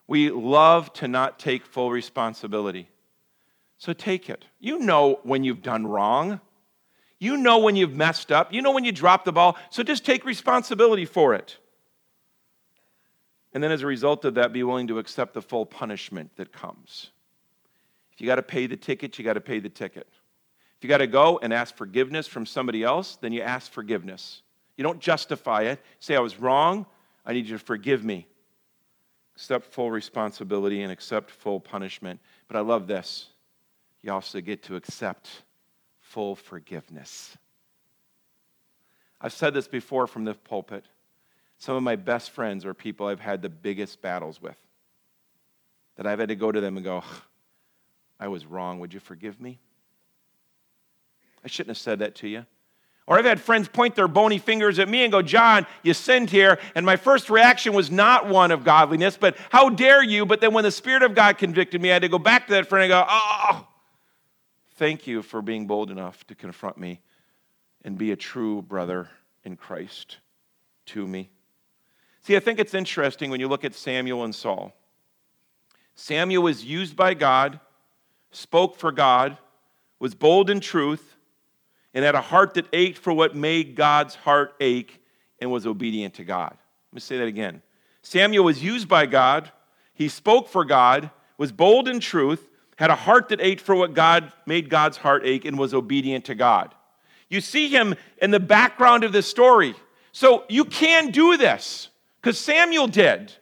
We 0.07 0.29
love 0.29 0.93
to 0.95 1.09
not 1.09 1.39
take 1.39 1.65
full 1.65 1.91
responsibility. 1.91 2.91
So 3.79 3.95
take 3.95 4.29
it. 4.29 4.45
You 4.61 4.79
know 4.79 5.21
when 5.23 5.43
you've 5.43 5.63
done 5.63 5.87
wrong. 5.87 6.43
You 7.19 7.39
know 7.39 7.61
when 7.61 7.77
you've 7.77 7.95
messed 7.95 8.31
up. 8.31 8.53
You 8.53 8.61
know 8.61 8.73
when 8.73 8.85
you 8.85 8.93
dropped 8.93 9.25
the 9.25 9.33
ball. 9.33 9.57
So 9.71 9.83
just 9.83 10.05
take 10.05 10.27
responsibility 10.27 11.07
for 11.07 11.33
it. 11.33 11.57
And 13.57 13.65
then 13.65 13.73
as 13.73 13.81
a 13.81 13.87
result 13.87 14.27
of 14.27 14.35
that, 14.35 14.53
be 14.53 14.63
willing 14.65 14.89
to 14.89 14.99
accept 14.99 15.33
the 15.33 15.41
full 15.41 15.65
punishment 15.65 16.31
that 16.37 16.53
comes. 16.53 17.09
If 18.13 18.21
you 18.21 18.27
got 18.27 18.35
to 18.35 18.43
pay 18.43 18.67
the 18.67 18.77
ticket, 18.77 19.19
you 19.19 19.25
got 19.25 19.33
to 19.33 19.41
pay 19.41 19.61
the 19.61 19.71
ticket. 19.71 20.07
If 20.77 20.85
you 20.85 20.91
got 20.91 20.99
to 20.99 21.07
go 21.07 21.39
and 21.43 21.55
ask 21.55 21.75
forgiveness 21.75 22.27
from 22.27 22.45
somebody 22.45 22.83
else, 22.83 23.17
then 23.17 23.33
you 23.33 23.41
ask 23.41 23.73
forgiveness. 23.73 24.43
You 24.77 24.85
don't 24.85 25.01
justify 25.01 25.63
it. 25.63 25.81
Say, 26.01 26.15
I 26.15 26.21
was 26.21 26.39
wrong. 26.39 26.85
I 27.25 27.33
need 27.33 27.47
you 27.47 27.57
to 27.57 27.65
forgive 27.65 28.05
me. 28.05 28.27
Accept 29.37 29.73
full 29.73 29.91
responsibility 29.91 30.83
and 30.83 30.93
accept 30.93 31.31
full 31.31 31.59
punishment. 31.59 32.21
But 32.49 32.59
I 32.59 32.61
love 32.61 32.87
this. 32.87 33.31
You 34.03 34.13
also 34.13 34.43
get 34.43 34.65
to 34.65 34.77
accept 34.77 35.31
full 36.03 36.37
forgiveness. 36.37 37.39
I've 39.19 39.33
said 39.33 39.55
this 39.55 39.67
before 39.67 40.07
from 40.07 40.25
the 40.25 40.35
pulpit. 40.35 40.85
Some 41.59 41.77
of 41.77 41.83
my 41.83 41.97
best 41.97 42.31
friends 42.31 42.65
are 42.65 42.75
people 42.75 43.07
I've 43.07 43.21
had 43.21 43.43
the 43.43 43.49
biggest 43.49 44.03
battles 44.03 44.41
with. 44.41 44.57
That 45.97 46.07
I've 46.07 46.19
had 46.19 46.29
to 46.29 46.37
go 46.37 46.53
to 46.53 46.61
them 46.61 46.77
and 46.77 46.85
go, 46.85 47.03
I 48.21 48.29
was 48.29 48.47
wrong. 48.47 48.81
Would 48.81 48.93
you 48.93 49.01
forgive 49.01 49.41
me? 49.41 49.59
I 51.45 51.49
shouldn't 51.49 51.77
have 51.77 51.79
said 51.79 52.01
that 52.01 52.17
to 52.17 52.29
you. 52.29 52.45
Or 53.07 53.17
I've 53.17 53.25
had 53.25 53.41
friends 53.41 53.69
point 53.69 53.95
their 53.95 54.09
bony 54.09 54.39
fingers 54.39 54.81
at 54.81 54.89
me 54.89 55.05
and 55.05 55.13
go, 55.13 55.23
John, 55.23 55.65
you 55.85 55.95
sinned 55.95 56.29
here. 56.29 56.59
And 56.75 56.85
my 56.85 56.97
first 56.97 57.31
reaction 57.31 57.73
was 57.73 57.89
not 57.89 58.29
one 58.29 58.51
of 58.51 58.65
godliness, 58.65 59.17
but 59.17 59.37
how 59.51 59.69
dare 59.71 60.03
you? 60.03 60.27
But 60.27 60.41
then 60.41 60.53
when 60.53 60.65
the 60.65 60.73
Spirit 60.73 61.05
of 61.05 61.15
God 61.15 61.39
convicted 61.39 61.81
me, 61.81 61.91
I 61.91 61.95
had 61.95 62.03
to 62.03 62.09
go 62.09 62.19
back 62.19 62.49
to 62.49 62.55
that 62.55 62.67
friend 62.67 62.83
and 62.83 62.91
go, 62.91 63.05
oh, 63.09 63.69
thank 64.75 65.07
you 65.07 65.23
for 65.23 65.41
being 65.41 65.69
bold 65.69 65.93
enough 65.93 66.27
to 66.27 66.35
confront 66.35 66.79
me 66.79 67.01
and 67.85 67.97
be 67.97 68.11
a 68.11 68.17
true 68.17 68.61
brother 68.61 69.09
in 69.45 69.57
Christ 69.57 70.17
to 70.87 71.07
me. 71.07 71.31
See, 72.27 72.35
I 72.35 72.41
think 72.41 72.59
it's 72.59 72.75
interesting 72.75 73.31
when 73.31 73.39
you 73.39 73.47
look 73.47 73.65
at 73.65 73.73
Samuel 73.73 74.25
and 74.25 74.35
Saul. 74.35 74.75
Samuel 75.95 76.43
was 76.43 76.65
used 76.65 76.97
by 76.97 77.15
God, 77.15 77.61
spoke 78.33 78.77
for 78.77 78.91
God, 78.91 79.39
was 80.01 80.17
bold 80.17 80.51
in 80.51 80.59
truth, 80.59 81.15
and 81.95 82.05
had 82.05 82.17
a 82.17 82.21
heart 82.21 82.55
that 82.55 82.67
ached 82.73 82.99
for 82.99 83.13
what 83.13 83.37
made 83.37 83.77
God's 83.77 84.17
heart 84.17 84.57
ache 84.59 85.01
and 85.41 85.53
was 85.53 85.69
obedient 85.69 86.15
to 86.15 86.25
God. 86.25 86.51
Let 86.51 86.95
me 86.95 86.99
say 86.99 87.17
that 87.19 87.29
again. 87.29 87.63
Samuel 88.03 88.45
was 88.45 88.61
used 88.61 88.89
by 88.89 89.07
God, 89.07 89.53
he 89.95 90.09
spoke 90.09 90.49
for 90.49 90.65
God, 90.65 91.11
was 91.39 91.53
bold 91.53 91.87
in 91.87 92.01
truth, 92.01 92.49
had 92.75 92.91
a 92.91 92.97
heart 92.97 93.29
that 93.29 93.41
ached 93.41 93.61
for 93.61 93.77
what 93.77 93.95
God 93.95 94.33
made 94.47 94.69
God's 94.69 94.97
heart 94.97 95.23
ache 95.25 95.45
and 95.45 95.57
was 95.57 95.73
obedient 95.73 96.25
to 96.25 96.35
God. 96.35 96.75
You 97.29 97.41
see 97.41 97.69
him 97.69 97.95
in 98.21 98.33
the 98.33 98.41
background 98.41 99.05
of 99.05 99.13
this 99.13 99.29
story. 99.29 99.77
So 100.11 100.43
you 100.49 100.65
can 100.65 101.13
do 101.13 101.37
this 101.37 101.91
because 102.27 102.41
Samuel 102.41 102.89
did. 102.89 103.33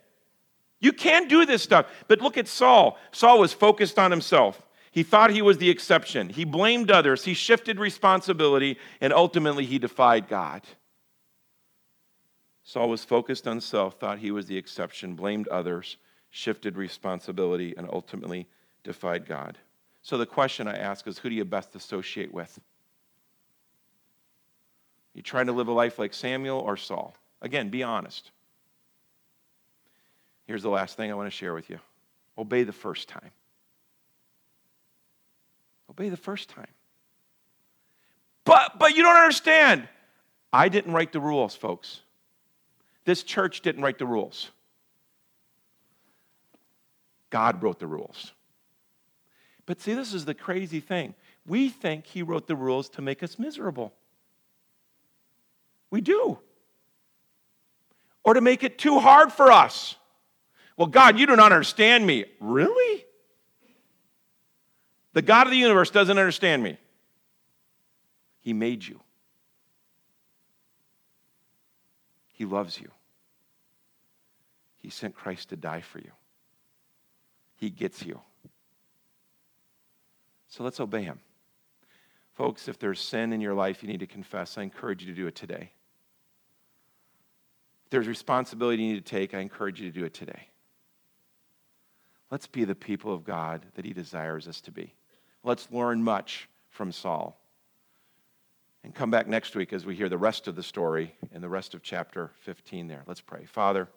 You 0.78 0.92
can 0.92 1.26
do 1.26 1.46
this 1.46 1.62
stuff. 1.62 1.86
But 2.06 2.20
look 2.20 2.36
at 2.36 2.46
Saul. 2.46 2.98
Saul 3.12 3.40
was 3.40 3.54
focused 3.54 3.98
on 3.98 4.10
himself. 4.10 4.60
He 4.90 5.02
thought 5.02 5.30
he 5.30 5.40
was 5.40 5.56
the 5.56 5.70
exception. 5.70 6.28
He 6.28 6.44
blamed 6.44 6.90
others. 6.90 7.24
He 7.24 7.32
shifted 7.32 7.78
responsibility, 7.80 8.76
and 9.00 9.10
ultimately 9.10 9.64
he 9.64 9.78
defied 9.78 10.28
God. 10.28 10.66
Saul 12.62 12.90
was 12.90 13.06
focused 13.06 13.48
on 13.48 13.62
self, 13.62 13.98
thought 13.98 14.18
he 14.18 14.30
was 14.30 14.44
the 14.44 14.58
exception, 14.58 15.14
blamed 15.14 15.48
others, 15.48 15.96
shifted 16.28 16.76
responsibility, 16.76 17.72
and 17.78 17.88
ultimately 17.90 18.46
defied 18.82 19.24
God. 19.24 19.56
So 20.02 20.18
the 20.18 20.26
question 20.26 20.68
I 20.68 20.76
ask 20.76 21.06
is 21.06 21.16
who 21.16 21.30
do 21.30 21.34
you 21.34 21.46
best 21.46 21.74
associate 21.74 22.34
with? 22.34 22.60
You 25.14 25.22
trying 25.22 25.46
to 25.46 25.52
live 25.52 25.68
a 25.68 25.72
life 25.72 25.98
like 25.98 26.12
Samuel 26.12 26.58
or 26.58 26.76
Saul? 26.76 27.16
Again, 27.40 27.70
be 27.70 27.82
honest. 27.82 28.30
Here's 30.46 30.62
the 30.62 30.70
last 30.70 30.96
thing 30.96 31.10
I 31.10 31.14
want 31.14 31.26
to 31.26 31.36
share 31.36 31.54
with 31.54 31.70
you 31.70 31.78
obey 32.36 32.64
the 32.64 32.72
first 32.72 33.08
time. 33.08 33.30
Obey 35.90 36.08
the 36.08 36.16
first 36.16 36.48
time. 36.48 36.68
But, 38.44 38.78
but 38.78 38.94
you 38.94 39.02
don't 39.02 39.16
understand. 39.16 39.88
I 40.52 40.68
didn't 40.68 40.92
write 40.92 41.12
the 41.12 41.20
rules, 41.20 41.54
folks. 41.54 42.00
This 43.04 43.22
church 43.22 43.60
didn't 43.60 43.82
write 43.82 43.98
the 43.98 44.06
rules. 44.06 44.50
God 47.30 47.62
wrote 47.62 47.78
the 47.78 47.86
rules. 47.86 48.32
But 49.66 49.80
see, 49.80 49.94
this 49.94 50.14
is 50.14 50.24
the 50.24 50.34
crazy 50.34 50.80
thing. 50.80 51.14
We 51.46 51.68
think 51.68 52.06
He 52.06 52.22
wrote 52.22 52.46
the 52.46 52.56
rules 52.56 52.88
to 52.90 53.02
make 53.02 53.22
us 53.22 53.38
miserable. 53.38 53.92
We 55.90 56.00
do. 56.00 56.38
Or 58.24 58.34
to 58.34 58.40
make 58.40 58.62
it 58.62 58.78
too 58.78 59.00
hard 59.00 59.32
for 59.32 59.50
us. 59.50 59.96
Well, 60.76 60.88
God, 60.88 61.18
you 61.18 61.26
don't 61.26 61.40
understand 61.40 62.06
me. 62.06 62.24
Really? 62.40 63.04
The 65.12 65.22
God 65.22 65.46
of 65.46 65.52
the 65.52 65.58
universe 65.58 65.90
doesn't 65.90 66.18
understand 66.18 66.62
me. 66.62 66.76
He 68.40 68.52
made 68.52 68.84
you, 68.84 69.00
He 72.32 72.44
loves 72.44 72.78
you. 72.78 72.90
He 74.76 74.90
sent 74.90 75.14
Christ 75.14 75.48
to 75.48 75.56
die 75.56 75.80
for 75.80 75.98
you. 75.98 76.10
He 77.56 77.70
gets 77.70 78.04
you. 78.04 78.20
So 80.48 80.62
let's 80.62 80.78
obey 80.78 81.02
Him. 81.02 81.20
Folks, 82.34 82.68
if 82.68 82.78
there's 82.78 83.00
sin 83.00 83.32
in 83.32 83.40
your 83.40 83.54
life 83.54 83.82
you 83.82 83.88
need 83.88 84.00
to 84.00 84.06
confess, 84.06 84.58
I 84.58 84.62
encourage 84.62 85.02
you 85.02 85.14
to 85.14 85.18
do 85.18 85.26
it 85.26 85.34
today. 85.34 85.70
If 87.84 87.90
there's 87.90 88.08
responsibility 88.08 88.82
you 88.82 88.92
need 88.92 89.06
to 89.06 89.10
take, 89.10 89.32
I 89.32 89.38
encourage 89.38 89.80
you 89.80 89.90
to 89.90 89.98
do 89.98 90.04
it 90.04 90.12
today. 90.12 90.48
Let's 92.30 92.46
be 92.46 92.64
the 92.64 92.74
people 92.74 93.12
of 93.12 93.24
God 93.24 93.64
that 93.74 93.84
He 93.84 93.92
desires 93.92 94.48
us 94.48 94.60
to 94.62 94.70
be. 94.70 94.94
Let's 95.42 95.70
learn 95.70 96.02
much 96.02 96.48
from 96.70 96.90
Saul. 96.90 97.38
And 98.82 98.94
come 98.94 99.10
back 99.10 99.26
next 99.26 99.54
week 99.56 99.72
as 99.72 99.86
we 99.86 99.94
hear 99.94 100.08
the 100.08 100.18
rest 100.18 100.46
of 100.46 100.56
the 100.56 100.62
story 100.62 101.14
and 101.32 101.42
the 101.42 101.48
rest 101.48 101.74
of 101.74 101.82
chapter 101.82 102.32
15 102.40 102.88
there. 102.88 103.02
Let's 103.06 103.20
pray. 103.20 103.44
Father, 103.46 103.88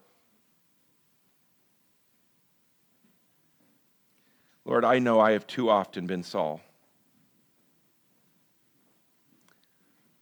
Lord, 4.64 4.86
I 4.86 5.00
know 5.00 5.20
I 5.20 5.32
have 5.32 5.48
too 5.48 5.70
often 5.70 6.08
been 6.08 6.24
Saul. 6.24 6.62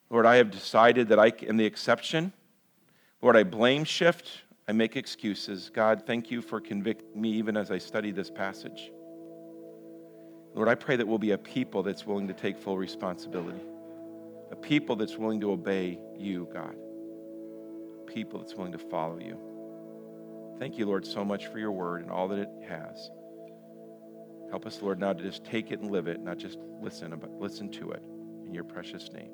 Lord, 0.10 0.26
I 0.26 0.36
have 0.36 0.52
decided 0.52 1.10
that 1.10 1.20
I 1.20 1.34
am 1.48 1.58
the 1.58 1.66
exception. 1.66 2.32
Lord, 3.22 3.36
I 3.36 3.44
blame 3.44 3.84
shift. 3.84 4.44
I 4.68 4.72
make 4.72 4.96
excuses. 4.96 5.70
God, 5.74 6.04
thank 6.08 6.32
you 6.32 6.42
for 6.42 6.60
convicting 6.60 7.22
me 7.22 7.30
even 7.34 7.56
as 7.56 7.70
I 7.70 7.78
study 7.78 8.12
this 8.12 8.32
passage. 8.32 8.92
Lord, 10.56 10.68
I 10.68 10.76
pray 10.76 10.96
that 10.96 11.08
we'll 11.08 11.20
be 11.20 11.32
a 11.32 11.38
people 11.38 11.84
that's 11.84 12.06
willing 12.06 12.28
to 12.28 12.34
take 12.34 12.58
full 12.58 12.78
responsibility, 12.78 13.62
a 14.52 14.56
people 14.56 14.96
that's 14.96 15.18
willing 15.18 15.42
to 15.42 15.52
obey 15.52 16.00
you, 16.18 16.48
God, 16.52 16.76
a 18.02 18.12
people 18.12 18.40
that's 18.40 18.56
willing 18.56 18.72
to 18.72 18.80
follow 18.80 19.20
you. 19.20 19.38
Thank 20.58 20.78
you, 20.78 20.86
Lord, 20.86 21.06
so 21.06 21.24
much 21.26 21.48
for 21.48 21.60
your 21.60 21.72
word 21.72 22.02
and 22.02 22.10
all 22.10 22.28
that 22.30 22.40
it 22.40 22.50
has. 22.68 23.12
Help 24.50 24.66
us, 24.66 24.82
Lord, 24.82 25.00
now 25.00 25.14
to 25.14 25.22
just 25.22 25.44
take 25.44 25.72
it 25.72 25.80
and 25.80 25.92
live 25.92 26.08
it, 26.08 26.22
not 26.22 26.38
just 26.38 26.58
listen, 26.82 27.14
but 27.20 27.30
listen 27.40 27.70
to 27.72 27.92
it. 27.92 28.02
In 28.46 28.54
your 28.54 28.64
precious 28.64 29.12
name. 29.12 29.32